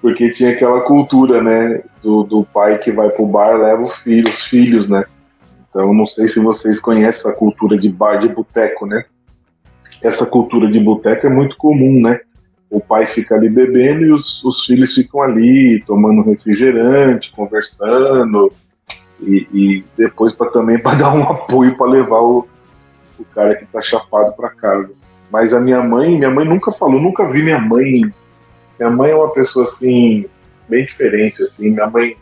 Porque 0.00 0.30
tinha 0.30 0.52
aquela 0.52 0.80
cultura, 0.82 1.42
né? 1.42 1.82
Do, 2.00 2.22
do 2.22 2.44
pai 2.44 2.78
que 2.78 2.92
vai 2.92 3.10
para 3.10 3.22
o 3.22 3.26
bar 3.26 3.58
leva 3.58 3.82
os 3.82 4.42
filhos, 4.44 4.88
né? 4.88 5.04
Então 5.68 5.92
não 5.92 6.06
sei 6.06 6.28
se 6.28 6.38
vocês 6.38 6.78
conhecem 6.78 7.28
a 7.28 7.34
cultura 7.34 7.76
de 7.76 7.88
bar 7.88 8.18
de 8.18 8.28
boteco, 8.28 8.86
né? 8.86 9.04
Essa 10.00 10.24
cultura 10.24 10.70
de 10.70 10.78
boteco 10.78 11.26
é 11.26 11.30
muito 11.30 11.56
comum, 11.56 12.00
né? 12.00 12.20
O 12.70 12.80
pai 12.80 13.04
fica 13.06 13.34
ali 13.34 13.48
bebendo 13.48 14.04
e 14.04 14.12
os, 14.12 14.44
os 14.44 14.64
filhos 14.64 14.94
ficam 14.94 15.22
ali 15.22 15.82
tomando 15.84 16.22
refrigerante, 16.22 17.32
conversando 17.32 18.48
e, 19.20 19.46
e 19.52 19.84
depois 19.96 20.32
para 20.32 20.50
também 20.50 20.78
para 20.78 20.98
dar 20.98 21.12
um 21.12 21.24
apoio 21.28 21.76
para 21.76 21.90
levar 21.90 22.20
o, 22.20 22.46
o 23.20 23.24
cara 23.34 23.54
que 23.54 23.66
tá 23.66 23.80
chapado 23.80 24.32
para 24.32 24.50
casa. 24.50 24.90
Mas 25.30 25.52
a 25.52 25.60
minha 25.60 25.82
mãe, 25.82 26.16
minha 26.16 26.30
mãe 26.30 26.44
nunca 26.44 26.72
falou, 26.72 27.00
nunca 27.00 27.28
vi 27.28 27.42
minha 27.42 27.58
mãe. 27.58 28.12
Minha 28.78 28.90
mãe 28.90 29.10
é 29.10 29.14
uma 29.14 29.32
pessoa 29.32 29.64
assim, 29.64 30.26
bem 30.68 30.84
diferente, 30.84 31.42
assim. 31.42 31.70
Minha 31.70 31.86
mãe, 31.86 32.16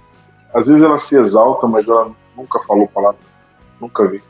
às 0.53 0.67
vezes 0.67 0.83
ela 0.83 0.97
se 0.97 1.17
exalta, 1.17 1.67
mas 1.67 1.87
ela 1.87 2.11
nunca 2.37 2.59
falou 2.61 2.89
palavra. 2.89 3.19
Nunca 3.81 4.07
vi. 4.07 4.23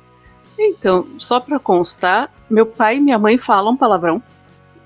Então, 0.58 1.06
só 1.18 1.40
para 1.40 1.58
constar, 1.58 2.30
meu 2.50 2.66
pai 2.66 2.96
e 2.96 3.00
minha 3.00 3.18
mãe 3.18 3.38
falam 3.38 3.76
palavrão. 3.76 4.22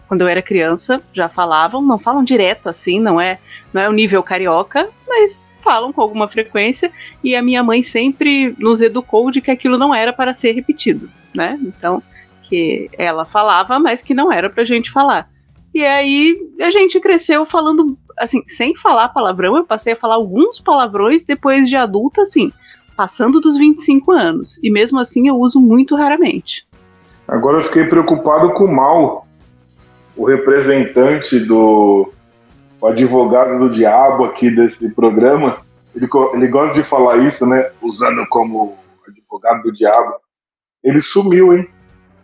Quando 0.06 0.20
eu 0.20 0.28
era 0.28 0.42
criança, 0.42 1.02
já 1.12 1.28
falavam, 1.28 1.80
não 1.80 1.98
falam 1.98 2.22
direto 2.22 2.68
assim, 2.68 3.00
não 3.00 3.18
é, 3.18 3.38
não 3.72 3.80
é 3.80 3.88
o 3.88 3.92
nível 3.92 4.22
carioca, 4.22 4.90
mas 5.08 5.40
falam 5.62 5.92
com 5.92 6.00
alguma 6.00 6.28
frequência 6.28 6.90
e 7.22 7.34
a 7.34 7.42
minha 7.42 7.62
mãe 7.62 7.82
sempre 7.82 8.54
nos 8.58 8.82
educou 8.82 9.30
de 9.30 9.40
que 9.40 9.50
aquilo 9.50 9.78
não 9.78 9.94
era 9.94 10.12
para 10.12 10.34
ser 10.34 10.52
repetido 10.52 11.08
né? 11.34 11.58
Então, 11.62 12.02
que 12.42 12.90
ela 12.98 13.24
falava, 13.24 13.78
mas 13.78 14.02
que 14.02 14.14
não 14.14 14.32
era 14.32 14.50
pra 14.50 14.64
gente 14.64 14.90
falar. 14.90 15.28
E 15.74 15.82
aí 15.82 16.38
a 16.60 16.70
gente 16.70 17.00
cresceu 17.00 17.46
falando, 17.46 17.96
assim, 18.18 18.42
sem 18.46 18.76
falar 18.76 19.08
palavrão, 19.08 19.56
eu 19.56 19.64
passei 19.64 19.94
a 19.94 19.96
falar 19.96 20.16
alguns 20.16 20.60
palavrões 20.60 21.24
depois 21.24 21.68
de 21.68 21.76
adulta, 21.76 22.22
assim, 22.22 22.52
passando 22.94 23.40
dos 23.40 23.56
25 23.56 24.12
anos. 24.12 24.60
E 24.62 24.70
mesmo 24.70 24.98
assim 24.98 25.28
eu 25.28 25.36
uso 25.36 25.60
muito 25.60 25.96
raramente. 25.96 26.66
Agora 27.26 27.62
eu 27.62 27.68
fiquei 27.68 27.84
preocupado 27.84 28.52
com 28.52 28.64
o 28.64 28.74
mal. 28.74 29.26
O 30.14 30.26
representante 30.26 31.40
do 31.40 32.12
o 32.82 32.88
advogado 32.88 33.60
do 33.60 33.70
diabo 33.70 34.24
aqui 34.24 34.50
desse 34.50 34.88
programa, 34.90 35.58
ele, 35.94 36.08
ele 36.34 36.48
gosta 36.48 36.74
de 36.74 36.82
falar 36.82 37.18
isso, 37.18 37.46
né? 37.46 37.70
Usando 37.80 38.26
como 38.28 38.76
advogado 39.06 39.62
do 39.62 39.72
diabo. 39.72 40.14
Ele 40.82 40.98
sumiu, 40.98 41.56
hein? 41.56 41.68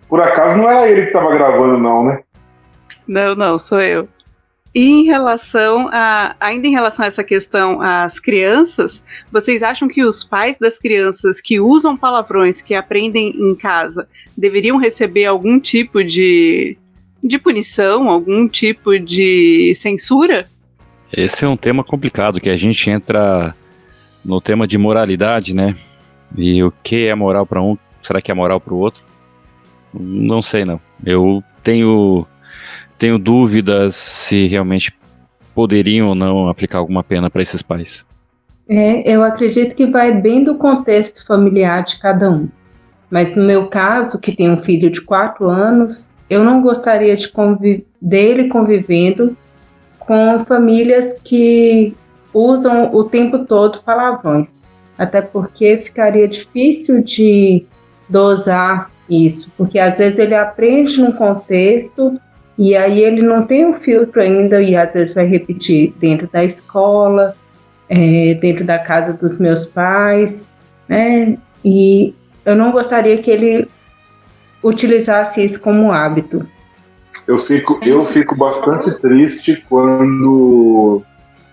Por 0.09 0.21
acaso 0.21 0.57
não 0.57 0.69
era 0.69 0.91
ele 0.91 1.03
que 1.03 1.07
estava 1.09 1.31
gravando, 1.31 1.79
não, 1.79 2.05
né? 2.05 2.23
Não, 3.07 3.37
não, 3.37 3.57
sou 3.57 3.81
eu. 3.81 4.09
E 4.75 4.85
em 4.85 5.05
relação 5.05 5.89
a, 5.93 6.35
ainda 6.41 6.67
em 6.67 6.73
relação 6.73 7.05
a 7.05 7.09
essa 7.09 7.23
questão 7.23 7.81
às 7.81 8.19
crianças, 8.19 9.05
vocês 9.31 9.63
acham 9.63 9.87
que 9.87 10.05
os 10.05 10.25
pais 10.25 10.59
das 10.59 10.77
crianças 10.77 11.41
que 11.41 11.61
usam 11.61 11.97
palavrões 11.97 12.61
que 12.61 12.75
aprendem 12.75 13.31
em 13.31 13.55
casa 13.55 14.09
deveriam 14.37 14.77
receber 14.77 15.25
algum 15.25 15.61
tipo 15.61 16.03
de, 16.03 16.77
de 17.23 17.39
punição, 17.39 18.09
algum 18.09 18.49
tipo 18.49 18.99
de 18.99 19.75
censura? 19.77 20.49
Esse 21.13 21.45
é 21.45 21.49
um 21.49 21.57
tema 21.57 21.83
complicado, 21.83 22.41
que 22.41 22.51
a 22.51 22.57
gente 22.57 22.89
entra 22.91 23.55
no 24.25 24.41
tema 24.41 24.67
de 24.67 24.77
moralidade, 24.77 25.55
né? 25.55 25.75
E 26.37 26.63
o 26.63 26.73
que 26.83 27.07
é 27.07 27.15
moral 27.15 27.47
para 27.47 27.63
um, 27.63 27.77
Será 28.03 28.21
que 28.21 28.31
é 28.31 28.35
moral 28.35 28.61
para 28.61 28.75
o 28.75 28.79
outro? 28.79 29.03
Não 29.93 30.41
sei, 30.41 30.65
não. 30.65 30.81
Eu 31.05 31.43
tenho, 31.63 32.27
tenho 32.97 33.19
dúvidas 33.19 33.97
se 33.97 34.47
realmente 34.47 34.95
poderiam 35.55 36.09
ou 36.09 36.15
não 36.15 36.49
aplicar 36.49 36.79
alguma 36.79 37.03
pena 37.03 37.29
para 37.29 37.43
esses 37.43 37.63
pais? 37.63 38.07
É, 38.69 39.11
eu 39.11 39.23
acredito 39.23 39.75
que 39.75 39.87
vai 39.87 40.13
bem 40.13 40.45
do 40.45 40.55
contexto 40.57 41.27
familiar 41.27 41.83
de 41.83 41.99
cada 41.99 42.31
um. 42.31 42.49
Mas 43.11 43.35
no 43.35 43.43
meu 43.43 43.69
caso, 43.69 44.21
que 44.21 44.33
tem 44.33 44.51
um 44.51 44.59
filho 44.59 44.91
de 44.91 45.01
quatro 45.01 45.49
anos, 45.49 46.11
eu 46.29 46.45
não 46.45 46.61
gostaria 46.61 47.17
de 47.17 47.33
dele 48.01 48.49
convivendo 48.49 49.37
com 49.99 50.45
famílias 50.45 51.21
que 51.23 51.95
usam 52.33 52.95
o 52.95 53.05
tempo 53.05 53.45
todo 53.45 53.83
palavrões. 53.83 54.63
Até 54.97 55.21
porque 55.21 55.77
ficaria 55.79 56.27
difícil 56.27 57.03
de 57.03 57.65
dosar 58.09 58.91
isso, 59.09 59.53
porque 59.57 59.79
às 59.79 59.99
vezes 59.99 60.19
ele 60.19 60.35
aprende 60.35 61.01
num 61.01 61.13
contexto 61.13 62.21
e 62.59 62.75
aí 62.75 63.03
ele 63.03 63.23
não 63.23 63.47
tem 63.47 63.65
um 63.65 63.75
filtro 63.75 64.21
ainda 64.21 64.61
e 64.61 64.77
às 64.77 64.95
vezes 64.95 65.15
vai 65.15 65.27
repetir 65.27 65.95
dentro 65.99 66.29
da 66.31 66.45
escola, 66.45 67.37
é, 67.89 68.35
dentro 68.35 68.65
da 68.65 68.79
casa 68.79 69.13
dos 69.13 69.39
meus 69.39 69.67
pais, 69.67 70.51
né? 70.89 71.39
E 71.65 72.15
eu 72.45 72.57
não 72.57 72.73
gostaria 72.73 73.19
que 73.19 73.31
ele 73.31 73.69
utilizasse 74.69 75.43
isso 75.43 75.63
como 75.63 75.93
hábito. 75.93 76.47
Eu 77.27 77.39
fico, 77.41 77.79
eu 77.83 78.07
fico 78.07 78.35
bastante 78.35 78.91
triste 79.01 79.63
quando 79.69 81.03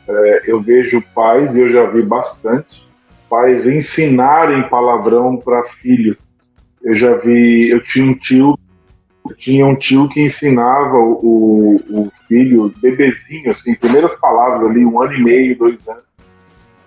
é, 0.07 0.43
eu 0.45 0.61
vejo 0.61 1.03
pais, 1.13 1.53
e 1.53 1.59
eu 1.59 1.71
já 1.71 1.85
vi 1.87 2.01
bastante, 2.01 2.87
pais 3.29 3.65
ensinarem 3.65 4.69
palavrão 4.69 5.37
para 5.37 5.63
filho. 5.81 6.17
Eu 6.81 6.93
já 6.93 7.15
vi, 7.15 7.69
eu 7.69 7.81
tinha 7.83 8.05
um 8.05 8.13
tio, 8.13 8.57
tinha 9.37 9.65
um 9.65 9.75
tio 9.75 10.07
que 10.09 10.21
ensinava 10.21 10.95
o, 10.95 11.81
o 11.89 12.11
filho, 12.27 12.71
bebezinho, 12.77 13.49
assim, 13.49 13.75
primeiras 13.75 14.13
palavras 14.19 14.69
ali, 14.69 14.85
um 14.85 15.01
ano 15.01 15.13
e 15.13 15.23
meio, 15.23 15.57
dois 15.57 15.85
anos, 15.87 16.03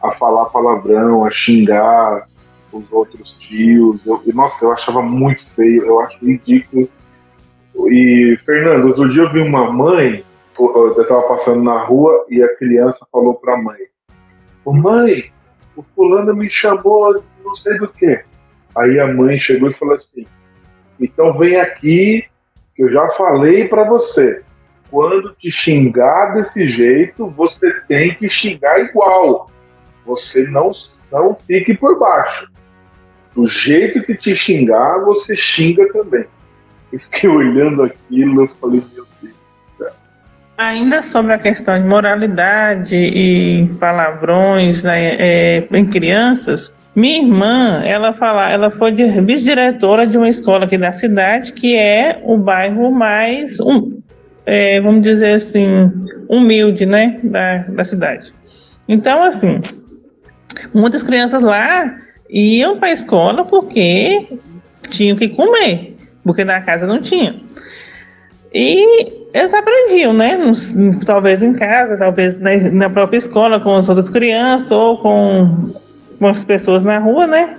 a 0.03 0.13
falar 0.13 0.47
palavrão, 0.47 1.25
a 1.25 1.31
xingar 1.31 2.27
os 2.73 2.91
outros 2.93 3.33
tios. 3.41 4.05
Eu, 4.07 4.23
nossa, 4.35 4.65
eu 4.65 4.73
achava 4.73 5.03
muito 5.03 5.45
feio, 5.55 5.85
eu 5.85 6.01
acho 6.01 6.19
ridículo. 6.25 6.89
E, 7.91 8.39
Fernando, 8.45 8.89
outro 8.89 9.09
dia 9.11 9.23
eu 9.23 9.33
vi 9.33 9.41
uma 9.41 9.71
mãe, 9.71 10.25
eu 10.59 11.01
estava 11.01 11.23
passando 11.23 11.63
na 11.63 11.85
rua 11.85 12.27
e 12.29 12.43
a 12.43 12.57
criança 12.57 13.07
falou 13.13 13.35
para 13.35 13.55
a 13.55 13.63
mãe: 13.63 13.79
mãe, 14.67 15.31
o 15.77 15.83
fulano 15.95 16.35
me 16.35 16.49
chamou, 16.49 17.23
não 17.45 17.53
sei 17.57 17.79
do 17.79 17.89
que. 17.89 18.21
Aí 18.77 18.99
a 18.99 19.07
mãe 19.07 19.39
chegou 19.39 19.71
e 19.71 19.75
falou 19.75 19.95
assim: 19.95 20.27
então 21.01 21.37
vem 21.39 21.57
aqui, 21.57 22.25
que 22.75 22.83
eu 22.83 22.91
já 22.91 23.07
falei 23.11 23.69
para 23.69 23.85
você. 23.85 24.43
Quando 24.91 25.35
te 25.35 25.51
xingar 25.51 26.35
desse 26.35 26.67
jeito, 26.69 27.29
você 27.31 27.73
tem 27.87 28.15
que 28.15 28.27
xingar 28.27 28.81
igual. 28.81 29.51
Você 30.07 30.47
não, 30.49 30.71
não 31.13 31.37
fique 31.47 31.77
por 31.77 31.99
baixo. 31.99 32.51
Do 33.39 33.47
jeito 33.47 34.03
que 34.03 34.17
te 34.17 34.35
xingar, 34.35 34.99
você 35.05 35.37
xinga 35.37 35.87
também. 35.93 36.25
Eu 36.93 36.99
fiquei 37.09 37.31
olhando 37.31 37.85
aquilo 37.85 38.47
e 38.47 38.49
falei, 38.61 38.83
meu 38.97 39.07
Deus 39.07 39.07
do 39.23 39.79
céu. 39.79 39.93
Ainda 40.57 41.03
sobre 41.03 41.33
a 41.33 41.39
questão 41.39 41.81
de 41.81 41.87
moralidade 41.87 42.97
e 42.97 43.71
palavrões 43.79 44.83
né, 44.83 45.15
é, 45.21 45.69
em 45.71 45.87
crianças, 45.87 46.75
minha 46.97 47.23
irmã, 47.23 47.81
ela 47.85 48.13
fala, 48.13 48.51
ela 48.51 48.71
foi 48.71 48.91
vice-diretora 48.91 50.05
de 50.05 50.19
uma 50.19 50.29
escola 50.29 50.65
aqui 50.65 50.77
da 50.77 50.93
cidade, 50.93 51.53
que 51.53 51.77
é 51.77 52.21
o 52.25 52.39
bairro 52.39 52.91
mais, 52.91 53.61
um, 53.61 54.01
é, 54.45 54.81
vamos 54.81 55.03
dizer 55.03 55.37
assim, 55.37 55.93
humilde, 56.29 56.85
né, 56.85 57.21
da, 57.23 57.59
da 57.59 57.85
cidade. 57.85 58.35
Então, 58.89 59.23
assim, 59.23 59.61
muitas 60.75 61.05
crianças 61.05 61.41
lá 61.41 62.08
iam 62.29 62.79
para 62.79 62.89
a 62.89 62.93
escola 62.93 63.45
porque 63.45 64.39
tinham 64.91 65.17
que 65.17 65.29
comer, 65.29 65.97
porque 66.25 66.45
na 66.45 66.61
casa 66.61 66.87
não 66.87 67.01
tinha. 67.01 67.41
E 68.53 69.19
eles 69.33 69.53
aprendiam, 69.53 70.13
né? 70.13 70.39
Talvez 71.05 71.43
em 71.43 71.55
casa, 71.55 71.97
talvez 71.97 72.39
na 72.39 72.89
própria 72.89 73.19
escola 73.19 73.61
com 73.61 73.75
as 73.75 73.89
outras 73.89 74.09
crianças 74.09 74.71
ou 74.71 74.99
com, 74.99 75.75
com 76.19 76.27
as 76.27 76.45
pessoas 76.45 76.83
na 76.83 76.99
rua, 76.99 77.27
né? 77.27 77.59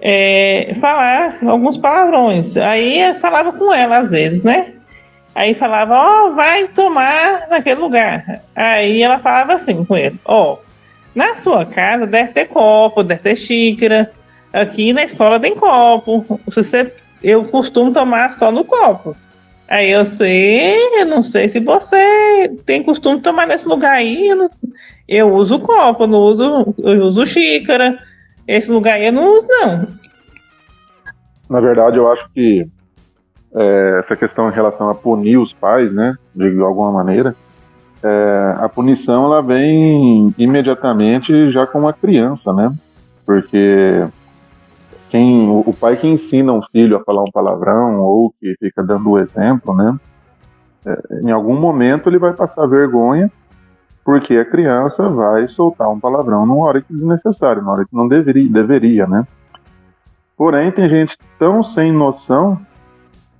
É, 0.00 0.72
falar 0.80 1.38
alguns 1.44 1.76
palavrões. 1.76 2.56
Aí 2.56 3.14
falava 3.20 3.52
com 3.52 3.72
ela 3.72 3.98
às 3.98 4.10
vezes, 4.12 4.42
né? 4.42 4.74
Aí 5.34 5.52
falava, 5.52 5.94
ó, 5.94 6.28
oh, 6.28 6.32
vai 6.32 6.66
tomar 6.68 7.46
naquele 7.50 7.80
lugar. 7.80 8.40
Aí 8.54 9.02
ela 9.02 9.18
falava 9.18 9.54
assim 9.54 9.84
com 9.84 9.94
ele, 9.96 10.18
ó, 10.24 10.54
oh, 10.54 10.65
na 11.16 11.34
sua 11.34 11.64
casa 11.64 12.06
deve 12.06 12.32
ter 12.32 12.44
copo, 12.44 13.02
deve 13.02 13.22
ter 13.22 13.34
xícara. 13.34 14.12
Aqui 14.52 14.92
na 14.92 15.02
escola 15.02 15.40
tem 15.40 15.56
copo. 15.56 16.38
Você, 16.44 16.92
eu 17.22 17.44
costumo 17.46 17.90
tomar 17.90 18.32
só 18.34 18.52
no 18.52 18.64
copo. 18.64 19.16
Aí 19.66 19.90
eu 19.90 20.04
sei, 20.04 20.76
eu 21.00 21.06
não 21.06 21.22
sei 21.22 21.48
se 21.48 21.58
você 21.58 22.52
tem 22.66 22.82
costume 22.82 23.16
de 23.16 23.22
tomar 23.22 23.46
nesse 23.46 23.66
lugar 23.66 23.92
aí. 23.92 24.28
Eu, 24.28 24.36
não, 24.36 24.50
eu 25.08 25.34
uso 25.34 25.58
copo, 25.58 26.06
não 26.06 26.18
uso, 26.18 26.74
eu 26.78 27.02
uso 27.04 27.24
xícara. 27.24 27.98
Esse 28.46 28.70
lugar 28.70 28.94
aí 28.94 29.06
eu 29.06 29.12
não 29.12 29.34
uso, 29.34 29.48
não. 29.48 29.88
Na 31.48 31.60
verdade, 31.60 31.96
eu 31.96 32.12
acho 32.12 32.28
que 32.32 32.68
é, 33.54 33.96
essa 33.98 34.14
questão 34.14 34.50
em 34.50 34.52
relação 34.52 34.90
a 34.90 34.94
punir 34.94 35.38
os 35.38 35.54
pais, 35.54 35.94
né, 35.94 36.14
de 36.34 36.60
alguma 36.60 36.92
maneira, 36.92 37.34
é, 38.02 38.54
a 38.58 38.68
punição 38.68 39.24
ela 39.24 39.42
vem 39.42 40.34
imediatamente 40.38 41.50
já 41.50 41.66
com 41.66 41.88
a 41.88 41.92
criança, 41.92 42.52
né? 42.52 42.72
Porque 43.24 44.06
quem, 45.10 45.48
o 45.48 45.72
pai 45.72 45.96
que 45.96 46.06
ensina 46.06 46.52
um 46.52 46.62
filho 46.62 46.96
a 46.96 47.04
falar 47.04 47.22
um 47.22 47.30
palavrão 47.32 48.00
ou 48.00 48.32
que 48.40 48.54
fica 48.58 48.82
dando 48.82 49.10
o 49.10 49.18
exemplo, 49.18 49.74
né? 49.74 49.98
É, 50.84 51.20
em 51.22 51.30
algum 51.30 51.58
momento 51.58 52.08
ele 52.08 52.18
vai 52.18 52.32
passar 52.32 52.66
vergonha 52.66 53.30
porque 54.04 54.36
a 54.36 54.44
criança 54.44 55.08
vai 55.08 55.48
soltar 55.48 55.88
um 55.88 55.98
palavrão 55.98 56.46
numa 56.46 56.64
hora 56.64 56.80
que 56.80 56.92
é 56.92 56.96
desnecessário, 56.96 57.60
numa 57.60 57.72
hora 57.72 57.84
que 57.84 57.96
não 57.96 58.06
deveria, 58.06 58.48
deveria, 58.48 59.06
né? 59.06 59.26
Porém, 60.36 60.70
tem 60.70 60.88
gente 60.88 61.18
tão 61.38 61.60
sem 61.60 61.90
noção 61.90 62.56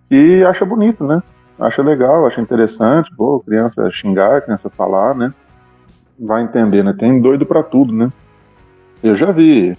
que 0.09 0.43
acha 0.45 0.65
bonito, 0.65 1.05
né? 1.05 1.23
Acha 1.59 1.83
legal, 1.83 2.27
acha 2.27 2.41
interessante, 2.41 3.11
pô, 3.17 3.41
criança 3.41 3.91
xingar, 3.91 4.43
criança 4.43 4.71
falar, 4.71 5.15
né? 5.15 5.33
Vai 6.19 6.43
entender, 6.43 6.83
né? 6.83 6.95
Tem 6.99 7.21
doido 7.21 7.45
para 7.45 7.63
tudo, 7.63 7.93
né? 7.93 8.11
Eu 9.03 9.15
já 9.15 9.31
vi 9.31 9.77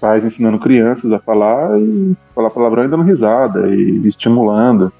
pais 0.00 0.24
ensinando 0.24 0.58
crianças 0.58 1.12
a 1.12 1.18
falar 1.18 1.78
e 1.78 2.16
falar 2.34 2.50
palavrão 2.50 2.84
e 2.84 2.88
dando 2.88 3.02
risada 3.02 3.68
e 3.68 4.06
estimulando. 4.06 4.92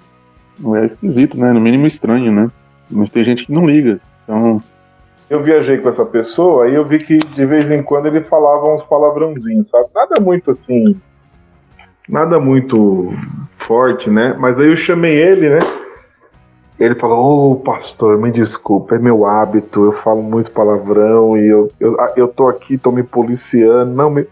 É 0.76 0.84
esquisito, 0.84 1.36
né? 1.38 1.52
No 1.52 1.60
mínimo 1.60 1.86
estranho, 1.86 2.32
né? 2.32 2.50
Mas 2.90 3.10
tem 3.10 3.24
gente 3.24 3.46
que 3.46 3.52
não 3.52 3.66
liga. 3.66 4.00
Então. 4.22 4.62
Eu 5.28 5.42
viajei 5.42 5.78
com 5.78 5.88
essa 5.88 6.04
pessoa 6.04 6.68
e 6.68 6.74
eu 6.74 6.86
vi 6.86 6.98
que 6.98 7.18
de 7.18 7.46
vez 7.46 7.70
em 7.70 7.82
quando 7.82 8.06
ele 8.06 8.22
falava 8.22 8.72
uns 8.72 8.82
palavrãozinhos, 8.84 9.68
sabe? 9.68 9.88
Nada 9.94 10.20
muito 10.20 10.50
assim. 10.50 11.00
Nada 12.08 12.38
muito 12.38 13.12
forte, 13.56 14.10
né? 14.10 14.36
Mas 14.38 14.60
aí 14.60 14.68
eu 14.68 14.76
chamei 14.76 15.16
ele, 15.16 15.48
né? 15.48 15.83
Ele 16.84 16.94
falou: 16.96 17.18
Ô 17.18 17.52
oh, 17.52 17.56
pastor, 17.56 18.18
me 18.18 18.30
desculpa, 18.30 18.96
é 18.96 18.98
meu 18.98 19.24
hábito, 19.24 19.84
eu 19.84 19.92
falo 19.92 20.22
muito 20.22 20.50
palavrão 20.50 21.36
e 21.36 21.46
eu, 21.46 21.70
eu, 21.80 21.98
ah, 21.98 22.12
eu 22.14 22.28
tô 22.28 22.46
aqui, 22.46 22.76
tô 22.76 22.92
me 22.92 23.02
policiando, 23.02 23.94
não, 23.94 24.10
me, 24.10 24.26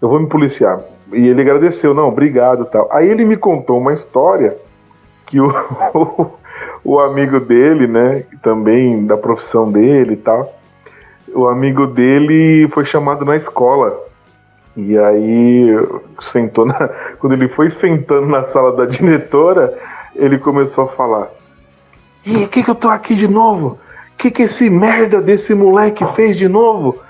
eu 0.00 0.08
vou 0.08 0.18
me 0.18 0.26
policiar. 0.26 0.80
E 1.12 1.26
ele 1.26 1.42
agradeceu: 1.42 1.92
Não, 1.92 2.08
obrigado 2.08 2.64
tal. 2.64 2.88
Aí 2.90 3.08
ele 3.08 3.24
me 3.24 3.36
contou 3.36 3.78
uma 3.78 3.92
história 3.92 4.56
que 5.26 5.38
o, 5.38 5.52
o 6.82 6.98
amigo 6.98 7.38
dele, 7.40 7.86
né, 7.86 8.24
também 8.42 9.04
da 9.04 9.16
profissão 9.16 9.70
dele 9.70 10.14
e 10.14 10.16
tal, 10.16 10.50
o 11.34 11.46
amigo 11.46 11.86
dele 11.86 12.68
foi 12.68 12.86
chamado 12.86 13.24
na 13.24 13.36
escola. 13.36 14.06
E 14.74 14.96
aí 14.96 15.66
sentou 16.20 16.64
na, 16.64 16.88
quando 17.20 17.34
ele 17.34 17.48
foi 17.48 17.68
sentando 17.68 18.26
na 18.26 18.42
sala 18.42 18.72
da 18.72 18.86
diretora, 18.86 19.76
ele 20.14 20.38
começou 20.38 20.84
a 20.84 20.88
falar: 20.88 21.37
e 22.28 22.44
o 22.44 22.48
que, 22.48 22.62
que 22.62 22.70
eu 22.70 22.74
tô 22.74 22.88
aqui 22.88 23.14
de 23.14 23.26
novo? 23.26 23.78
O 24.12 24.16
que, 24.18 24.30
que 24.30 24.42
esse 24.42 24.68
merda 24.68 25.22
desse 25.22 25.54
moleque 25.54 26.04
fez 26.14 26.36
de 26.36 26.46
novo? 26.46 27.00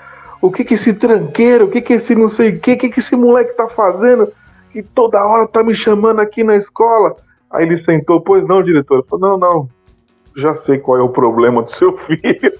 O 0.41 0.49
que, 0.49 0.63
que 0.63 0.75
esse 0.75 0.93
tranqueiro, 0.93 1.65
o 1.65 1.69
que, 1.69 1.81
que 1.81 1.93
esse 1.93 2.15
não 2.15 2.29
sei 2.29 2.51
o 2.51 2.59
que, 2.59 2.73
o 2.73 2.77
que, 2.77 2.89
que 2.89 2.99
esse 2.99 3.17
moleque 3.17 3.51
tá 3.53 3.67
fazendo? 3.67 4.31
Que 4.71 4.81
toda 4.81 5.25
hora 5.25 5.45
tá 5.45 5.61
me 5.61 5.75
chamando 5.75 6.21
aqui 6.21 6.41
na 6.41 6.55
escola. 6.55 7.17
Aí 7.51 7.65
ele 7.65 7.77
sentou, 7.77 8.21
pois 8.21 8.47
não, 8.47 8.63
diretor? 8.63 9.05
Falou, 9.09 9.31
não, 9.31 9.37
não, 9.37 9.69
já 10.37 10.53
sei 10.53 10.77
qual 10.77 10.99
é 10.99 11.01
o 11.01 11.09
problema 11.09 11.63
do 11.63 11.69
seu 11.69 11.91
filho. 11.99 12.53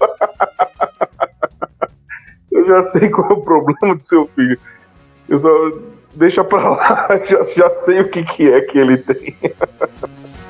eu 2.52 2.66
já 2.66 2.82
sei 2.82 3.08
qual 3.08 3.30
é 3.30 3.32
o 3.32 3.40
problema 3.40 3.96
do 3.96 4.04
seu 4.04 4.26
filho. 4.34 4.58
Eu 5.26 5.38
só 5.38 5.50
deixa 6.14 6.44
pra 6.44 6.68
lá, 6.68 7.08
já, 7.24 7.42
já 7.42 7.70
sei 7.70 8.02
o 8.02 8.10
que, 8.10 8.22
que 8.22 8.52
é 8.52 8.60
que 8.60 8.78
ele 8.78 8.98
tem. 8.98 9.34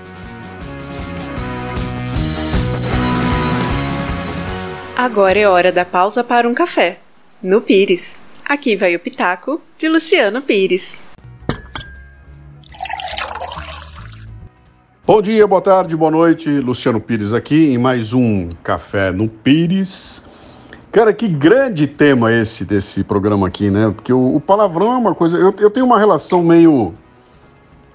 Agora 5.01 5.39
é 5.39 5.49
hora 5.49 5.73
da 5.73 5.83
pausa 5.83 6.23
para 6.23 6.47
um 6.47 6.53
café. 6.53 6.99
No 7.43 7.63
Pires. 7.63 8.21
Aqui 8.45 8.77
vai 8.77 8.95
o 8.95 9.01
Pitaco 9.01 9.59
de 9.79 9.89
Luciano 9.89 10.43
Pires. 10.43 11.03
Bom 15.07 15.23
dia, 15.23 15.47
boa 15.47 15.63
tarde, 15.63 15.97
boa 15.97 16.11
noite. 16.11 16.51
Luciano 16.51 17.01
Pires 17.01 17.33
aqui 17.33 17.73
em 17.73 17.79
mais 17.79 18.13
um 18.13 18.51
Café 18.63 19.11
no 19.11 19.27
Pires. 19.27 20.23
Cara, 20.93 21.15
que 21.15 21.29
grande 21.29 21.87
tema 21.87 22.31
esse 22.31 22.67
desse 22.67 23.03
programa 23.03 23.47
aqui, 23.47 23.71
né? 23.71 23.91
Porque 23.97 24.13
o, 24.13 24.37
o 24.37 24.39
palavrão 24.39 24.93
é 24.93 24.99
uma 24.99 25.15
coisa. 25.15 25.39
Eu, 25.39 25.55
eu 25.61 25.71
tenho 25.71 25.87
uma 25.87 25.99
relação 25.99 26.43
meio 26.43 26.93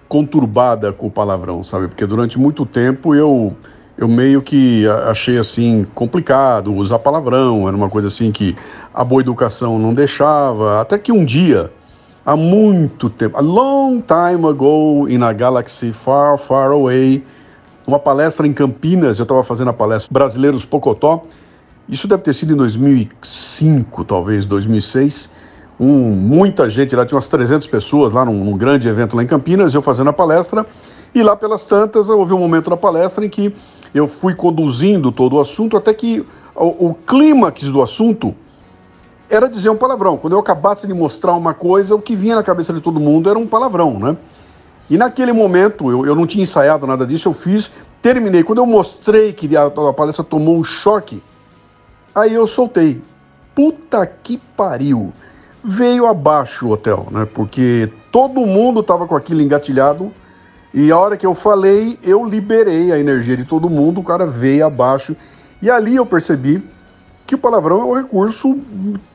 conturbada 0.10 0.92
com 0.92 1.06
o 1.06 1.12
palavrão, 1.12 1.64
sabe? 1.64 1.88
Porque 1.88 2.08
durante 2.08 2.40
muito 2.40 2.66
tempo 2.66 3.14
eu 3.14 3.56
eu 3.98 4.08
meio 4.08 4.42
que 4.42 4.86
achei 5.08 5.38
assim 5.38 5.86
complicado 5.96 6.74
usar 6.74 7.00
palavrão, 7.00 7.68
era 7.68 7.76
uma 7.76 7.90
coisa 7.90 8.10
assim 8.10 8.32
que 8.32 8.56
a 8.94 9.04
boa 9.04 9.22
educação 9.22 9.80
não 9.80 9.94
deixava, 9.94 10.82
até 10.82 10.98
que 10.98 11.12
um 11.12 11.24
dia, 11.24 11.72
há 12.26 12.36
muito 12.36 13.10
tempo, 13.10 13.38
a 13.38 13.42
long 13.42 14.02
time 14.02 14.48
ago 14.48 15.08
in 15.10 15.22
a 15.24 15.32
galaxy 15.32 15.94
far, 15.94 16.38
far 16.38 16.72
away, 16.72 17.24
uma 17.88 18.00
palestra 18.00 18.46
em 18.46 18.54
Campinas, 18.54 19.18
eu 19.18 19.24
estava 19.24 19.44
fazendo 19.44 19.70
a 19.70 19.74
palestra 19.74 20.10
Brasileiros 20.12 20.66
Pocotó, 20.66 21.24
isso 21.88 22.08
deve 22.08 22.24
ter 22.24 22.34
sido 22.34 22.52
em 22.52 22.58
2005, 22.58 24.04
talvez 24.04 24.46
2006, 24.46 25.30
um, 25.80 26.12
muita 26.12 26.70
gente 26.70 26.96
lá, 26.96 27.06
tinha 27.06 27.16
umas 27.16 27.28
300 27.28 27.68
pessoas 27.68 28.12
lá 28.12 28.26
num, 28.26 28.44
num 28.44 28.58
grande 28.58 28.88
evento 28.88 29.16
lá 29.16 29.24
em 29.24 29.28
Campinas, 29.28 29.74
eu 29.74 29.82
fazendo 29.82 30.10
a 30.10 30.14
palestra, 30.14 30.66
e 31.16 31.24
lá 31.24 31.34
pelas 31.34 31.66
tantas 31.66 32.10
houve 32.10 32.34
um 32.34 32.38
momento 32.38 32.70
na 32.70 32.76
palestra 32.76 33.26
em 33.26 33.30
que 33.30 33.56
eu 33.94 34.06
fui 34.06 34.36
conduzindo 34.36 35.14
todo 35.14 35.38
o 35.38 35.40
assunto 35.40 35.78
até 35.78 35.94
que 35.94 36.26
o, 36.54 36.90
o 36.90 36.94
clímax 36.94 37.72
do 37.72 37.82
assunto 37.82 38.36
era 39.30 39.48
dizer 39.48 39.70
um 39.70 39.78
palavrão. 39.78 40.18
Quando 40.18 40.34
eu 40.34 40.40
acabasse 40.40 40.86
de 40.86 40.94
mostrar 40.94 41.34
uma 41.34 41.54
coisa, 41.54 41.96
o 41.96 42.02
que 42.02 42.18
vinha 42.18 42.36
na 42.36 42.44
cabeça 42.44 42.74
de 42.74 42.82
todo 42.82 43.00
mundo 43.00 43.30
era 43.30 43.40
um 43.40 43.48
palavrão, 43.48 43.98
né? 43.98 44.18
E 44.90 44.98
naquele 44.98 45.32
momento, 45.32 45.90
eu, 45.90 46.06
eu 46.06 46.14
não 46.14 46.28
tinha 46.28 46.44
ensaiado 46.44 46.86
nada 46.86 47.08
disso, 47.08 47.30
eu 47.30 47.34
fiz, 47.34 47.72
terminei. 48.02 48.44
Quando 48.44 48.60
eu 48.60 48.66
mostrei 48.66 49.32
que 49.32 49.56
a, 49.56 49.66
a 49.66 49.94
palestra 49.94 50.24
tomou 50.24 50.58
um 50.58 50.64
choque, 50.64 51.24
aí 52.14 52.34
eu 52.34 52.46
soltei. 52.46 53.02
Puta 53.56 54.06
que 54.06 54.38
pariu! 54.38 55.14
Veio 55.64 56.06
abaixo 56.06 56.68
o 56.68 56.72
hotel, 56.72 57.08
né? 57.10 57.26
Porque 57.26 57.90
todo 58.12 58.46
mundo 58.46 58.82
estava 58.82 59.08
com 59.08 59.16
aquilo 59.16 59.42
engatilhado 59.42 60.12
e 60.78 60.92
a 60.92 61.00
hora 61.00 61.16
que 61.16 61.26
eu 61.26 61.34
falei, 61.34 61.98
eu 62.04 62.26
liberei 62.26 62.92
a 62.92 63.00
energia 63.00 63.38
de 63.38 63.46
todo 63.46 63.70
mundo, 63.70 64.02
o 64.02 64.04
cara 64.04 64.28
veio 64.28 64.66
abaixo. 64.66 65.16
E 65.62 65.72
ali 65.72 65.96
eu 65.96 66.06
percebi 66.06 66.62
que 67.26 67.34
o 67.34 67.38
palavrão 67.38 67.80
é 67.80 67.86
um 67.86 67.94
recurso 67.94 68.60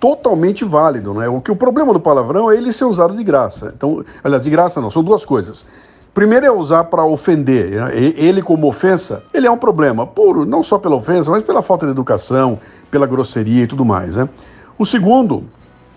totalmente 0.01 0.65
válido, 0.65 1.13
né? 1.13 1.29
O 1.29 1.39
que 1.39 1.53
o 1.53 1.55
problema 1.55 1.93
do 1.93 2.01
palavrão 2.01 2.51
é 2.51 2.57
ele 2.57 2.73
ser 2.73 2.87
usado 2.87 3.15
de 3.15 3.23
graça. 3.23 3.75
Então, 3.77 4.03
aliás, 4.25 4.43
de 4.43 4.49
graça 4.49 4.81
não, 4.81 4.91
são 4.91 5.05
duas 5.05 5.27
coisas. 5.27 5.67
Primeiro 6.15 6.47
é 6.47 6.51
usar 6.51 6.85
para 6.85 7.05
ofender. 7.05 7.73
Né? 7.73 7.91
Ele 8.17 8.41
como 8.41 8.67
ofensa, 8.67 9.23
ele 9.35 9.47
é 9.47 9.51
um 9.51 9.59
problema, 9.59 10.07
por, 10.07 10.47
não 10.47 10.63
só 10.63 10.79
pela 10.79 10.97
ofensa, 10.97 11.31
mas 11.31 11.45
pela 11.45 11.61
falta 11.61 11.85
de 11.85 11.93
educação, 11.93 12.59
pela 12.91 13.07
grosseria 13.07 13.65
e 13.65 13.67
tudo 13.67 13.85
mais, 13.85 14.17
né? 14.17 14.27
O 14.79 14.87
segundo 14.87 15.45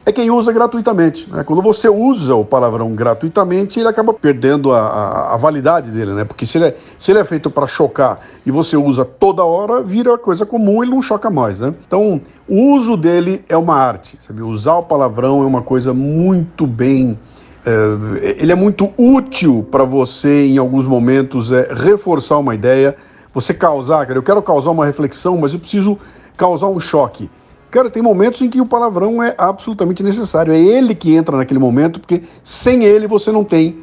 é 0.06 0.12
quem 0.12 0.30
usa 0.30 0.52
gratuitamente. 0.52 1.30
Né? 1.30 1.44
Quando 1.44 1.62
você 1.62 1.88
usa 1.88 2.36
o 2.36 2.44
palavrão 2.44 2.94
gratuitamente, 2.94 3.80
ele 3.80 3.88
acaba 3.88 4.14
perdendo 4.14 4.74
a, 4.74 4.80
a, 4.80 5.34
a 5.34 5.38
validade 5.38 5.92
dele, 5.92 6.12
né? 6.12 6.26
Porque 6.26 6.46
se 6.46 6.58
ele 6.58 6.66
é, 6.66 6.78
se 6.98 7.12
ele 7.12 7.20
é 7.20 7.24
feito 7.24 7.50
para 7.50 7.68
chocar 7.68 8.20
e 8.46 8.52
você 8.52 8.76
usa 8.76 9.06
toda 9.06 9.44
hora, 9.44 9.82
vira 9.82 10.18
coisa 10.18 10.46
comum 10.46 10.84
e 10.84 10.90
não 10.90 11.02
choca 11.02 11.30
mais, 11.30 11.60
né? 11.60 11.74
Então, 11.88 12.20
o 12.48 12.74
uso 12.74 12.98
dele 12.98 13.46
é 13.48 13.56
uma 13.56 13.76
arte, 13.76 14.18
sabe? 14.20 14.42
Usar 14.42 14.76
o 14.76 14.84
palavrão 14.84 15.42
é 15.42 15.46
uma 15.46 15.62
coisa 15.62 15.94
muito 15.94 16.68
bem. 16.68 17.18
É, 17.66 18.42
ele 18.42 18.52
é 18.52 18.56
muito 18.56 18.90
útil 18.98 19.66
para 19.72 19.86
você, 19.86 20.48
em 20.48 20.58
alguns 20.58 20.86
momentos, 20.86 21.50
é, 21.50 21.74
reforçar 21.74 22.38
uma 22.40 22.54
ideia, 22.54 22.94
você 23.34 23.54
causar, 23.54 24.06
cara, 24.06 24.20
eu 24.20 24.24
quero 24.24 24.42
causar 24.42 24.72
uma 24.72 24.86
reflexão, 24.86 25.38
mas 25.38 25.54
eu 25.54 25.60
preciso 25.60 25.98
causar 26.36 26.68
um 26.68 26.80
choque. 26.80 27.30
Cara, 27.74 27.90
tem 27.90 28.04
momentos 28.04 28.40
em 28.44 28.52
que 28.52 28.62
o 28.62 28.68
palavrão 28.68 29.24
é 29.24 29.34
absolutamente 29.36 30.04
necessário. 30.04 30.54
É 30.54 30.60
ele 30.60 30.94
que 30.94 31.16
entra 31.16 31.36
naquele 31.36 31.60
momento, 31.60 32.00
porque 32.00 32.22
sem 32.44 32.84
ele 32.84 33.08
você 33.08 33.32
não 33.32 33.44
tem, 33.44 33.80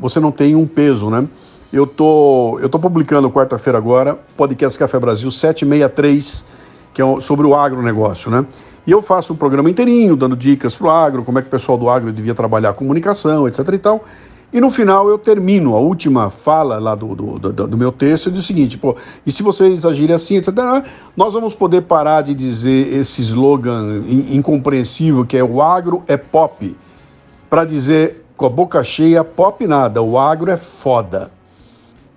você 0.00 0.18
não 0.18 0.32
tem 0.32 0.56
um 0.56 0.66
peso, 0.66 1.10
né? 1.10 1.28
Eu 1.70 1.86
tô, 1.86 2.58
eu 2.62 2.68
tô 2.70 2.78
publicando 2.78 3.30
quarta-feira 3.30 3.76
agora, 3.76 4.18
podcast 4.38 4.78
Café 4.78 4.98
Brasil 4.98 5.30
763, 5.30 6.46
que 6.94 7.02
é 7.02 7.20
sobre 7.20 7.46
o 7.46 7.54
agronegócio, 7.54 8.30
né? 8.30 8.46
E 8.86 8.90
eu 8.90 9.02
faço 9.02 9.34
um 9.34 9.36
programa 9.36 9.68
inteirinho, 9.68 10.16
dando 10.16 10.34
dicas 10.34 10.74
pro 10.74 10.88
agro, 10.88 11.22
como 11.22 11.38
é 11.38 11.42
que 11.42 11.48
o 11.48 11.50
pessoal 11.50 11.76
do 11.76 11.90
agro 11.90 12.10
devia 12.14 12.34
trabalhar 12.34 12.70
a 12.70 12.72
comunicação, 12.72 13.46
etc 13.46 13.68
e 13.70 13.78
tal. 13.78 14.02
E 14.52 14.60
no 14.60 14.70
final 14.70 15.08
eu 15.08 15.18
termino 15.18 15.74
a 15.74 15.78
última 15.78 16.30
fala 16.30 16.78
lá 16.78 16.94
do, 16.94 17.14
do, 17.14 17.38
do, 17.38 17.66
do 17.66 17.76
meu 17.76 17.90
texto 17.90 18.30
diz 18.30 18.44
o 18.44 18.46
seguinte, 18.46 18.78
pô, 18.78 18.96
e 19.26 19.32
se 19.32 19.42
vocês 19.42 19.84
agirem 19.84 20.14
assim, 20.14 20.36
etc., 20.36 20.54
nós 21.16 21.32
vamos 21.32 21.54
poder 21.54 21.82
parar 21.82 22.22
de 22.22 22.32
dizer 22.32 22.94
esse 22.94 23.20
slogan 23.22 24.04
incompreensível 24.06 25.26
que 25.26 25.36
é 25.36 25.42
o 25.42 25.60
agro 25.60 26.02
é 26.06 26.16
pop, 26.16 26.76
para 27.50 27.64
dizer 27.64 28.24
com 28.36 28.46
a 28.46 28.50
boca 28.50 28.84
cheia, 28.84 29.24
pop 29.24 29.66
nada, 29.66 30.00
o 30.02 30.18
agro 30.18 30.50
é 30.50 30.56
foda. 30.56 31.30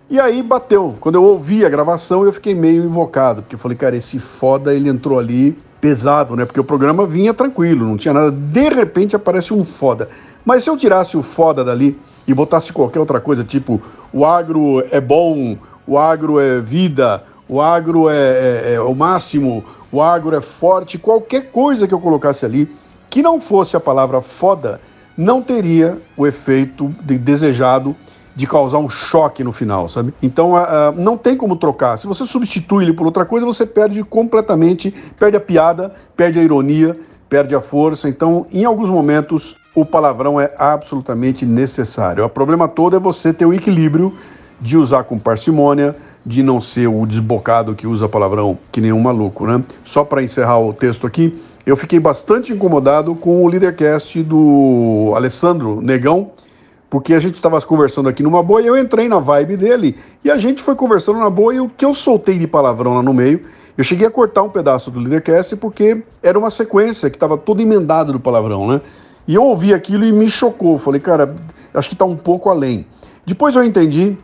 E 0.09 0.19
aí 0.19 0.41
bateu. 0.41 0.95
Quando 0.99 1.15
eu 1.15 1.23
ouvi 1.23 1.65
a 1.65 1.69
gravação, 1.69 2.25
eu 2.25 2.34
fiquei 2.34 2.55
meio 2.55 2.84
invocado, 2.84 3.41
porque 3.41 3.55
eu 3.55 3.59
falei, 3.59 3.77
cara, 3.77 3.95
esse 3.95 4.17
foda, 4.19 4.73
ele 4.73 4.89
entrou 4.89 5.19
ali 5.19 5.57
pesado, 5.80 6.36
né? 6.36 6.45
Porque 6.45 6.59
o 6.59 6.63
programa 6.63 7.05
vinha 7.05 7.34
tranquilo, 7.34 7.86
não 7.86 7.95
tinha 7.95 8.13
nada. 8.13 8.32
De 8.32 8.69
repente 8.69 9.15
aparece 9.15 9.53
um 9.53 9.63
foda. 9.63 10.09
Mas 10.43 10.63
se 10.63 10.69
eu 10.69 10.75
tirasse 10.75 11.15
o 11.15 11.23
foda 11.23 11.63
dali 11.63 11.97
e 12.30 12.34
botasse 12.34 12.71
qualquer 12.71 12.99
outra 12.99 13.19
coisa, 13.19 13.43
tipo 13.43 13.82
o 14.13 14.23
agro 14.23 14.86
é 14.91 15.01
bom, 15.01 15.57
o 15.88 15.97
agro 15.97 16.39
é 16.39 16.61
vida, 16.61 17.23
o 17.47 17.59
agro 17.59 18.07
é, 18.07 18.15
é, 18.15 18.73
é 18.75 18.82
o 18.82 18.93
máximo, 18.93 19.63
o 19.91 19.99
agro 19.99 20.36
é 20.36 20.41
forte, 20.41 20.99
qualquer 20.99 21.51
coisa 21.51 21.88
que 21.88 21.93
eu 21.93 21.99
colocasse 21.99 22.45
ali 22.45 22.69
que 23.09 23.23
não 23.23 23.39
fosse 23.39 23.75
a 23.75 23.80
palavra 23.80 24.21
foda, 24.21 24.80
não 25.17 25.41
teria 25.41 25.97
o 26.15 26.27
efeito 26.27 26.93
de, 27.03 27.17
desejado 27.17 27.95
de 28.36 28.45
causar 28.45 28.77
um 28.77 28.88
choque 28.88 29.43
no 29.43 29.51
final, 29.51 29.89
sabe? 29.89 30.13
Então 30.21 30.53
uh, 30.53 30.91
não 30.95 31.17
tem 31.17 31.36
como 31.36 31.55
trocar. 31.55 31.97
Se 31.97 32.05
você 32.05 32.25
substitui 32.27 32.84
ele 32.84 32.93
por 32.93 33.07
outra 33.07 33.25
coisa, 33.25 33.43
você 33.45 33.65
perde 33.65 34.03
completamente, 34.03 34.93
perde 35.17 35.36
a 35.36 35.41
piada, 35.41 35.91
perde 36.15 36.38
a 36.38 36.43
ironia, 36.43 36.95
perde 37.27 37.55
a 37.55 37.59
força. 37.59 38.07
Então, 38.07 38.45
em 38.51 38.63
alguns 38.63 38.89
momentos, 38.89 39.57
o 39.80 39.86
palavrão 39.86 40.39
é 40.39 40.51
absolutamente 40.57 41.45
necessário. 41.45 42.23
O 42.23 42.30
problema 42.30 42.67
todo 42.67 42.95
é 42.95 42.99
você 42.99 43.32
ter 43.32 43.45
o 43.45 43.53
equilíbrio 43.53 44.13
de 44.59 44.75
usar 44.75 45.03
com 45.03 45.17
parcimônia, 45.17 45.95
de 46.25 46.43
não 46.43 46.59
ser 46.59 46.88
o 46.88 47.05
desbocado 47.05 47.73
que 47.73 47.88
usa 47.88 48.09
palavrão 48.09 48.57
que 48.71 48.82
nem 48.82 48.91
um 48.91 48.99
maluco, 48.99 49.47
né? 49.47 49.63
Só 49.84 50.03
para 50.03 50.21
encerrar 50.21 50.59
o 50.59 50.73
texto 50.73 51.07
aqui, 51.07 51.39
eu 51.65 51.77
fiquei 51.77 51.99
bastante 51.99 52.51
incomodado 52.51 53.15
com 53.15 53.43
o 53.43 53.47
leadercast 53.47 54.21
do 54.23 55.13
Alessandro 55.15 55.82
Negão, 55.82 56.32
porque 56.89 57.13
a 57.13 57.19
gente 57.19 57.36
estava 57.36 57.61
conversando 57.61 58.09
aqui 58.09 58.23
numa 58.23 58.41
boa 58.41 58.61
e 58.61 58.67
eu 58.67 58.77
entrei 58.77 59.07
na 59.07 59.19
vibe 59.19 59.55
dele 59.55 59.95
e 60.23 60.32
a 60.32 60.38
gente 60.38 60.61
foi 60.61 60.75
conversando 60.75 61.19
na 61.19 61.30
boa 61.30 61.53
e 61.53 61.59
o 61.59 61.69
que 61.69 61.86
eu 61.86 61.93
soltei 61.93 62.38
de 62.38 62.47
palavrão 62.47 62.95
lá 62.95 63.03
no 63.03 63.13
meio, 63.13 63.41
eu 63.77 63.84
cheguei 63.84 64.05
a 64.05 64.11
cortar 64.11 64.43
um 64.43 64.49
pedaço 64.49 64.91
do 64.91 64.99
leadercast 64.99 65.55
porque 65.55 66.03
era 66.21 66.38
uma 66.38 66.49
sequência 66.49 67.09
que 67.09 67.15
estava 67.15 67.38
toda 67.38 67.61
emendada 67.61 68.11
do 68.11 68.19
palavrão, 68.19 68.67
né? 68.67 68.82
E 69.30 69.36
eu 69.36 69.43
ouvi 69.43 69.75
aquilo 69.75 70.03
e 70.03 70.11
me 70.11 70.27
chocou. 70.27 70.80
Falei, 70.80 70.99
cara, 70.99 71.36
acho 71.71 71.88
que 71.88 71.93
está 71.93 72.03
um 72.03 72.15
pouco 72.15 72.49
além. 72.49 72.84
Depois 73.23 73.55
eu 73.55 73.63
entendi 73.63 74.17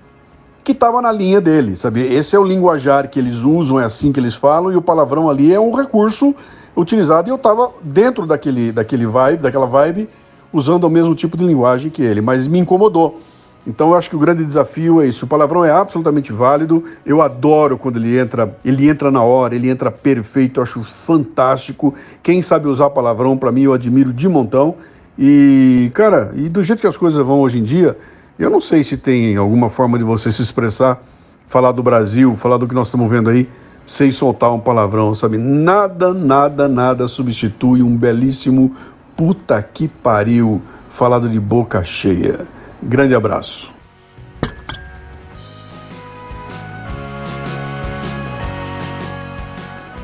que 0.64 0.72
estava 0.72 1.00
na 1.00 1.12
linha 1.12 1.40
dele, 1.40 1.76
sabe? 1.76 2.02
Esse 2.02 2.36
é 2.36 2.40
o 2.40 2.44
linguajar 2.44 3.08
que 3.08 3.20
eles 3.20 3.44
usam, 3.44 3.80
é 3.80 3.86
assim 3.86 4.12
que 4.12 4.20
eles 4.20 4.34
falam, 4.34 4.72
e 4.72 4.76
o 4.76 4.82
palavrão 4.82 5.30
ali 5.30 5.54
é 5.54 5.60
um 5.60 5.72
recurso 5.72 6.34
utilizado, 6.76 7.30
e 7.30 7.32
eu 7.32 7.36
estava 7.36 7.70
dentro 7.84 8.26
daquele, 8.26 8.72
daquele 8.72 9.06
vibe, 9.06 9.44
daquela 9.44 9.68
vibe, 9.68 10.10
usando 10.52 10.86
o 10.86 10.90
mesmo 10.90 11.14
tipo 11.14 11.38
de 11.38 11.46
linguagem 11.46 11.92
que 11.92 12.02
ele, 12.02 12.20
mas 12.20 12.48
me 12.48 12.58
incomodou. 12.58 13.22
Então 13.68 13.90
eu 13.90 13.96
acho 13.96 14.10
que 14.10 14.16
o 14.16 14.20
grande 14.20 14.44
desafio 14.44 15.04
é 15.04 15.08
isso. 15.08 15.26
O 15.26 15.28
palavrão 15.28 15.64
é 15.64 15.72
absolutamente 15.72 16.32
válido. 16.32 16.84
Eu 17.06 17.22
adoro 17.22 17.78
quando 17.78 17.98
ele 17.98 18.18
entra, 18.18 18.56
ele 18.64 18.88
entra 18.88 19.10
na 19.10 19.24
hora, 19.24 19.56
ele 19.56 19.70
entra 19.70 19.92
perfeito, 19.92 20.60
eu 20.60 20.64
acho 20.64 20.84
fantástico. 20.84 21.94
Quem 22.22 22.42
sabe 22.44 22.68
usar 22.68 22.92
palavrão 22.92 23.36
para 23.38 23.52
mim 23.52 23.64
eu 23.64 23.74
admiro 23.74 24.14
de 24.14 24.28
montão. 24.28 24.76
E, 25.18 25.92
cara, 25.94 26.32
e 26.36 26.50
do 26.50 26.62
jeito 26.62 26.82
que 26.82 26.88
as 26.88 26.98
coisas 26.98 27.26
vão 27.26 27.40
hoje 27.40 27.60
em 27.60 27.64
dia, 27.64 27.98
eu 28.38 28.50
não 28.50 28.60
sei 28.60 28.84
se 28.84 28.98
tem 28.98 29.38
alguma 29.38 29.70
forma 29.70 29.98
de 29.98 30.04
você 30.04 30.32
se 30.32 30.42
expressar, 30.42 31.02
falar 31.48 31.72
do 31.72 31.82
Brasil, 31.82 32.36
falar 32.36 32.58
do 32.58 32.68
que 32.68 32.76
nós 32.76 32.88
estamos 32.88 33.10
vendo 33.10 33.30
aí, 33.30 33.48
sem 33.86 34.12
soltar 34.12 34.52
um 34.52 34.60
palavrão, 34.60 35.14
sabe? 35.14 35.38
Nada, 35.38 36.14
nada, 36.14 36.68
nada 36.68 37.08
substitui 37.08 37.82
um 37.84 37.96
belíssimo 37.96 38.76
puta 39.16 39.62
que 39.62 39.88
pariu 39.88 40.62
falado 40.90 41.30
de 41.30 41.40
boca 41.40 41.84
cheia. 41.84 42.46
Grande 42.82 43.16
abraço. 43.16 43.75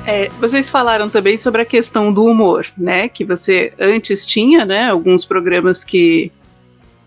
É, 0.05 0.29
vocês 0.39 0.69
falaram 0.69 1.09
também 1.09 1.37
sobre 1.37 1.61
a 1.61 1.65
questão 1.65 2.11
do 2.11 2.25
humor, 2.25 2.65
né? 2.77 3.07
Que 3.07 3.23
você 3.23 3.71
antes 3.79 4.25
tinha, 4.25 4.65
né? 4.65 4.89
Alguns 4.89 5.25
programas 5.25 5.83
que 5.83 6.31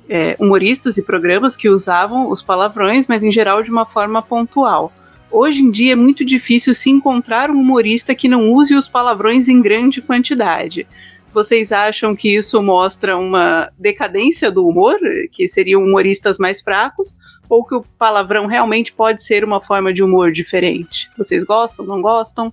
é, 0.08 0.36
humoristas 0.38 0.96
e 0.96 1.02
programas 1.02 1.56
que 1.56 1.68
usavam 1.68 2.30
os 2.30 2.42
palavrões, 2.42 3.06
mas 3.06 3.24
em 3.24 3.32
geral 3.32 3.62
de 3.62 3.70
uma 3.70 3.84
forma 3.84 4.22
pontual. 4.22 4.92
Hoje 5.30 5.62
em 5.62 5.70
dia 5.70 5.94
é 5.94 5.96
muito 5.96 6.24
difícil 6.24 6.74
se 6.74 6.90
encontrar 6.90 7.50
um 7.50 7.58
humorista 7.60 8.14
que 8.14 8.28
não 8.28 8.52
use 8.52 8.76
os 8.76 8.88
palavrões 8.88 9.48
em 9.48 9.60
grande 9.60 10.00
quantidade. 10.00 10.86
Vocês 11.32 11.72
acham 11.72 12.14
que 12.14 12.36
isso 12.36 12.62
mostra 12.62 13.18
uma 13.18 13.68
decadência 13.76 14.52
do 14.52 14.64
humor, 14.68 14.96
que 15.32 15.48
seriam 15.48 15.82
humoristas 15.82 16.38
mais 16.38 16.60
fracos, 16.60 17.16
ou 17.48 17.64
que 17.64 17.74
o 17.74 17.84
palavrão 17.98 18.46
realmente 18.46 18.92
pode 18.92 19.24
ser 19.24 19.42
uma 19.42 19.60
forma 19.60 19.92
de 19.92 20.04
humor 20.04 20.30
diferente? 20.30 21.10
Vocês 21.18 21.42
gostam, 21.42 21.84
não 21.84 22.00
gostam? 22.00 22.52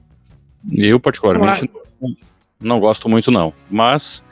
Eu, 0.69 0.99
particularmente, 0.99 1.69
não, 2.01 2.15
não 2.59 2.79
gosto 2.79 3.07
muito, 3.07 3.31
não. 3.31 3.53
Mas 3.69 4.25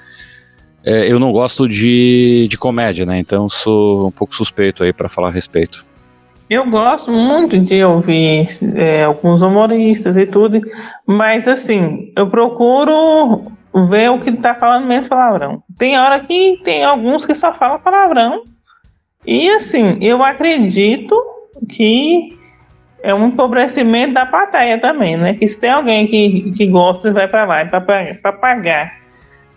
é, 0.83 1.11
eu 1.11 1.19
não 1.19 1.31
gosto 1.31 1.67
de, 1.67 2.47
de 2.49 2.57
comédia, 2.57 3.05
né? 3.05 3.19
Então 3.19 3.49
sou 3.49 4.07
um 4.07 4.11
pouco 4.11 4.33
suspeito 4.35 4.83
aí 4.83 4.93
para 4.93 5.09
falar 5.09 5.29
a 5.29 5.31
respeito. 5.31 5.85
Eu 6.49 6.67
gosto 6.67 7.11
muito 7.11 7.59
de 7.59 7.83
ouvir 7.83 8.47
é, 8.75 9.03
alguns 9.03 9.43
humoristas 9.43 10.17
e 10.17 10.25
tudo, 10.25 10.59
mas 11.05 11.47
assim, 11.47 12.11
eu 12.17 12.27
procuro 12.27 13.51
ver 13.87 14.09
o 14.09 14.19
que 14.19 14.31
tá 14.31 14.55
falando 14.55 14.87
menos 14.87 15.07
palavrão. 15.07 15.61
Tem 15.77 15.99
hora 15.99 16.19
que 16.21 16.59
tem 16.63 16.83
alguns 16.83 17.23
que 17.23 17.35
só 17.35 17.53
falam 17.53 17.79
palavrão. 17.79 18.43
E 19.27 19.47
assim, 19.49 19.99
eu 20.01 20.23
acredito 20.23 21.15
que 21.69 22.35
é 23.01 23.13
um 23.13 23.27
empobrecimento 23.27 24.13
da 24.13 24.25
plateia 24.25 24.79
também, 24.79 25.17
né? 25.17 25.33
Que 25.33 25.47
se 25.47 25.59
tem 25.59 25.69
alguém 25.69 26.05
que, 26.07 26.51
que 26.51 26.67
gosta 26.67 27.09
e 27.09 27.11
vai 27.11 27.27
para 27.27 27.45
lá 27.45 27.65
para 27.65 28.33
pagar 28.33 28.99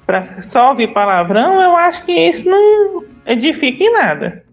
para 0.07 0.43
só 0.43 0.71
ouvir 0.71 0.93
palavrão, 0.93 1.61
eu 1.61 1.77
acho 1.77 2.05
que 2.05 2.13
isso 2.13 2.49
não 2.49 3.05
edifica 3.27 3.83
em 3.83 3.93
nada. 3.93 4.45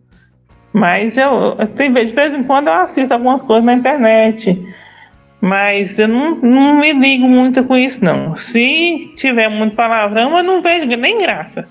Mas 0.72 1.18
eu, 1.18 1.56
de 1.76 1.90
vez 1.90 2.34
em 2.34 2.44
quando 2.44 2.68
eu 2.68 2.74
assisto 2.74 3.14
algumas 3.14 3.42
coisas 3.42 3.66
na 3.66 3.74
internet. 3.74 4.66
Mas 5.42 5.98
eu 5.98 6.08
não, 6.08 6.36
não 6.36 6.80
me 6.80 6.94
ligo 6.94 7.28
muito 7.28 7.64
com 7.64 7.76
isso, 7.76 8.04
não. 8.04 8.36
Se 8.36 9.12
tiver 9.16 9.50
muito 9.50 9.76
palavrão, 9.76 10.38
eu 10.38 10.44
não 10.44 10.62
vejo 10.62 10.86
nem 10.86 11.18
graça. 11.18 11.68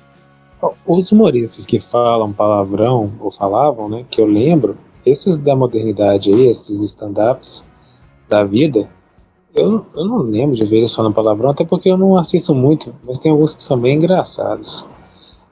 Os 0.84 1.12
humoristas 1.12 1.64
que 1.64 1.78
falam 1.78 2.32
palavrão, 2.32 3.12
ou 3.20 3.30
falavam, 3.30 3.88
né, 3.88 4.04
que 4.10 4.20
eu 4.20 4.26
lembro, 4.26 4.76
esses 5.08 5.38
da 5.38 5.56
modernidade 5.56 6.32
aí, 6.32 6.46
esses 6.46 6.82
stand-ups 6.84 7.64
da 8.28 8.44
vida, 8.44 8.88
eu, 9.54 9.84
eu 9.94 10.04
não 10.04 10.18
lembro 10.18 10.54
de 10.54 10.64
ver 10.64 10.78
eles 10.78 10.94
falando 10.94 11.14
palavrão, 11.14 11.50
até 11.50 11.64
porque 11.64 11.90
eu 11.90 11.96
não 11.96 12.16
assisto 12.16 12.54
muito, 12.54 12.94
mas 13.04 13.18
tem 13.18 13.32
alguns 13.32 13.54
que 13.54 13.62
são 13.62 13.78
bem 13.78 13.96
engraçados. 13.96 14.86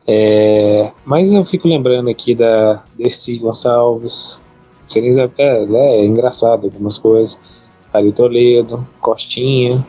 É, 0.06 0.92
mas 1.04 1.32
eu 1.32 1.44
fico 1.44 1.66
lembrando 1.66 2.08
aqui 2.08 2.34
da 2.34 2.82
Dercy 2.96 3.38
Gonçalves, 3.38 4.44
é, 4.94 5.30
é, 5.38 5.64
é 6.00 6.04
engraçado 6.04 6.64
algumas 6.66 6.96
coisas. 6.96 7.40
Ari 7.92 8.12
Toledo, 8.12 8.86
Costinha. 9.00 9.84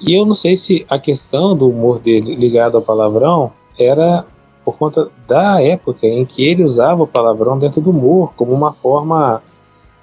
E 0.00 0.14
eu 0.14 0.24
não 0.24 0.34
sei 0.34 0.56
se 0.56 0.86
a 0.88 0.98
questão 0.98 1.56
do 1.56 1.68
humor 1.68 1.98
dele 1.98 2.34
ligado 2.34 2.76
ao 2.76 2.82
palavrão 2.82 3.52
era 3.78 4.24
por 4.64 4.76
conta 4.76 5.10
da 5.26 5.60
época 5.60 6.06
em 6.06 6.24
que 6.24 6.44
ele 6.46 6.62
usava 6.62 7.02
o 7.02 7.06
palavrão 7.06 7.58
dentro 7.58 7.80
do 7.80 7.90
humor, 7.90 8.32
como 8.36 8.52
uma 8.52 8.72
forma 8.72 9.42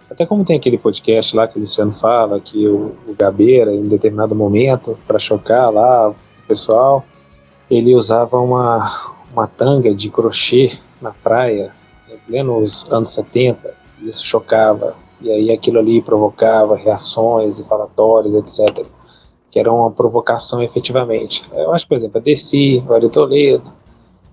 até 0.09 0.25
como 0.25 0.43
tem 0.43 0.55
aquele 0.55 0.77
podcast 0.77 1.35
lá 1.35 1.47
que 1.47 1.57
o 1.57 1.59
Luciano 1.59 1.93
fala, 1.93 2.39
que 2.39 2.67
o, 2.67 2.95
o 3.07 3.13
Gabeira, 3.17 3.73
em 3.73 3.83
determinado 3.83 4.35
momento, 4.35 4.97
para 5.07 5.19
chocar 5.19 5.71
lá 5.71 6.09
o 6.09 6.15
pessoal, 6.47 7.05
ele 7.69 7.93
usava 7.93 8.39
uma, 8.39 8.91
uma 9.31 9.45
tanga 9.45 9.93
de 9.93 10.09
crochê 10.09 10.71
na 10.99 11.11
praia, 11.11 11.71
nos 12.27 12.91
anos 12.91 13.09
70, 13.09 13.73
e 14.01 14.09
isso 14.09 14.25
chocava. 14.25 14.95
E 15.21 15.31
aí 15.31 15.51
aquilo 15.51 15.77
ali 15.77 16.01
provocava 16.01 16.75
reações 16.75 17.59
e 17.59 17.67
falatórios, 17.67 18.33
etc. 18.33 18.85
Que 19.51 19.59
era 19.59 19.71
uma 19.71 19.91
provocação 19.91 20.61
efetivamente. 20.61 21.43
Eu 21.53 21.71
acho, 21.71 21.87
por 21.87 21.95
exemplo, 21.95 22.17
a 22.17 22.21
Dercy, 22.21 22.83
o 22.87 23.09
Toledo, 23.09 23.69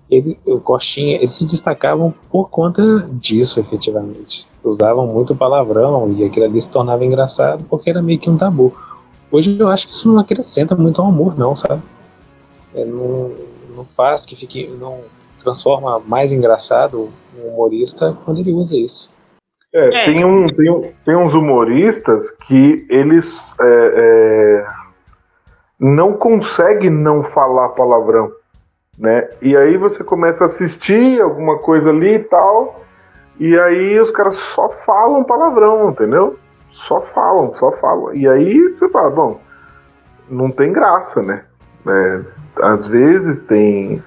ele, 0.09 0.39
o 0.45 0.59
Costinha, 0.59 1.17
eles 1.17 1.33
se 1.33 1.45
destacavam 1.45 2.13
por 2.31 2.49
conta 2.49 3.07
disso, 3.13 3.59
efetivamente. 3.59 4.47
Usavam 4.63 5.05
muito 5.05 5.35
palavrão 5.35 6.11
e 6.13 6.23
aquilo 6.23 6.45
ali 6.45 6.61
se 6.61 6.71
tornava 6.71 7.05
engraçado 7.05 7.65
porque 7.69 7.89
era 7.89 8.01
meio 8.01 8.19
que 8.19 8.29
um 8.29 8.37
tabu. 8.37 8.73
Hoje 9.31 9.59
eu 9.59 9.67
acho 9.67 9.87
que 9.87 9.93
isso 9.93 10.11
não 10.11 10.19
acrescenta 10.19 10.75
muito 10.75 11.01
ao 11.01 11.07
amor, 11.07 11.37
não, 11.37 11.55
sabe? 11.55 11.81
É, 12.73 12.85
não, 12.85 13.31
não 13.75 13.85
faz 13.85 14.25
que 14.25 14.35
fique. 14.35 14.67
não 14.79 15.01
transforma 15.43 15.99
mais 15.99 16.33
engraçado 16.33 17.09
um 17.37 17.49
humorista 17.49 18.17
quando 18.25 18.39
ele 18.39 18.51
usa 18.51 18.77
isso. 18.77 19.09
É, 19.73 20.03
é. 20.03 20.05
Tem, 20.05 20.25
um, 20.25 20.47
tem, 20.47 20.71
um, 20.71 20.91
tem 21.05 21.15
uns 21.15 21.33
humoristas 21.33 22.31
que 22.47 22.85
eles 22.89 23.53
é, 23.59 23.93
é, 23.95 24.65
não 25.79 26.13
conseguem 26.13 26.89
não 26.89 27.21
falar 27.21 27.69
palavrão 27.69 28.31
né? 28.97 29.29
E 29.41 29.55
aí 29.55 29.77
você 29.77 30.03
começa 30.03 30.45
a 30.45 30.47
assistir 30.47 31.21
alguma 31.21 31.59
coisa 31.59 31.91
ali 31.91 32.15
e 32.15 32.19
tal, 32.19 32.81
e 33.39 33.57
aí 33.57 33.99
os 33.99 34.09
caras 34.09 34.35
só 34.35 34.67
falam 34.69 35.23
palavrão, 35.23 35.91
entendeu? 35.91 36.37
Só 36.69 37.01
falam, 37.01 37.53
só 37.53 37.71
falam. 37.73 38.13
E 38.13 38.27
aí 38.27 38.69
você 38.69 38.89
fala, 38.89 39.09
bom, 39.09 39.39
não 40.27 40.49
tem 40.49 40.73
graça, 40.73 41.21
né? 41.21 41.43
É, 41.87 42.21
às 42.61 42.87
vezes 42.87 43.39
tem. 43.39 44.03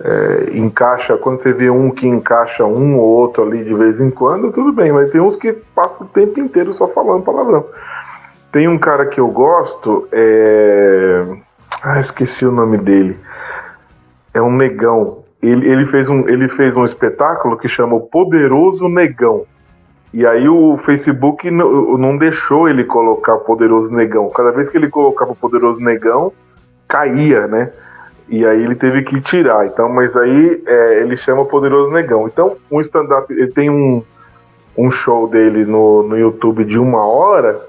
É, 0.00 0.56
encaixa, 0.58 1.16
quando 1.16 1.38
você 1.38 1.52
vê 1.52 1.70
um 1.70 1.88
que 1.88 2.06
encaixa 2.06 2.64
um 2.64 2.98
ou 2.98 3.04
outro 3.04 3.44
ali 3.44 3.64
de 3.64 3.72
vez 3.72 4.00
em 4.00 4.10
quando, 4.10 4.50
tudo 4.52 4.72
bem, 4.72 4.90
mas 4.90 5.12
tem 5.12 5.20
uns 5.20 5.36
que 5.36 5.52
passam 5.52 6.04
o 6.04 6.10
tempo 6.10 6.40
inteiro 6.40 6.72
só 6.72 6.88
falando 6.88 7.22
palavrão. 7.22 7.64
Tem 8.50 8.66
um 8.68 8.76
cara 8.76 9.06
que 9.06 9.20
eu 9.20 9.28
gosto, 9.28 10.08
é... 10.12 11.24
ah, 11.82 12.00
esqueci 12.00 12.44
o 12.44 12.52
nome 12.52 12.76
dele 12.76 13.16
é 14.34 14.42
um 14.42 14.54
negão. 14.54 15.24
Ele, 15.40 15.66
ele, 15.68 15.86
fez 15.86 16.10
um, 16.10 16.28
ele 16.28 16.48
fez 16.48 16.76
um 16.76 16.84
espetáculo 16.84 17.56
que 17.56 17.68
chama 17.68 17.94
O 17.94 18.00
Poderoso 18.00 18.88
Negão. 18.88 19.44
E 20.12 20.26
aí 20.26 20.48
o 20.48 20.76
Facebook 20.76 21.50
não, 21.50 21.96
não 21.98 22.16
deixou 22.16 22.68
ele 22.68 22.84
colocar 22.84 23.36
Poderoso 23.38 23.92
Negão. 23.94 24.28
Cada 24.30 24.50
vez 24.50 24.68
que 24.68 24.76
ele 24.76 24.88
colocava 24.88 25.32
o 25.32 25.36
Poderoso 25.36 25.80
Negão, 25.80 26.32
caía, 26.88 27.46
né? 27.46 27.72
E 28.28 28.44
aí 28.46 28.62
ele 28.62 28.74
teve 28.74 29.02
que 29.02 29.20
tirar. 29.20 29.66
Então, 29.66 29.88
mas 29.88 30.16
aí 30.16 30.62
é, 30.66 31.00
ele 31.02 31.16
chama 31.16 31.44
Poderoso 31.44 31.92
Negão. 31.92 32.26
Então, 32.26 32.56
um 32.70 32.80
stand-up, 32.80 33.32
ele 33.32 33.52
tem 33.52 33.68
um, 33.68 34.02
um 34.76 34.90
show 34.90 35.28
dele 35.28 35.64
no, 35.64 36.02
no 36.04 36.18
YouTube 36.18 36.64
de 36.64 36.78
uma 36.78 37.04
hora. 37.04 37.60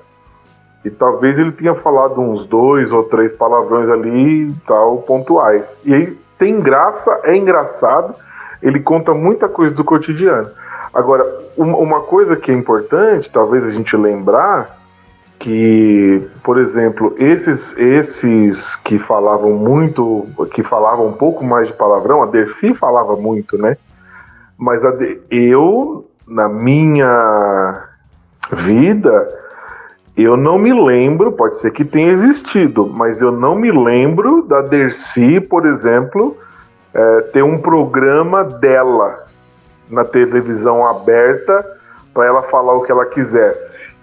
E 0.83 0.89
talvez 0.89 1.37
ele 1.39 1.51
tenha 1.51 1.73
falado 1.73 2.21
uns 2.21 2.45
dois 2.45 2.91
ou 2.91 3.03
três 3.03 3.33
palavrões 3.33 3.89
ali 3.89 4.53
tal, 4.65 4.99
pontuais. 4.99 5.77
E 5.83 5.93
aí 5.93 6.24
tem 6.37 6.59
graça, 6.59 7.19
é 7.23 7.35
engraçado, 7.35 8.15
ele 8.61 8.79
conta 8.79 9.13
muita 9.13 9.47
coisa 9.47 9.73
do 9.73 9.83
cotidiano. 9.83 10.49
Agora, 10.93 11.25
uma 11.57 12.01
coisa 12.01 12.35
que 12.35 12.51
é 12.51 12.53
importante, 12.53 13.29
talvez 13.29 13.65
a 13.65 13.71
gente 13.71 13.95
lembrar, 13.95 14.77
que, 15.37 16.27
por 16.43 16.57
exemplo, 16.57 17.13
esses 17.17 17.77
esses 17.77 18.75
que 18.75 18.97
falavam 18.97 19.51
muito, 19.51 20.25
que 20.51 20.63
falavam 20.63 21.07
um 21.07 21.13
pouco 21.13 21.43
mais 21.43 21.67
de 21.67 21.73
palavrão, 21.73 22.23
a 22.23 22.25
Dercy 22.25 22.73
falava 22.73 23.15
muito, 23.15 23.57
né? 23.57 23.77
Mas 24.57 24.85
a 24.85 24.91
de, 24.91 25.19
eu, 25.29 26.09
na 26.27 26.47
minha 26.47 27.83
vida, 28.51 29.27
eu 30.17 30.37
não 30.37 30.57
me 30.57 30.73
lembro, 30.73 31.31
pode 31.31 31.57
ser 31.57 31.71
que 31.71 31.83
tenha 31.83 32.11
existido, 32.11 32.87
mas 32.87 33.19
eu 33.21 33.31
não 33.31 33.55
me 33.55 33.71
lembro 33.71 34.43
da 34.43 34.61
Dercy, 34.61 35.41
por 35.41 35.65
exemplo, 35.65 36.37
é, 36.93 37.21
ter 37.21 37.43
um 37.43 37.57
programa 37.57 38.43
dela 38.43 39.25
na 39.89 40.05
televisão 40.05 40.85
aberta 40.85 41.65
para 42.13 42.25
ela 42.25 42.43
falar 42.43 42.73
o 42.73 42.81
que 42.81 42.91
ela 42.91 43.05
quisesse. 43.05 43.93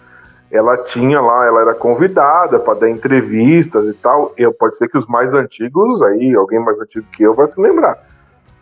Ela 0.51 0.77
tinha 0.77 1.19
lá, 1.19 1.47
ela 1.47 1.63
era 1.63 1.75
convidada 1.75 2.59
para 2.59 2.81
dar 2.81 2.91
entrevistas 2.91 3.87
e 3.87 3.95
tal. 3.95 4.35
Eu, 4.37 4.53
pode 4.53 4.77
ser 4.77 4.89
que 4.89 4.99
os 4.99 5.07
mais 5.07 5.33
antigos, 5.33 6.03
aí, 6.03 6.35
alguém 6.35 6.61
mais 6.61 6.79
antigo 6.79 7.07
que 7.11 7.23
eu 7.23 7.33
vai 7.33 7.47
se 7.47 7.59
lembrar. 7.59 7.99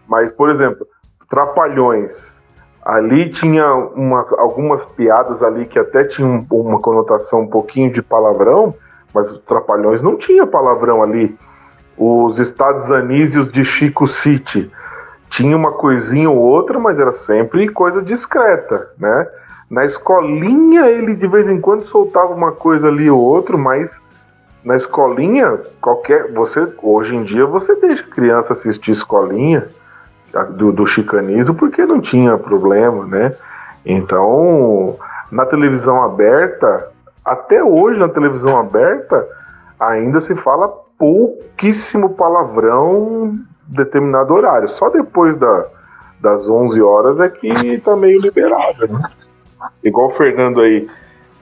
Mas, 0.07 0.31
por 0.31 0.51
exemplo, 0.51 0.87
Trapalhões 1.29 2.40
Ali 2.91 3.29
tinha 3.29 3.73
umas, 3.73 4.33
algumas 4.33 4.85
piadas 4.85 5.45
ali 5.45 5.65
que 5.65 5.79
até 5.79 6.03
tinham 6.03 6.45
uma 6.51 6.81
conotação 6.81 7.43
um 7.43 7.47
pouquinho 7.47 7.93
de 7.93 8.03
palavrão, 8.03 8.75
mas 9.15 9.31
os 9.31 9.39
Trapalhões 9.39 10.03
não 10.03 10.17
tinha 10.17 10.45
palavrão 10.45 11.01
ali. 11.01 11.39
Os 11.97 12.41
Estados 12.41 12.91
Anísios 12.91 13.53
de 13.53 13.65
Chico 13.65 14.09
City 14.09 14.69
tinha 15.29 15.57
uma 15.57 15.71
coisinha 15.71 16.29
ou 16.29 16.39
outra, 16.39 16.81
mas 16.81 16.99
era 16.99 17.13
sempre 17.13 17.69
coisa 17.69 18.03
discreta, 18.03 18.91
né? 18.99 19.29
Na 19.71 19.85
escolinha 19.85 20.91
ele 20.91 21.15
de 21.15 21.29
vez 21.29 21.49
em 21.49 21.61
quando 21.61 21.85
soltava 21.85 22.35
uma 22.35 22.51
coisa 22.51 22.89
ali 22.89 23.09
ou 23.09 23.21
outra, 23.21 23.57
mas 23.57 24.03
na 24.65 24.75
escolinha, 24.75 25.61
qualquer. 25.81 26.33
Você, 26.33 26.67
hoje 26.83 27.15
em 27.15 27.23
dia, 27.23 27.47
você 27.47 27.77
deixa 27.77 28.03
criança 28.03 28.53
assistir 28.53 28.91
escolinha 28.91 29.69
do, 30.57 30.73
do 30.73 30.87
chicanismo 30.87 31.55
porque 31.55 31.85
não 31.85 32.01
tinha 32.01 32.37
problema, 32.39 33.07
né? 33.07 33.35
Então, 33.85 34.97
na 35.31 35.47
televisão 35.47 36.03
aberta, 36.03 36.89
até 37.25 37.63
hoje 37.63 37.99
na 37.99 38.09
televisão 38.09 38.59
aberta, 38.59 39.27
ainda 39.79 40.21
se 40.21 40.35
fala 40.37 40.69
pouquíssimo 40.99 42.11
palavrão 42.11 43.33
em 43.33 43.75
determinado 43.75 44.35
horário. 44.35 44.69
Só 44.69 44.91
depois 44.91 45.37
da, 45.37 45.67
das 46.21 46.49
11 46.49 46.83
horas 46.83 47.21
é 47.21 47.29
que 47.29 47.79
tá 47.79 47.97
meio 47.97 48.21
liberado, 48.21 48.87
né? 48.87 49.03
Igual 49.83 50.09
o 50.09 50.13
Fernando 50.13 50.61
aí, 50.61 50.89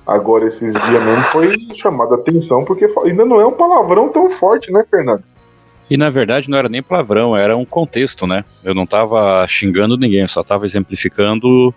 agora 0.07 0.47
esses 0.47 0.72
dias 0.72 1.05
mesmo 1.05 1.24
foi 1.24 1.57
chamado 1.74 2.14
a 2.14 2.18
atenção, 2.18 2.64
porque 2.64 2.93
ainda 3.05 3.24
não 3.24 3.41
é 3.41 3.47
um 3.47 3.53
palavrão 3.53 4.09
tão 4.09 4.30
forte, 4.30 4.72
né, 4.72 4.84
Fernando? 4.91 5.22
E 5.91 5.97
na 5.97 6.11
verdade 6.11 6.51
não 6.51 6.59
era 6.59 6.68
nem 6.68 6.82
palavrão, 6.82 7.36
era 7.36 7.57
um 7.57 7.64
contexto, 7.64 8.26
né? 8.26 8.45
Eu 8.62 8.74
não 8.74 8.86
tava 8.86 9.47
xingando 9.47 9.97
ninguém, 9.97 10.20
eu 10.20 10.28
só 10.28 10.45
tava 10.45 10.64
exemplificando 10.64 11.74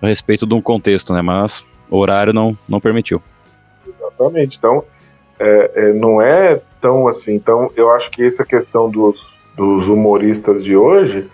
a 0.00 0.06
respeito 0.06 0.46
de 0.46 0.54
um 0.54 0.60
contexto, 0.60 1.12
né? 1.12 1.22
Mas 1.22 1.66
o 1.90 1.96
horário 1.96 2.32
não, 2.32 2.56
não 2.68 2.80
permitiu. 2.80 3.20
Exatamente. 3.86 4.56
Então, 4.56 4.84
é, 5.38 5.70
é, 5.74 5.92
não 5.92 6.20
é 6.22 6.60
tão 6.80 7.08
assim. 7.08 7.34
Então, 7.34 7.70
eu 7.76 7.90
acho 7.90 8.10
que 8.10 8.24
essa 8.24 8.44
questão 8.44 8.90
dos, 8.90 9.38
dos 9.56 9.88
humoristas 9.88 10.62
de 10.62 10.76
hoje 10.76 11.28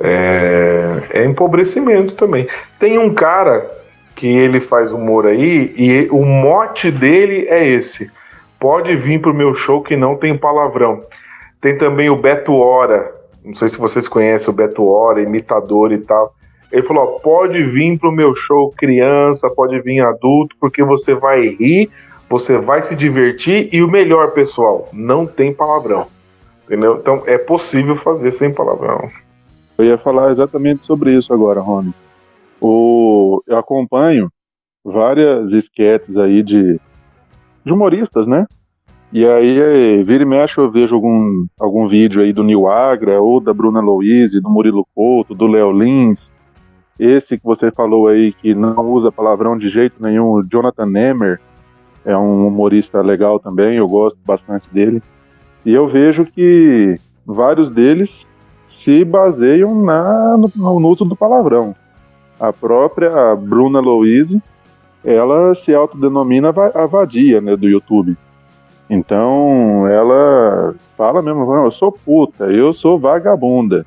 é, 0.00 1.02
é 1.10 1.24
empobrecimento 1.24 2.14
também. 2.14 2.48
Tem 2.78 2.98
um 2.98 3.14
cara 3.14 3.70
que 4.14 4.26
ele 4.26 4.60
faz 4.60 4.92
humor 4.92 5.26
aí 5.26 5.74
e 5.76 6.08
o 6.10 6.24
mote 6.24 6.90
dele 6.90 7.46
é 7.48 7.66
esse. 7.66 8.10
Pode 8.58 8.96
vir 8.96 9.20
pro 9.20 9.34
meu 9.34 9.54
show 9.54 9.82
que 9.82 9.96
não 9.96 10.16
tem 10.16 10.36
palavrão. 10.36 11.02
Tem 11.64 11.78
também 11.78 12.10
o 12.10 12.16
Beto 12.16 12.52
Hora. 12.52 13.10
Não 13.42 13.54
sei 13.54 13.68
se 13.68 13.78
vocês 13.78 14.06
conhecem 14.06 14.50
o 14.50 14.52
Beto 14.52 14.86
Hora, 14.86 15.22
imitador 15.22 15.92
e 15.92 15.98
tal. 15.98 16.34
Ele 16.70 16.82
falou: 16.82 17.04
ó, 17.04 17.06
pode 17.20 17.64
vir 17.64 17.98
pro 17.98 18.12
meu 18.12 18.36
show 18.36 18.70
criança, 18.76 19.48
pode 19.48 19.80
vir 19.80 20.02
adulto, 20.02 20.54
porque 20.60 20.84
você 20.84 21.14
vai 21.14 21.46
rir, 21.46 21.90
você 22.28 22.58
vai 22.58 22.82
se 22.82 22.94
divertir 22.94 23.70
e 23.72 23.82
o 23.82 23.88
melhor, 23.90 24.32
pessoal, 24.32 24.90
não 24.92 25.26
tem 25.26 25.54
palavrão. 25.54 26.06
Entendeu? 26.66 26.98
Então 27.00 27.22
é 27.24 27.38
possível 27.38 27.96
fazer 27.96 28.30
sem 28.32 28.52
palavrão. 28.52 29.08
Eu 29.78 29.86
ia 29.86 29.96
falar 29.96 30.30
exatamente 30.30 30.84
sobre 30.84 31.16
isso 31.16 31.32
agora, 31.32 31.60
Rony. 31.60 31.94
O, 32.60 33.42
eu 33.46 33.56
acompanho 33.56 34.28
várias 34.84 35.54
esquetes 35.54 36.18
aí 36.18 36.42
de, 36.42 36.78
de 37.64 37.72
humoristas, 37.72 38.26
né? 38.26 38.46
E 39.14 39.24
aí, 39.24 40.02
vira 40.02 40.24
e 40.24 40.26
mexe, 40.26 40.58
eu 40.58 40.68
vejo 40.68 40.96
algum, 40.96 41.46
algum 41.60 41.86
vídeo 41.86 42.20
aí 42.20 42.32
do 42.32 42.42
Nil 42.42 42.66
Agra, 42.66 43.20
ou 43.22 43.40
da 43.40 43.54
Bruna 43.54 43.80
Louise, 43.80 44.40
do 44.40 44.50
Murilo 44.50 44.84
Couto, 44.92 45.36
do 45.36 45.46
Léo 45.46 45.70
Lins. 45.70 46.32
Esse 46.98 47.38
que 47.38 47.44
você 47.44 47.70
falou 47.70 48.08
aí, 48.08 48.32
que 48.32 48.56
não 48.56 48.90
usa 48.90 49.12
palavrão 49.12 49.56
de 49.56 49.68
jeito 49.68 50.02
nenhum, 50.02 50.42
Jonathan 50.50 50.86
Nemer, 50.86 51.40
é 52.04 52.16
um 52.16 52.48
humorista 52.48 53.00
legal 53.02 53.38
também, 53.38 53.76
eu 53.76 53.86
gosto 53.86 54.18
bastante 54.26 54.68
dele. 54.72 55.00
E 55.64 55.72
eu 55.72 55.86
vejo 55.86 56.26
que 56.26 56.98
vários 57.24 57.70
deles 57.70 58.26
se 58.64 59.04
baseiam 59.04 59.80
na, 59.80 60.36
no, 60.36 60.50
no 60.56 60.88
uso 60.88 61.04
do 61.04 61.14
palavrão. 61.14 61.72
A 62.40 62.52
própria 62.52 63.36
Bruna 63.36 63.78
Louise, 63.78 64.42
ela 65.04 65.54
se 65.54 65.72
autodenomina 65.72 66.52
a 66.74 66.84
vadia 66.84 67.40
né, 67.40 67.54
do 67.54 67.68
YouTube. 67.68 68.16
Então, 68.88 69.86
ela 69.88 70.74
fala 70.96 71.22
mesmo, 71.22 71.52
eu 71.54 71.70
sou 71.70 71.90
puta, 71.90 72.44
eu 72.44 72.72
sou 72.72 72.98
vagabunda. 72.98 73.86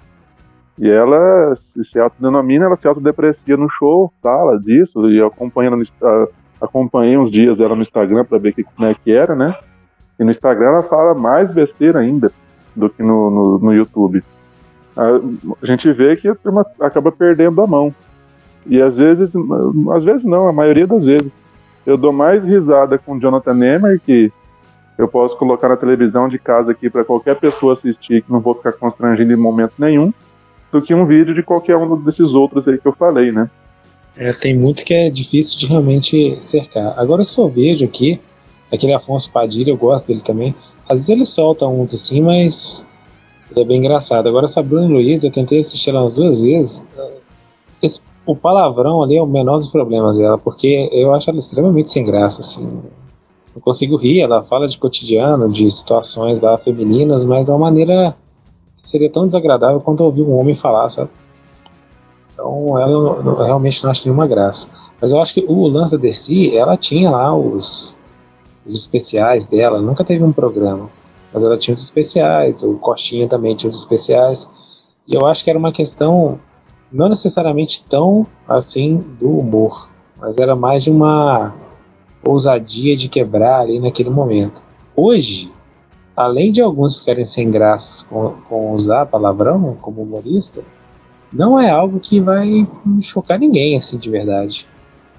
E 0.78 0.90
ela 0.90 1.56
se 1.56 2.00
autodenomina, 2.00 2.66
ela 2.66 2.76
se 2.76 2.88
autodeprecia 2.88 3.58
no 3.58 3.70
show, 3.70 4.12
fala 4.22 4.60
disso, 4.60 5.10
e 5.10 5.22
acompanhando, 5.22 5.82
acompanhei 6.62 7.18
uns 7.18 7.32
dias 7.32 7.60
ela 7.60 7.76
no 7.76 7.82
Instagram 7.82 8.26
para 8.26 8.38
ver 8.38 8.54
que, 8.54 8.64
como 8.64 8.88
é 8.88 8.94
que 8.94 9.12
era, 9.12 9.36
né? 9.36 9.56
E 10.20 10.24
no 10.24 10.30
Instagram 10.30 10.68
ela 10.68 10.84
fala 10.84 11.14
mais 11.14 11.50
besteira 11.50 12.00
ainda 12.00 12.32
do 12.76 12.90
que 12.90 13.02
no, 13.02 13.30
no, 13.30 13.60
no 13.60 13.74
YouTube. 13.74 14.24
A, 14.96 15.66
gente 15.66 15.92
vê 15.94 16.16
que 16.16 16.28
a 16.28 16.36
turma 16.36 16.66
acaba 16.80 17.12
perdendo 17.12 17.62
a 17.62 17.68
mão. 17.68 17.94
E 18.66 18.82
às 18.82 18.98
vezes, 18.98 19.34
às 19.94 20.04
vezes 20.04 20.26
não, 20.26 20.48
a 20.48 20.52
maioria 20.52 20.86
das 20.86 21.06
vezes, 21.06 21.36
eu 21.86 21.98
dou 21.98 22.12
mais 22.12 22.46
risada 22.46 22.98
com 22.98 23.20
Jonathan 23.20 23.54
Nemer, 23.54 24.00
que 24.00 24.32
eu 24.98 25.08
posso 25.08 25.38
colocar 25.38 25.70
na 25.70 25.78
televisão 25.78 26.28
de 26.28 26.40
casa 26.40 26.72
aqui 26.72 26.90
para 26.90 27.06
qualquer 27.06 27.36
pessoa 27.40 27.74
assistir, 27.74 28.24
que 28.24 28.32
não 28.32 28.40
vou 28.40 28.56
ficar 28.56 28.74
constrangido 28.74 29.32
em 29.32 29.36
momento 29.36 29.74
nenhum, 29.78 30.12
do 30.72 30.82
que 30.82 30.94
um 30.94 31.06
vídeo 31.06 31.34
de 31.36 31.44
qualquer 31.44 31.78
um 31.78 31.96
desses 32.02 32.34
outros 32.34 32.68
aí 32.68 32.78
que 32.78 32.88
eu 32.88 32.94
falei, 32.94 33.32
né? 33.32 33.50
É, 34.18 34.34
tem 34.34 34.58
muito 34.58 34.84
que 34.84 34.94
é 34.94 35.10
difícil 35.10 35.60
de 35.60 35.68
realmente 35.68 36.38
cercar. 36.42 36.98
Agora, 36.98 37.22
os 37.22 37.30
que 37.30 37.40
eu 37.40 37.48
vejo 37.48 37.86
aqui, 37.86 38.20
aquele 38.74 38.94
Afonso 38.94 39.32
Padilha, 39.32 39.72
eu 39.72 39.78
gosto 39.78 40.08
dele 40.08 40.22
também. 40.22 40.56
Às 40.90 41.00
vezes 41.00 41.10
ele 41.10 41.26
solta 41.26 41.68
uns 41.68 41.94
assim, 41.94 42.22
mas 42.22 42.88
ele 43.52 43.62
é 43.62 43.66
bem 43.66 43.78
engraçado. 43.78 44.28
Agora, 44.28 44.46
essa 44.46 44.64
Bruna 44.64 44.88
Luiz, 44.88 45.24
eu 45.24 45.32
tentei 45.32 45.60
assistir 45.60 45.92
ela 45.92 46.02
umas 46.02 46.16
duas 46.16 46.40
vezes. 46.42 46.88
Esse, 47.82 48.04
o 48.26 48.36
palavrão 48.36 49.04
ali 49.04 49.18
é 49.18 49.22
o 49.22 49.28
menor 49.28 49.58
dos 49.58 49.68
problemas 49.68 50.18
dela, 50.18 50.38
porque 50.38 50.90
eu 50.92 51.14
acho 51.14 51.30
ela 51.30 51.40
extremamente 51.40 51.90
sem 51.90 52.04
graça, 52.04 52.42
assim. 52.42 52.68
Não 53.58 53.62
consigo 53.62 53.98
rir, 53.98 54.22
ela 54.22 54.44
fala 54.44 54.68
de 54.68 54.78
cotidiano, 54.78 55.50
de 55.50 55.68
situações 55.68 56.42
lá 56.42 56.60
femininas, 56.60 57.26
mas 57.26 57.46
de 57.46 57.52
uma 57.52 57.58
maneira 57.58 58.16
que 58.80 58.88
seria 58.88 59.10
tão 59.10 59.26
desagradável 59.26 59.82
quanto 59.82 60.04
ouvir 60.04 60.22
um 60.22 60.38
homem 60.38 60.54
falar, 60.54 60.88
sabe? 60.90 61.10
Então, 62.32 62.78
ela 62.78 62.92
eu, 62.92 63.24
eu 63.26 63.36
realmente 63.44 63.84
não 63.84 63.90
acho 63.90 64.06
nenhuma 64.06 64.28
graça. 64.28 64.70
Mas 65.02 65.12
eu 65.12 65.20
acho 65.20 65.34
que 65.34 65.44
o 65.48 65.68
lance 65.68 65.98
da 65.98 66.02
DC, 66.04 66.56
ela 66.56 66.78
tinha 66.78 67.10
lá 67.10 67.36
os, 67.36 67.98
os 68.64 68.76
especiais 68.76 69.48
dela, 69.48 69.82
nunca 69.82 70.04
teve 70.04 70.24
um 70.24 70.32
programa. 70.32 70.88
Mas 71.34 71.42
ela 71.42 71.58
tinha 71.58 71.74
os 71.74 71.82
especiais, 71.82 72.62
o 72.62 72.76
Costinha 72.76 73.28
também 73.28 73.56
tinha 73.56 73.70
os 73.70 73.76
especiais. 73.76 74.48
E 75.08 75.16
eu 75.16 75.26
acho 75.26 75.44
que 75.44 75.50
era 75.50 75.58
uma 75.58 75.72
questão 75.72 76.40
não 76.92 77.10
necessariamente 77.10 77.84
tão 77.90 78.28
assim 78.48 78.98
do 79.20 79.32
humor, 79.32 79.90
mas 80.16 80.38
era 80.38 80.56
mais 80.56 80.84
de 80.84 80.92
uma 80.92 81.56
ousadia 82.24 82.96
de 82.96 83.08
quebrar 83.08 83.62
ali 83.62 83.80
naquele 83.80 84.10
momento. 84.10 84.64
Hoje, 84.96 85.52
além 86.16 86.52
de 86.52 86.62
alguns 86.62 87.00
ficarem 87.00 87.26
sem 87.26 87.50
graças 87.50 88.04
com, 88.04 88.34
com 88.50 88.72
usar 88.72 89.06
palavrão 89.06 89.78
como 89.82 90.02
humorista, 90.02 90.64
não 91.32 91.60
é 91.60 91.70
algo 91.70 92.00
que 92.00 92.20
vai 92.20 92.68
chocar 93.02 93.38
ninguém, 93.38 93.78
assim, 93.78 93.98
de 93.98 94.10
verdade. 94.10 94.68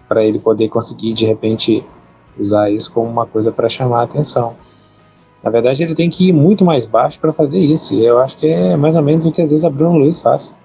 Para 0.09 0.25
ele 0.25 0.39
poder 0.39 0.69
conseguir, 0.69 1.13
de 1.13 1.27
repente, 1.27 1.85
usar 2.39 2.71
isso 2.71 2.93
como 2.93 3.09
uma 3.09 3.27
coisa 3.27 3.53
para 3.53 3.69
chamar 3.69 4.01
a 4.01 4.05
atenção. 4.05 4.57
Na 5.43 5.51
verdade, 5.51 5.83
ele 5.83 5.95
tem 5.95 6.11
que 6.11 6.29
ir 6.29 6.33
muito 6.33 6.65
mais 6.65 6.87
baixo 6.87 7.21
para 7.21 7.33
fazer 7.33 7.61
isso. 7.61 7.95
E 7.95 8.05
eu 8.05 8.19
acho 8.19 8.37
que 8.37 8.47
é 8.47 8.77
mais 8.77 8.97
ou 8.97 9.03
menos 9.03 9.27
o 9.27 9.33
que 9.33 9.43
às 9.43 9.51
vezes 9.51 9.65
a 9.65 9.71
Bruno 9.71 9.99
Luiz 9.99 10.21
faz. 10.21 10.57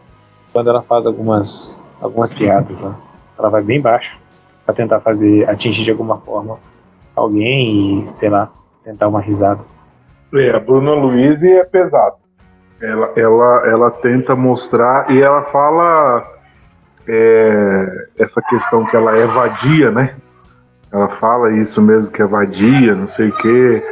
Quando 0.51 0.69
ela 0.69 0.81
faz 0.81 1.05
algumas, 1.05 1.81
algumas 2.01 2.33
piadas, 2.33 2.83
né? 2.83 2.95
ela 3.37 3.49
vai 3.49 3.61
bem 3.61 3.81
baixo 3.81 4.22
para 4.65 4.73
tentar 4.73 4.99
fazer, 4.99 5.49
atingir 5.49 5.83
de 5.83 5.91
alguma 5.91 6.17
forma 6.17 6.57
alguém 7.15 8.03
e, 8.03 8.09
sei 8.09 8.29
lá, 8.29 8.51
tentar 8.81 9.07
uma 9.07 9.21
risada. 9.21 9.65
É, 10.33 10.51
a 10.51 10.59
Bruna 10.59 10.93
Luiz 10.93 11.43
é 11.43 11.63
pesado. 11.63 12.15
Ela, 12.81 13.13
ela, 13.15 13.67
ela 13.67 13.91
tenta 13.91 14.35
mostrar 14.35 15.09
e 15.09 15.21
ela 15.21 15.43
fala 15.43 16.27
é, 17.07 18.07
essa 18.17 18.41
questão 18.41 18.85
que 18.85 18.95
ela 18.95 19.15
é 19.15 19.25
vadia, 19.25 19.91
né? 19.91 20.15
Ela 20.91 21.09
fala 21.09 21.51
isso 21.53 21.81
mesmo, 21.81 22.11
que 22.11 22.21
é 22.21 22.25
vadia, 22.25 22.95
não 22.95 23.07
sei 23.07 23.29
o 23.29 23.35
quê. 23.37 23.83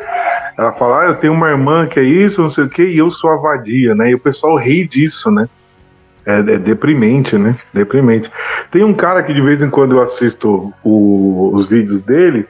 Ela 0.57 0.73
fala, 0.73 1.01
ah, 1.01 1.05
eu 1.05 1.15
tenho 1.15 1.33
uma 1.33 1.49
irmã 1.49 1.87
que 1.87 1.99
é 1.99 2.03
isso, 2.03 2.41
não 2.41 2.49
sei 2.49 2.65
o 2.65 2.69
quê, 2.69 2.83
e 2.89 2.97
eu 2.97 3.09
sou 3.09 3.31
a 3.31 3.37
vadia, 3.37 3.95
né? 3.95 4.11
E 4.11 4.15
o 4.15 4.19
pessoal 4.19 4.55
ri 4.57 4.87
disso, 4.87 5.31
né? 5.31 5.47
É, 6.25 6.39
é, 6.39 6.41
deprimente, 6.59 7.37
né? 7.37 7.55
Deprimente. 7.73 8.31
Tem 8.69 8.83
um 8.83 8.93
cara 8.93 9.23
que 9.23 9.33
de 9.33 9.41
vez 9.41 9.61
em 9.61 9.69
quando 9.69 9.95
eu 9.95 10.01
assisto 10.01 10.73
o, 10.83 11.51
os 11.53 11.65
vídeos 11.65 12.03
dele, 12.03 12.45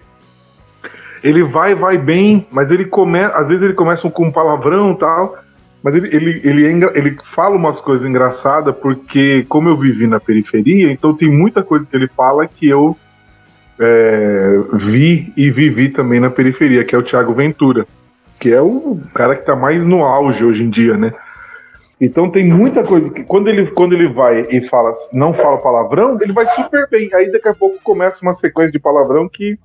ele 1.24 1.44
vai, 1.44 1.74
vai 1.74 1.98
bem, 1.98 2.48
mas 2.52 2.72
ele 2.72 2.86
começa, 2.86 3.36
às 3.38 3.48
vezes 3.48 3.64
ele 3.64 3.74
começa 3.74 4.10
com 4.10 4.26
um 4.26 4.32
palavrão 4.32 4.94
tal, 4.96 5.38
mas 5.84 5.96
ele, 5.96 6.10
ele, 6.16 6.42
ele, 6.44 6.86
é 6.86 6.98
ele 6.98 7.18
fala 7.24 7.56
umas 7.56 7.80
coisas 7.80 8.08
engraçadas 8.08 8.76
porque, 8.76 9.46
como 9.48 9.70
eu 9.70 9.78
vivi 9.78 10.06
na 10.06 10.20
periferia, 10.20 10.92
então 10.92 11.16
tem 11.16 11.30
muita 11.30 11.64
coisa 11.64 11.88
que 11.88 11.96
ele 11.96 12.08
fala 12.08 12.48
que 12.48 12.68
eu 12.68 12.98
é, 13.80 14.60
vi 14.74 15.32
e 15.36 15.50
vivi 15.50 15.90
também 15.90 16.20
na 16.20 16.30
periferia, 16.30 16.84
que 16.84 16.94
é 16.94 16.98
o 16.98 17.04
Thiago 17.04 17.34
Ventura, 17.34 17.88
que 18.40 18.52
é 18.52 18.62
o 18.62 19.00
cara 19.14 19.34
que 19.34 19.42
está 19.42 19.56
mais 19.56 19.86
no 19.86 20.04
auge 20.04 20.44
hoje 20.44 20.64
em 20.64 20.70
dia, 20.70 20.98
né? 20.98 21.14
Então 22.02 22.32
tem 22.32 22.50
muita 22.50 22.84
coisa 22.84 23.14
que 23.14 23.24
quando 23.24 23.48
ele, 23.48 23.70
quando 23.70 23.94
ele 23.94 24.12
vai 24.12 24.48
e 24.50 24.68
fala, 24.68 24.92
não 25.14 25.36
fala 25.36 25.60
palavrão, 25.60 26.18
ele 26.20 26.34
vai 26.34 26.48
super 26.48 26.90
bem. 26.90 27.08
Aí 27.14 27.32
daqui 27.32 27.48
a 27.48 27.54
pouco 27.54 27.78
começa 27.84 28.24
uma 28.24 28.34
sequência 28.34 28.72
de 28.72 28.80
palavrão 28.80 29.30
que 29.30 29.60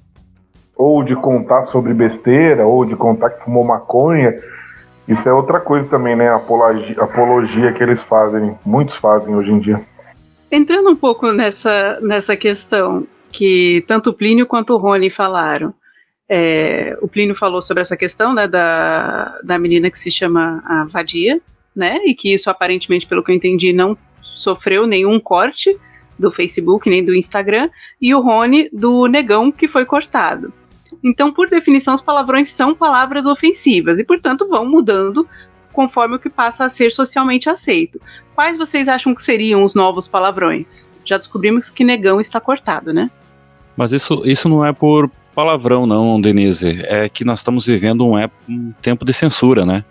ou 0.77 1.03
de 1.03 1.17
contar 1.17 1.63
sobre 1.63 1.95
besteira, 1.95 2.67
ou 2.67 2.85
de 2.85 2.95
contar 2.95 3.31
que 3.31 3.43
fumou 3.43 3.65
maconha. 3.65 4.35
Isso 5.09 5.27
é 5.27 5.33
outra 5.33 5.59
coisa 5.59 5.89
também, 5.89 6.15
né? 6.15 6.29
A 6.29 6.37
apologia, 6.37 7.01
apologia 7.01 7.73
que 7.73 7.83
eles 7.83 8.03
fazem, 8.03 8.55
muitos 8.63 8.97
fazem 8.97 9.35
hoje 9.35 9.53
em 9.53 9.59
dia. 9.59 9.81
Entrando 10.53 10.91
um 10.91 10.97
pouco 10.97 11.33
nessa, 11.33 11.99
nessa 12.03 12.37
questão 12.37 13.07
que 13.33 13.83
tanto 13.89 14.11
o 14.11 14.13
Plínio 14.13 14.47
quanto 14.47 14.75
o 14.75 14.77
Rony 14.77 15.09
falaram. 15.09 15.73
É, 16.29 16.99
o 17.01 17.09
Plínio 17.09 17.35
falou 17.35 17.63
sobre 17.63 17.81
essa 17.81 17.97
questão 17.97 18.35
né, 18.35 18.47
da, 18.47 19.39
da 19.43 19.59
menina 19.59 19.91
que 19.91 19.99
se 19.99 20.11
chama 20.11 20.63
a 20.67 20.85
Vadia, 20.85 21.41
né? 21.77 22.01
E 22.05 22.15
que 22.15 22.33
isso 22.33 22.49
aparentemente, 22.49 23.07
pelo 23.07 23.23
que 23.23 23.31
eu 23.31 23.37
entendi, 23.37 23.73
não 23.73 23.97
sofreu 24.23 24.87
nenhum 24.87 25.21
corte 25.21 25.77
do 26.19 26.33
Facebook 26.33 26.89
nem 26.89 27.05
do 27.05 27.15
Instagram, 27.15 27.69
e 28.01 28.15
o 28.15 28.21
Rony 28.21 28.71
do 28.73 29.07
negão 29.07 29.53
que 29.53 29.69
foi 29.69 29.85
cortado. 29.85 30.53
Então, 31.05 31.31
por 31.31 31.49
definição, 31.49 31.95
os 31.95 32.03
palavrões 32.03 32.51
são 32.51 32.75
palavras 32.75 33.27
ofensivas 33.27 33.99
e, 33.99 34.05
portanto, 34.05 34.49
vão 34.49 34.65
mudando 34.67 35.29
conforme 35.73 36.17
o 36.17 36.19
que 36.19 36.31
passa 36.31 36.65
a 36.65 36.71
ser 36.71 36.91
socialmente 36.91 37.51
aceito. 37.51 38.01
Quais 38.35 38.57
vocês 38.57 38.89
acham 38.89 39.15
que 39.15 39.23
seriam 39.23 39.63
os 39.63 39.75
novos 39.75 40.09
palavrões? 40.09 40.89
Já 41.05 41.19
descobrimos 41.19 41.71
que 41.71 41.85
negão 41.85 42.21
está 42.21 42.41
cortado, 42.41 42.93
né? 42.93 43.11
Mas 43.77 43.93
isso, 43.93 44.23
isso 44.25 44.49
não 44.49 44.65
é 44.65 44.73
por 44.73 45.11
palavrão, 45.35 45.87
não, 45.87 46.19
Denise. 46.21 46.81
É 46.85 47.09
que 47.11 47.25
nós 47.25 47.41
estamos 47.41 47.67
vivendo 47.67 48.07
um, 48.07 48.17
um 48.49 48.73
tempo 48.81 49.05
de 49.05 49.13
censura, 49.13 49.67
né? 49.67 49.85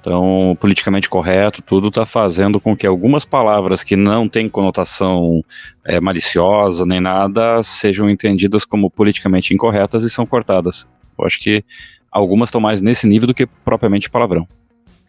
Então, 0.00 0.56
politicamente 0.58 1.10
correto, 1.10 1.60
tudo 1.60 1.88
está 1.88 2.06
fazendo 2.06 2.58
com 2.58 2.74
que 2.74 2.86
algumas 2.86 3.26
palavras 3.26 3.84
que 3.84 3.96
não 3.96 4.26
têm 4.26 4.48
conotação 4.48 5.44
é, 5.84 6.00
maliciosa 6.00 6.86
nem 6.86 7.00
nada 7.00 7.62
sejam 7.62 8.08
entendidas 8.08 8.64
como 8.64 8.90
politicamente 8.90 9.52
incorretas 9.52 10.02
e 10.02 10.08
são 10.08 10.24
cortadas. 10.24 10.88
Eu 11.18 11.26
acho 11.26 11.38
que 11.38 11.62
algumas 12.10 12.48
estão 12.48 12.60
mais 12.60 12.80
nesse 12.80 13.06
nível 13.06 13.28
do 13.28 13.34
que 13.34 13.46
propriamente 13.46 14.08
palavrão. 14.08 14.48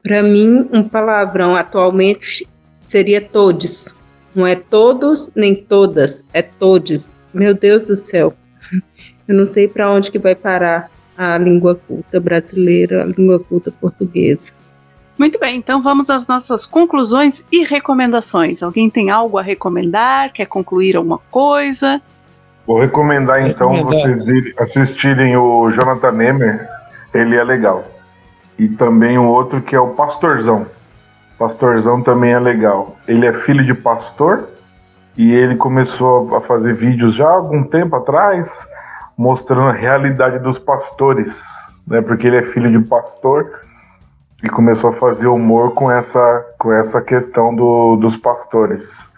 Para 0.03 0.21
mim, 0.21 0.67
um 0.73 0.83
palavrão 0.83 1.55
atualmente 1.55 2.45
seria 2.83 3.21
todos. 3.21 3.95
Não 4.35 4.45
é 4.45 4.55
todos 4.55 5.31
nem 5.35 5.55
todas, 5.55 6.25
é 6.33 6.41
todos. 6.41 7.15
Meu 7.33 7.53
Deus 7.53 7.87
do 7.87 7.95
céu. 7.95 8.33
Eu 9.25 9.35
não 9.35 9.45
sei 9.45 9.69
para 9.69 9.89
onde 9.89 10.11
que 10.11 10.19
vai 10.19 10.35
parar 10.35 10.91
a 11.17 11.37
língua 11.37 11.75
culta 11.75 12.19
brasileira, 12.19 13.03
a 13.03 13.05
língua 13.05 13.39
culta 13.39 13.71
portuguesa. 13.71 14.53
Muito 15.17 15.39
bem, 15.39 15.57
então 15.57 15.81
vamos 15.81 16.09
às 16.09 16.25
nossas 16.25 16.65
conclusões 16.65 17.43
e 17.51 17.63
recomendações. 17.63 18.63
Alguém 18.63 18.89
tem 18.89 19.09
algo 19.09 19.37
a 19.37 19.41
recomendar? 19.41 20.31
Quer 20.33 20.45
concluir 20.45 20.95
alguma 20.95 21.19
coisa? 21.29 22.01
Vou 22.65 22.79
recomendar 22.79 23.47
então 23.47 23.83
vocês 23.83 24.23
assistirem 24.57 25.35
o 25.35 25.69
Jonathan 25.71 26.11
Nemer, 26.11 26.67
ele 27.13 27.35
é 27.35 27.43
legal. 27.43 27.85
E 28.57 28.67
também 28.69 29.17
o 29.17 29.27
outro 29.27 29.61
que 29.61 29.75
é 29.75 29.79
o 29.79 29.89
Pastorzão. 29.89 30.65
Pastorzão 31.37 32.01
também 32.01 32.33
é 32.33 32.39
legal. 32.39 32.97
Ele 33.07 33.25
é 33.25 33.33
filho 33.33 33.65
de 33.65 33.73
pastor 33.73 34.47
e 35.17 35.31
ele 35.33 35.55
começou 35.55 36.35
a 36.35 36.41
fazer 36.41 36.73
vídeos 36.73 37.15
já 37.15 37.27
há 37.27 37.33
algum 37.33 37.63
tempo 37.63 37.95
atrás 37.95 38.67
mostrando 39.17 39.69
a 39.69 39.73
realidade 39.73 40.39
dos 40.39 40.59
pastores, 40.59 41.43
né? 41.85 42.01
Porque 42.01 42.27
ele 42.27 42.37
é 42.37 42.43
filho 42.43 42.71
de 42.71 42.87
pastor 42.87 43.51
e 44.43 44.49
começou 44.49 44.89
a 44.89 44.93
fazer 44.93 45.27
humor 45.27 45.73
com 45.73 45.91
essa, 45.91 46.45
com 46.57 46.73
essa 46.73 47.01
questão 47.01 47.53
do, 47.53 47.95
dos 47.97 48.17
pastores. 48.17 49.09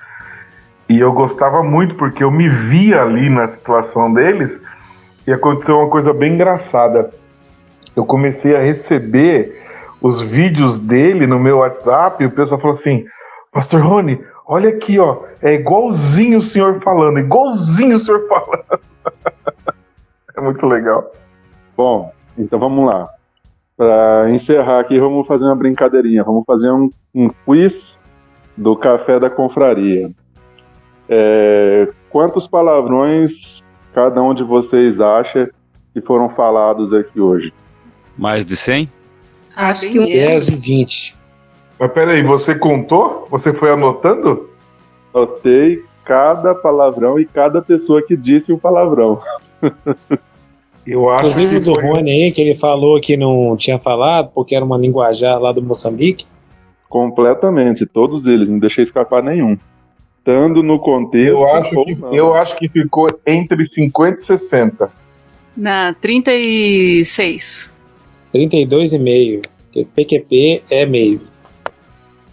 E 0.89 0.99
eu 0.99 1.13
gostava 1.13 1.63
muito 1.63 1.95
porque 1.95 2.23
eu 2.23 2.31
me 2.31 2.49
via 2.49 3.01
ali 3.01 3.29
na 3.29 3.47
situação 3.47 4.13
deles 4.13 4.61
e 5.25 5.31
aconteceu 5.31 5.77
uma 5.77 5.89
coisa 5.89 6.13
bem 6.13 6.33
engraçada. 6.33 7.09
Eu 7.95 8.05
comecei 8.05 8.55
a 8.55 8.61
receber 8.61 9.61
os 10.01 10.21
vídeos 10.21 10.79
dele 10.79 11.25
no 11.25 11.39
meu 11.39 11.59
WhatsApp 11.59 12.21
e 12.21 12.27
o 12.27 12.31
pessoal 12.31 12.59
falou 12.59 12.75
assim: 12.75 13.05
Pastor 13.51 13.81
Rony, 13.81 14.21
olha 14.45 14.69
aqui, 14.69 14.99
ó, 14.99 15.23
é 15.41 15.53
igualzinho 15.53 16.39
o 16.39 16.41
senhor 16.41 16.81
falando, 16.81 17.19
igualzinho 17.19 17.95
o 17.95 17.99
senhor 17.99 18.27
falando. 18.27 18.79
é 20.35 20.41
muito 20.41 20.65
legal. 20.65 21.09
Bom, 21.77 22.13
então 22.37 22.59
vamos 22.59 22.85
lá. 22.85 23.07
Para 23.75 24.29
encerrar 24.29 24.79
aqui, 24.79 24.99
vamos 24.99 25.27
fazer 25.27 25.45
uma 25.45 25.55
brincadeirinha. 25.55 26.23
Vamos 26.23 26.43
fazer 26.45 26.71
um, 26.71 26.89
um 27.13 27.29
quiz 27.45 27.99
do 28.55 28.75
café 28.75 29.19
da 29.19 29.29
confraria. 29.29 30.11
É, 31.09 31.87
quantos 32.09 32.47
palavrões 32.47 33.63
cada 33.93 34.21
um 34.21 34.33
de 34.33 34.43
vocês 34.43 35.01
acha 35.01 35.49
que 35.93 36.01
foram 36.01 36.29
falados 36.29 36.93
aqui 36.93 37.19
hoje? 37.19 37.53
Mais 38.17 38.45
de 38.45 38.55
100? 38.55 38.89
Acho 39.55 39.89
que 39.89 39.99
uns 39.99 40.09
10 40.09 40.47
e 40.47 40.55
20. 40.55 41.17
Mas 41.79 41.91
peraí, 41.91 42.23
você 42.23 42.55
contou? 42.55 43.27
Você 43.29 43.53
foi 43.53 43.71
anotando? 43.71 44.49
Anotei 45.13 45.83
cada 46.05 46.53
palavrão 46.53 47.19
e 47.19 47.25
cada 47.25 47.61
pessoa 47.61 48.01
que 48.01 48.15
disse 48.15 48.51
o 48.51 48.57
palavrão. 48.57 49.17
Eu 50.85 51.09
acho 51.09 51.25
Inclusive 51.25 51.59
do 51.59 51.75
foi... 51.75 51.83
Rony 51.83 52.11
aí, 52.11 52.31
que 52.31 52.41
ele 52.41 52.55
falou 52.55 52.99
que 52.99 53.15
não 53.15 53.55
tinha 53.55 53.79
falado, 53.79 54.31
porque 54.33 54.55
era 54.55 54.65
uma 54.65 54.77
linguajar 54.77 55.39
lá 55.39 55.51
do 55.51 55.61
Moçambique. 55.61 56.25
Completamente, 56.89 57.85
todos 57.85 58.27
eles, 58.27 58.49
não 58.49 58.59
deixei 58.59 58.83
escapar 58.83 59.23
nenhum. 59.23 59.57
Estando 60.19 60.61
no 60.61 60.79
contexto. 60.79 61.37
Eu 61.37 61.49
acho, 61.55 61.69
que, 61.69 61.97
eu 62.11 62.33
acho 62.35 62.55
que 62.57 62.69
ficou 62.69 63.07
entre 63.25 63.63
50 63.63 64.17
e 64.17 64.21
60. 64.21 64.91
Na 65.55 65.93
36. 65.93 67.69
32,5. 68.33 69.41
Porque 69.73 69.85
PQP 69.85 70.63
é 70.69 70.85
meio. 70.85 71.21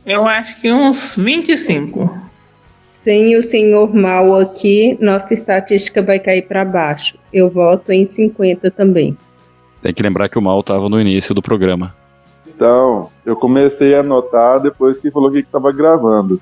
Eu 0.04 0.26
acho 0.26 0.60
que 0.60 0.70
uns 0.70 1.16
25. 1.16 2.29
Sem 2.90 3.36
o 3.36 3.42
senhor 3.42 3.94
mal 3.94 4.34
aqui, 4.34 4.98
nossa 5.00 5.32
estatística 5.32 6.02
vai 6.02 6.18
cair 6.18 6.42
para 6.42 6.64
baixo. 6.64 7.16
Eu 7.32 7.48
voto 7.48 7.92
em 7.92 8.04
50 8.04 8.68
também. 8.68 9.16
Tem 9.80 9.94
que 9.94 10.02
lembrar 10.02 10.28
que 10.28 10.36
o 10.36 10.42
mal 10.42 10.58
estava 10.58 10.88
no 10.88 11.00
início 11.00 11.32
do 11.32 11.40
programa. 11.40 11.94
Então, 12.48 13.08
eu 13.24 13.36
comecei 13.36 13.94
a 13.94 14.00
anotar 14.00 14.58
depois 14.58 14.98
que 14.98 15.08
falou 15.08 15.30
que 15.30 15.38
estava 15.38 15.70
gravando. 15.70 16.40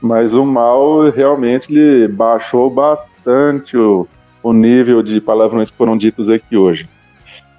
Mas 0.00 0.32
o 0.32 0.46
mal 0.46 1.10
realmente 1.10 1.70
ele 1.70 2.08
baixou 2.08 2.70
bastante 2.70 3.76
o, 3.76 4.08
o 4.42 4.54
nível 4.54 5.02
de 5.02 5.20
palavrões 5.20 5.70
que 5.70 5.76
foram 5.76 5.94
ditos 5.94 6.30
aqui 6.30 6.56
hoje. 6.56 6.88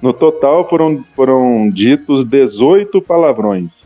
No 0.01 0.11
total 0.11 0.67
foram, 0.67 1.03
foram 1.15 1.69
ditos 1.69 2.25
18 2.25 2.99
palavrões. 2.99 3.85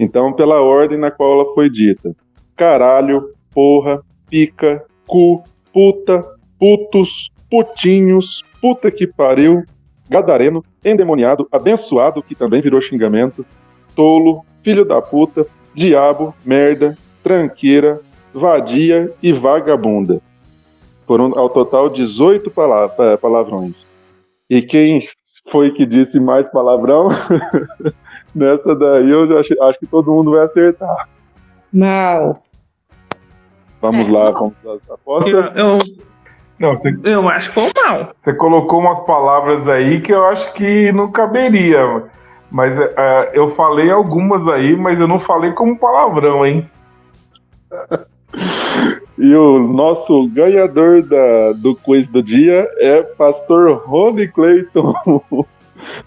Então, 0.00 0.32
pela 0.32 0.60
ordem 0.60 0.98
na 0.98 1.12
qual 1.12 1.34
ela 1.34 1.54
foi 1.54 1.70
dita: 1.70 2.16
caralho, 2.56 3.37
porra, 3.52 4.00
pica, 4.28 4.84
cu, 5.06 5.42
puta, 5.72 6.24
putos, 6.58 7.30
putinhos, 7.50 8.44
puta 8.60 8.90
que 8.90 9.06
pariu, 9.06 9.64
gadareno, 10.08 10.64
endemoniado, 10.84 11.48
abençoado, 11.50 12.22
que 12.22 12.34
também 12.34 12.60
virou 12.60 12.80
xingamento, 12.80 13.44
tolo, 13.94 14.44
filho 14.62 14.84
da 14.84 15.00
puta, 15.00 15.46
diabo, 15.74 16.34
merda, 16.44 16.96
tranqueira, 17.22 18.00
vadia 18.32 19.12
e 19.22 19.32
vagabunda. 19.32 20.20
Foram 21.06 21.38
ao 21.38 21.48
total 21.48 21.88
18 21.88 22.50
palavrões. 23.20 23.86
E 24.50 24.62
quem 24.62 25.06
foi 25.50 25.70
que 25.70 25.84
disse 25.84 26.18
mais 26.18 26.50
palavrão? 26.50 27.08
Nessa 28.34 28.74
daí 28.74 29.10
eu 29.10 29.26
já 29.26 29.40
acho, 29.40 29.62
acho 29.62 29.78
que 29.78 29.86
todo 29.86 30.12
mundo 30.12 30.30
vai 30.32 30.44
acertar. 30.44 31.08
Mal. 31.72 32.42
Vamos 33.80 34.08
é, 34.08 34.10
lá, 34.10 34.30
vamos 34.30 34.54
às 34.66 34.90
apostas. 34.90 35.56
Eu, 35.56 35.78
eu, 35.78 35.78
não, 36.58 36.80
eu 37.04 37.28
acho 37.28 37.48
que 37.48 37.54
foi 37.54 37.72
mal. 37.74 38.10
Você 38.14 38.32
colocou 38.34 38.80
umas 38.80 39.00
palavras 39.00 39.68
aí 39.68 40.00
que 40.00 40.12
eu 40.12 40.24
acho 40.26 40.52
que 40.52 40.90
não 40.92 41.10
caberia. 41.10 42.04
Mas 42.50 42.78
uh, 42.78 42.82
eu 43.32 43.54
falei 43.54 43.90
algumas 43.90 44.48
aí, 44.48 44.74
mas 44.74 44.98
eu 44.98 45.06
não 45.06 45.18
falei 45.18 45.52
como 45.52 45.78
palavrão, 45.78 46.46
hein? 46.46 46.68
e 49.18 49.34
o 49.34 49.58
nosso 49.58 50.26
ganhador 50.28 51.02
da, 51.02 51.52
do 51.52 51.76
quiz 51.76 52.08
do 52.08 52.22
dia 52.22 52.68
é 52.78 53.02
Pastor 53.02 53.82
Rony 53.86 54.28
Clayton. 54.28 54.94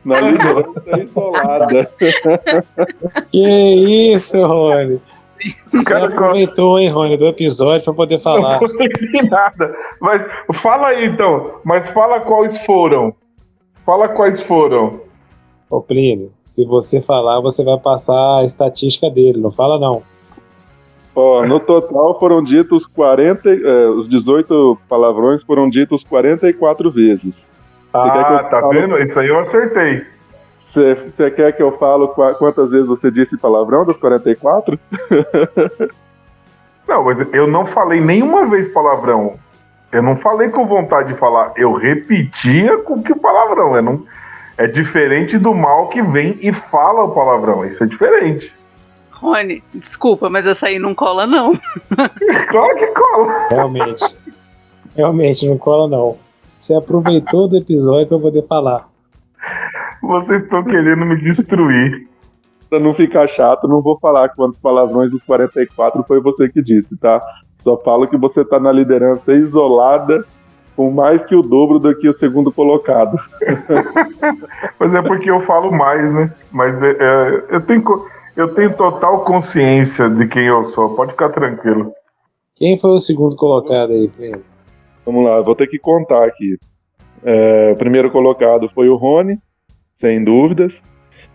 na 0.04 0.20
liderança 0.22 1.00
isolada. 1.00 1.92
que 3.32 4.14
isso, 4.14 4.46
Rony? 4.46 5.02
O 5.74 5.84
cara 5.84 6.08
aproveitou, 6.08 6.80
hein, 6.80 6.90
Rony, 6.90 7.18
do 7.18 7.28
episódio 7.28 7.84
para 7.84 7.94
poder 7.94 8.20
falar. 8.20 8.54
Não 8.54 8.60
consegui 8.60 9.30
nada. 9.30 9.76
Mas 10.00 10.26
fala 10.54 10.88
aí, 10.88 11.06
então. 11.06 11.56
Mas 11.64 11.90
fala 11.90 12.20
quais 12.20 12.58
foram. 12.60 13.14
Fala 13.86 14.10
quais 14.10 14.42
foram. 14.42 15.02
Ô, 15.70 15.82
Plínio, 15.82 16.32
se 16.44 16.66
você 16.66 17.00
falar, 17.00 17.40
você 17.40 17.64
vai 17.64 17.78
passar 17.80 18.40
a 18.40 18.44
estatística 18.44 19.10
dele. 19.10 19.40
Não 19.40 19.50
fala, 19.50 19.80
não. 19.80 20.04
Ó, 21.16 21.46
no 21.46 21.60
total 21.60 22.18
foram 22.20 22.42
ditos 22.42 22.86
40, 22.86 23.50
eh, 23.50 23.88
os 23.90 24.08
18 24.08 24.78
palavrões 24.88 25.44
foram 25.44 25.70
ditos 25.70 26.04
44 26.04 26.90
vezes. 26.90 27.50
Ah, 27.94 28.44
tá 28.50 28.62
falo... 28.62 28.74
vendo? 28.74 28.98
Isso 28.98 29.20
aí 29.20 29.28
eu 29.28 29.40
acertei. 29.40 30.06
Você 30.62 31.32
quer 31.32 31.54
que 31.54 31.64
eu 31.64 31.72
falo 31.80 32.10
quantas 32.10 32.70
vezes 32.70 32.88
você 32.88 33.10
disse 33.10 33.36
palavrão 33.36 33.84
das 33.84 33.98
44? 33.98 34.80
não, 36.88 37.04
mas 37.04 37.20
eu 37.34 37.48
não 37.48 37.66
falei 37.66 38.00
nenhuma 38.00 38.46
vez 38.46 38.68
palavrão. 38.68 39.40
Eu 39.92 40.04
não 40.04 40.16
falei 40.16 40.50
com 40.50 40.68
vontade 40.68 41.14
de 41.14 41.20
falar. 41.20 41.52
Eu 41.58 41.74
repetia 41.74 42.78
com 42.78 43.02
que 43.02 43.16
palavrão. 43.16 43.76
Eu 43.76 43.82
não... 43.82 44.06
É 44.56 44.68
diferente 44.68 45.40
do 45.40 45.52
mal 45.52 45.90
que 45.90 46.00
vem 46.04 46.38
e 46.40 46.54
fala 46.54 47.06
o 47.06 47.12
palavrão. 47.12 47.66
Isso 47.66 47.84
é 47.84 47.88
diferente. 47.88 48.54
Rony, 49.10 49.64
desculpa, 49.74 50.30
mas 50.30 50.46
essa 50.46 50.68
aí 50.68 50.78
não 50.78 50.94
cola, 50.94 51.26
não. 51.26 51.60
claro 52.50 52.76
que 52.76 52.88
cola. 52.88 53.48
Realmente. 53.50 54.16
Realmente, 54.96 55.50
não 55.50 55.58
cola, 55.58 55.88
não. 55.88 56.18
Você 56.56 56.76
aproveitou 56.76 57.48
do 57.48 57.58
episódio 57.58 58.08
para 58.08 58.20
poder 58.20 58.46
falar. 58.46 58.91
Vocês 60.12 60.42
estão 60.42 60.62
querendo 60.62 61.06
me 61.06 61.16
destruir. 61.16 62.06
Pra 62.70 62.82
não 62.82 62.94
ficar 62.94 63.28
chato, 63.30 63.66
não 63.66 63.82
vou 63.82 63.98
falar 63.98 64.30
quantos 64.30 64.58
palavrões 64.58 65.10
dos 65.10 65.22
44 65.22 66.04
foi 66.04 66.20
você 66.20 66.50
que 66.50 66.62
disse, 66.62 66.98
tá? 66.98 67.22
Só 67.56 67.78
falo 67.78 68.08
que 68.08 68.18
você 68.18 68.44
tá 68.44 68.60
na 68.60 68.74
liderança 68.74 69.34
isolada 69.34 70.26
com 70.76 70.92
mais 70.92 71.24
que 71.24 71.34
o 71.34 71.42
dobro 71.42 71.80
do 71.80 71.98
que 71.98 72.10
o 72.10 72.14
segundo 72.14 72.52
colocado. 72.52 73.18
Mas 74.78 74.94
é 74.94 75.02
porque 75.02 75.32
eu 75.32 75.40
falo 75.42 75.72
mais, 75.72 76.14
né? 76.14 76.34
Mas 76.52 76.82
é, 76.82 76.92
é, 76.92 77.44
eu, 77.50 77.62
tenho, 77.62 77.84
eu 78.36 78.54
tenho 78.54 78.74
total 78.76 79.24
consciência 79.24 80.10
de 80.10 80.28
quem 80.28 80.48
eu 80.48 80.64
sou, 80.66 80.94
pode 80.94 81.12
ficar 81.12 81.30
tranquilo. 81.30 81.94
Quem 82.56 82.78
foi 82.78 82.92
o 82.92 83.00
segundo 83.00 83.36
colocado 83.38 83.92
aí, 83.92 84.10
Pedro? 84.10 84.44
Vamos 85.06 85.24
lá, 85.24 85.42
vou 85.42 85.56
ter 85.56 85.68
que 85.68 85.80
contar 85.80 86.26
aqui. 86.26 86.58
É, 87.24 87.72
o 87.74 87.76
primeiro 87.78 88.12
colocado 88.12 88.70
foi 88.70 88.90
o 88.90 88.96
Rony, 88.96 89.38
sem 89.96 90.24
dúvidas. 90.24 90.84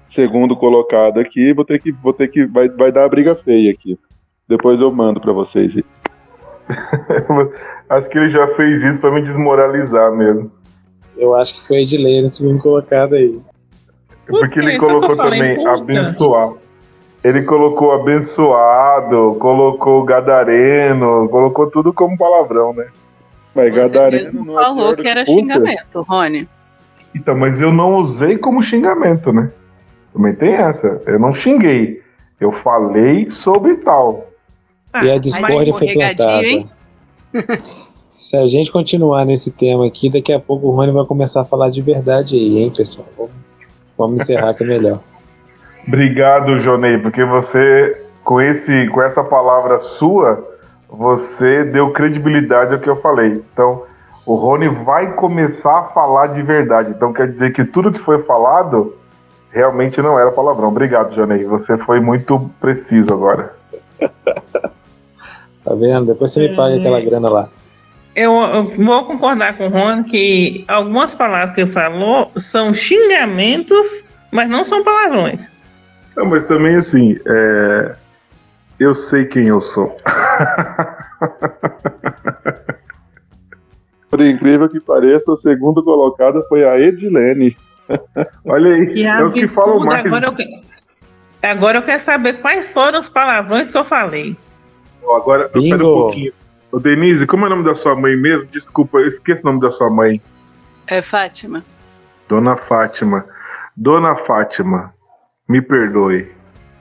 Segundo 0.08 0.56
colocado 0.56 1.18
aqui, 1.18 1.52
vou 1.52 1.64
ter 1.64 1.80
que, 1.80 1.92
vou 1.92 2.12
ter 2.12 2.28
que, 2.28 2.46
vai, 2.46 2.68
vai 2.68 2.92
dar 2.92 3.04
a 3.04 3.08
briga 3.08 3.34
feia 3.34 3.72
aqui. 3.72 3.98
Depois 4.48 4.80
eu 4.80 4.92
mando 4.92 5.20
para 5.20 5.32
vocês. 5.32 5.76
acho 7.88 8.08
que 8.08 8.18
ele 8.18 8.28
já 8.28 8.46
fez 8.54 8.82
isso 8.82 9.00
para 9.00 9.10
me 9.10 9.22
desmoralizar 9.22 10.12
mesmo. 10.12 10.50
Eu 11.16 11.34
acho 11.34 11.54
que 11.54 11.66
foi 11.66 11.78
Edilei 11.78 12.20
no 12.20 12.28
segundo 12.28 12.60
colocado 12.60 13.14
aí. 13.14 13.40
Porque 14.26 14.60
ele 14.60 14.78
colocou 14.78 15.16
também 15.16 15.66
abençoar. 15.66 16.52
Ele 17.24 17.42
colocou 17.42 17.92
abençoado, 17.92 19.36
colocou 19.40 20.04
gadareno, 20.04 21.28
colocou 21.28 21.68
tudo 21.68 21.92
como 21.92 22.16
palavrão, 22.16 22.72
né? 22.72 22.86
Mas 23.54 23.74
Você 23.74 23.80
gadareno 23.80 24.44
não 24.44 24.60
é 24.60 24.64
falou 24.64 24.94
que 24.94 25.08
era 25.08 25.24
puta. 25.24 25.40
xingamento, 25.40 26.02
Rony. 26.02 26.48
Então, 27.16 27.34
mas 27.34 27.62
eu 27.62 27.72
não 27.72 27.94
usei 27.94 28.36
como 28.36 28.62
xingamento, 28.62 29.32
né? 29.32 29.50
Também 30.12 30.34
tem 30.34 30.52
essa. 30.52 31.00
Eu 31.06 31.18
não 31.18 31.32
xinguei. 31.32 32.02
Eu 32.38 32.52
falei 32.52 33.30
sobre 33.30 33.76
tal. 33.76 34.28
Ah, 34.92 35.04
e 35.04 35.10
a 35.10 35.18
discórdia 35.18 35.72
foi 35.72 35.94
plantada. 35.94 36.42
Se 38.08 38.36
a 38.36 38.46
gente 38.46 38.70
continuar 38.70 39.24
nesse 39.24 39.50
tema 39.50 39.86
aqui, 39.86 40.08
daqui 40.08 40.32
a 40.32 40.38
pouco 40.38 40.68
o 40.68 40.70
Rony 40.70 40.92
vai 40.92 41.04
começar 41.04 41.40
a 41.40 41.44
falar 41.44 41.70
de 41.70 41.82
verdade 41.82 42.36
aí, 42.36 42.58
hein, 42.58 42.72
pessoal? 42.74 43.08
Vamos, 43.16 43.32
vamos 43.96 44.22
encerrar 44.22 44.54
que 44.54 44.62
é 44.62 44.66
melhor. 44.66 45.00
Obrigado, 45.88 46.58
Jonei, 46.60 46.98
porque 46.98 47.24
você, 47.24 48.00
com, 48.24 48.40
esse, 48.40 48.86
com 48.88 49.02
essa 49.02 49.24
palavra 49.24 49.78
sua, 49.78 50.46
você 50.88 51.64
deu 51.64 51.90
credibilidade 51.92 52.74
ao 52.74 52.80
que 52.80 52.88
eu 52.88 52.96
falei. 52.96 53.42
Então, 53.52 53.82
o 54.26 54.34
Rony 54.34 54.68
vai 54.68 55.12
começar 55.12 55.78
a 55.78 55.84
falar 55.84 56.26
de 56.28 56.42
verdade. 56.42 56.90
Então 56.90 57.12
quer 57.12 57.30
dizer 57.30 57.52
que 57.52 57.64
tudo 57.64 57.92
que 57.92 58.00
foi 58.00 58.22
falado 58.24 58.96
realmente 59.50 60.02
não 60.02 60.18
era 60.18 60.32
palavrão. 60.32 60.68
Obrigado, 60.68 61.14
Janei. 61.14 61.44
Você 61.44 61.78
foi 61.78 62.00
muito 62.00 62.50
preciso 62.60 63.14
agora. 63.14 63.54
tá 64.00 65.74
vendo? 65.78 66.06
Depois 66.06 66.32
você 66.32 66.48
me 66.48 66.56
paga 66.56 66.74
é... 66.74 66.78
aquela 66.78 67.00
grana 67.00 67.30
lá. 67.30 67.48
Eu, 68.16 68.32
eu, 68.32 68.84
vou 68.84 69.04
concordar 69.04 69.56
com 69.56 69.66
o 69.66 69.70
Rony 69.70 70.04
que 70.04 70.64
algumas 70.66 71.14
palavras 71.14 71.52
que 71.52 71.60
ele 71.60 71.70
falou 71.70 72.32
são 72.34 72.74
xingamentos, 72.74 74.04
mas 74.32 74.48
não 74.48 74.64
são 74.64 74.82
palavrões. 74.82 75.52
Não, 76.16 76.24
mas 76.24 76.42
também 76.44 76.74
assim, 76.74 77.16
é... 77.26 77.94
eu 78.80 78.92
sei 78.92 79.26
quem 79.26 79.46
eu 79.46 79.60
sou. 79.60 79.94
Por 84.10 84.20
incrível 84.20 84.68
que 84.68 84.80
pareça, 84.80 85.32
o 85.32 85.36
segundo 85.36 85.82
colocado 85.82 86.42
foi 86.48 86.64
a 86.64 86.78
Edilene. 86.78 87.56
Olha 88.44 88.74
aí, 88.74 88.86
que 88.86 89.04
é 89.04 89.24
os 89.24 89.32
que 89.32 89.46
falam 89.48 89.80
mais. 89.80 90.06
Agora 90.06 90.26
eu, 90.26 91.50
agora 91.50 91.78
eu 91.78 91.82
quero 91.82 92.00
saber 92.00 92.34
quais 92.40 92.72
foram 92.72 93.00
os 93.00 93.08
palavrões 93.08 93.70
que 93.70 93.76
eu 93.76 93.84
falei. 93.84 94.36
Agora, 95.02 95.50
espera 95.54 95.76
um 95.76 95.78
pouquinho. 95.78 96.32
Ô, 96.72 96.78
Denise, 96.78 97.26
como 97.26 97.44
é 97.44 97.46
o 97.46 97.50
nome 97.50 97.64
da 97.64 97.74
sua 97.74 97.94
mãe 97.94 98.16
mesmo? 98.16 98.46
Desculpa, 98.46 98.98
eu 98.98 99.06
esqueço 99.06 99.42
o 99.42 99.46
nome 99.46 99.60
da 99.60 99.70
sua 99.70 99.88
mãe. 99.88 100.20
É 100.86 101.00
Fátima. 101.00 101.64
Dona 102.28 102.56
Fátima. 102.56 103.24
Dona 103.76 104.16
Fátima, 104.16 104.92
me 105.48 105.60
perdoe 105.62 106.30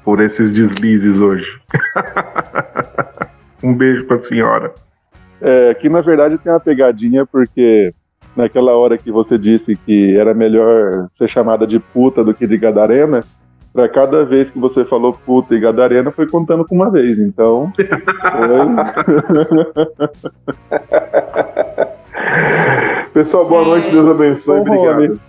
por 0.04 0.22
esses 0.22 0.52
deslizes 0.52 1.22
hoje. 1.22 1.60
um 3.62 3.74
beijo 3.74 4.06
pra 4.06 4.18
senhora. 4.18 4.74
É, 5.42 5.74
que 5.74 5.90
na 5.90 6.02
verdade 6.02 6.38
tem 6.38 6.52
uma 6.52 6.60
pegadinha, 6.60 7.26
porque 7.26 7.94
naquela 8.36 8.76
hora 8.76 8.98
que 8.98 9.12
você 9.12 9.38
disse 9.38 9.76
que 9.76 10.18
era 10.18 10.34
melhor 10.34 11.08
ser 11.14 11.28
chamada 11.28 11.68
de 11.68 11.80
puta 11.80 12.24
do 12.24 12.34
que 12.34 12.48
de 12.48 12.58
gadarena, 12.58 13.24
para 13.76 13.90
cada 13.90 14.24
vez 14.24 14.50
que 14.50 14.58
você 14.58 14.86
falou 14.86 15.12
puta 15.12 15.54
e 15.54 15.60
gadarena, 15.60 16.10
foi 16.10 16.28
contando 16.28 16.66
com 16.66 16.76
uma 16.76 16.90
vez. 16.90 17.20
Então. 17.20 17.74
Pessoal, 23.14 23.46
boa 23.46 23.66
noite, 23.66 23.92
Deus 23.92 24.08
abençoe. 24.08 24.62
Obrigado. 24.62 25.20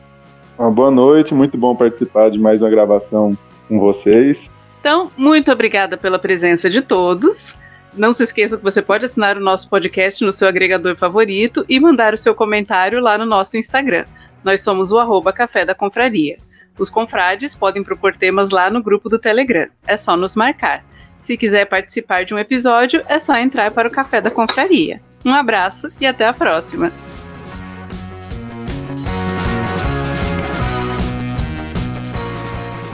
Uma 0.56 0.70
boa 0.70 0.90
noite, 0.90 1.34
muito 1.34 1.58
bom 1.58 1.74
participar 1.74 2.30
de 2.30 2.38
mais 2.38 2.62
uma 2.62 2.70
gravação 2.70 3.36
com 3.68 3.80
vocês. 3.80 4.50
Então, 4.80 5.10
muito 5.16 5.50
obrigada 5.50 5.96
pela 5.96 6.18
presença 6.18 6.70
de 6.70 6.80
todos. 6.80 7.54
Não 7.96 8.12
se 8.12 8.24
esqueça 8.24 8.58
que 8.58 8.62
você 8.62 8.82
pode 8.82 9.06
assinar 9.06 9.38
o 9.38 9.40
nosso 9.40 9.70
podcast 9.70 10.22
no 10.22 10.30
seu 10.30 10.46
agregador 10.46 10.94
favorito 10.96 11.64
e 11.66 11.80
mandar 11.80 12.12
o 12.12 12.18
seu 12.18 12.34
comentário 12.34 13.00
lá 13.00 13.16
no 13.16 13.24
nosso 13.24 13.56
Instagram. 13.56 14.04
Nós 14.44 14.60
somos 14.60 14.92
o 14.92 14.98
arroba 14.98 15.32
Café 15.32 15.64
da 15.64 15.74
Confraria. 15.74 16.36
Os 16.78 16.90
confrades 16.90 17.54
podem 17.54 17.82
propor 17.82 18.14
temas 18.14 18.50
lá 18.50 18.68
no 18.68 18.82
grupo 18.82 19.08
do 19.08 19.18
Telegram. 19.18 19.68
É 19.86 19.96
só 19.96 20.14
nos 20.14 20.36
marcar. 20.36 20.84
Se 21.22 21.38
quiser 21.38 21.64
participar 21.64 22.26
de 22.26 22.34
um 22.34 22.38
episódio, 22.38 23.02
é 23.08 23.18
só 23.18 23.34
entrar 23.38 23.70
para 23.70 23.88
o 23.88 23.90
Café 23.90 24.20
da 24.20 24.30
Confraria. 24.30 25.00
Um 25.24 25.32
abraço 25.32 25.88
e 25.98 26.06
até 26.06 26.26
a 26.26 26.34
próxima! 26.34 26.92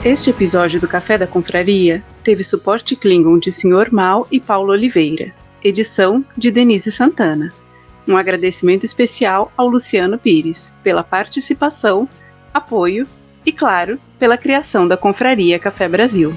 Este 0.05 0.29
episódio 0.29 0.79
do 0.79 0.87
Café 0.87 1.17
da 1.17 1.27
Confraria 1.27 2.01
teve 2.23 2.43
suporte 2.43 2.95
Klingon 2.95 3.37
de 3.37 3.51
Sr. 3.51 3.91
Mal 3.91 4.27
e 4.31 4.39
Paulo 4.39 4.71
Oliveira, 4.71 5.33
edição 5.63 6.23
de 6.37 6.49
Denise 6.49 6.91
Santana. 6.91 7.53
Um 8.07 8.17
agradecimento 8.17 8.85
especial 8.85 9.51
ao 9.57 9.67
Luciano 9.67 10.17
Pires 10.17 10.73
pela 10.83 11.03
participação, 11.03 12.07
apoio 12.53 13.07
e, 13.45 13.51
claro, 13.51 13.99
pela 14.17 14.37
criação 14.37 14.87
da 14.87 14.97
Confraria 14.97 15.59
Café 15.59 15.87
Brasil. 15.87 16.33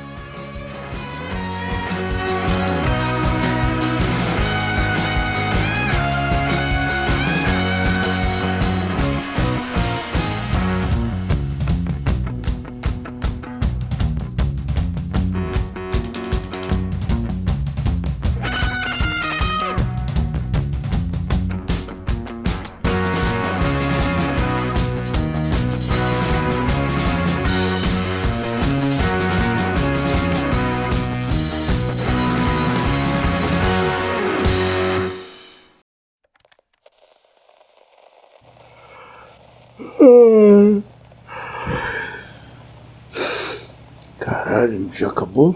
já 44.98 45.08
acabou? 45.08 45.54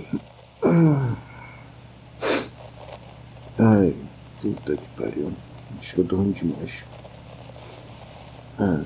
Ai, 3.58 3.90
puta 4.40 4.76
que 4.76 4.88
pariu. 4.98 5.28
Acho 5.78 5.94
que 5.94 6.00
eu 6.00 6.04
dormi 6.04 6.32
demais. 6.32 6.84
Ah. 8.58 8.84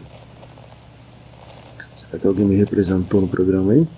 Será 1.95 2.19
que 2.21 2.27
alguém 2.27 2.47
me 2.47 2.57
representou 2.57 3.21
no 3.21 3.29
programa 3.29 3.73
aí? 3.73 3.89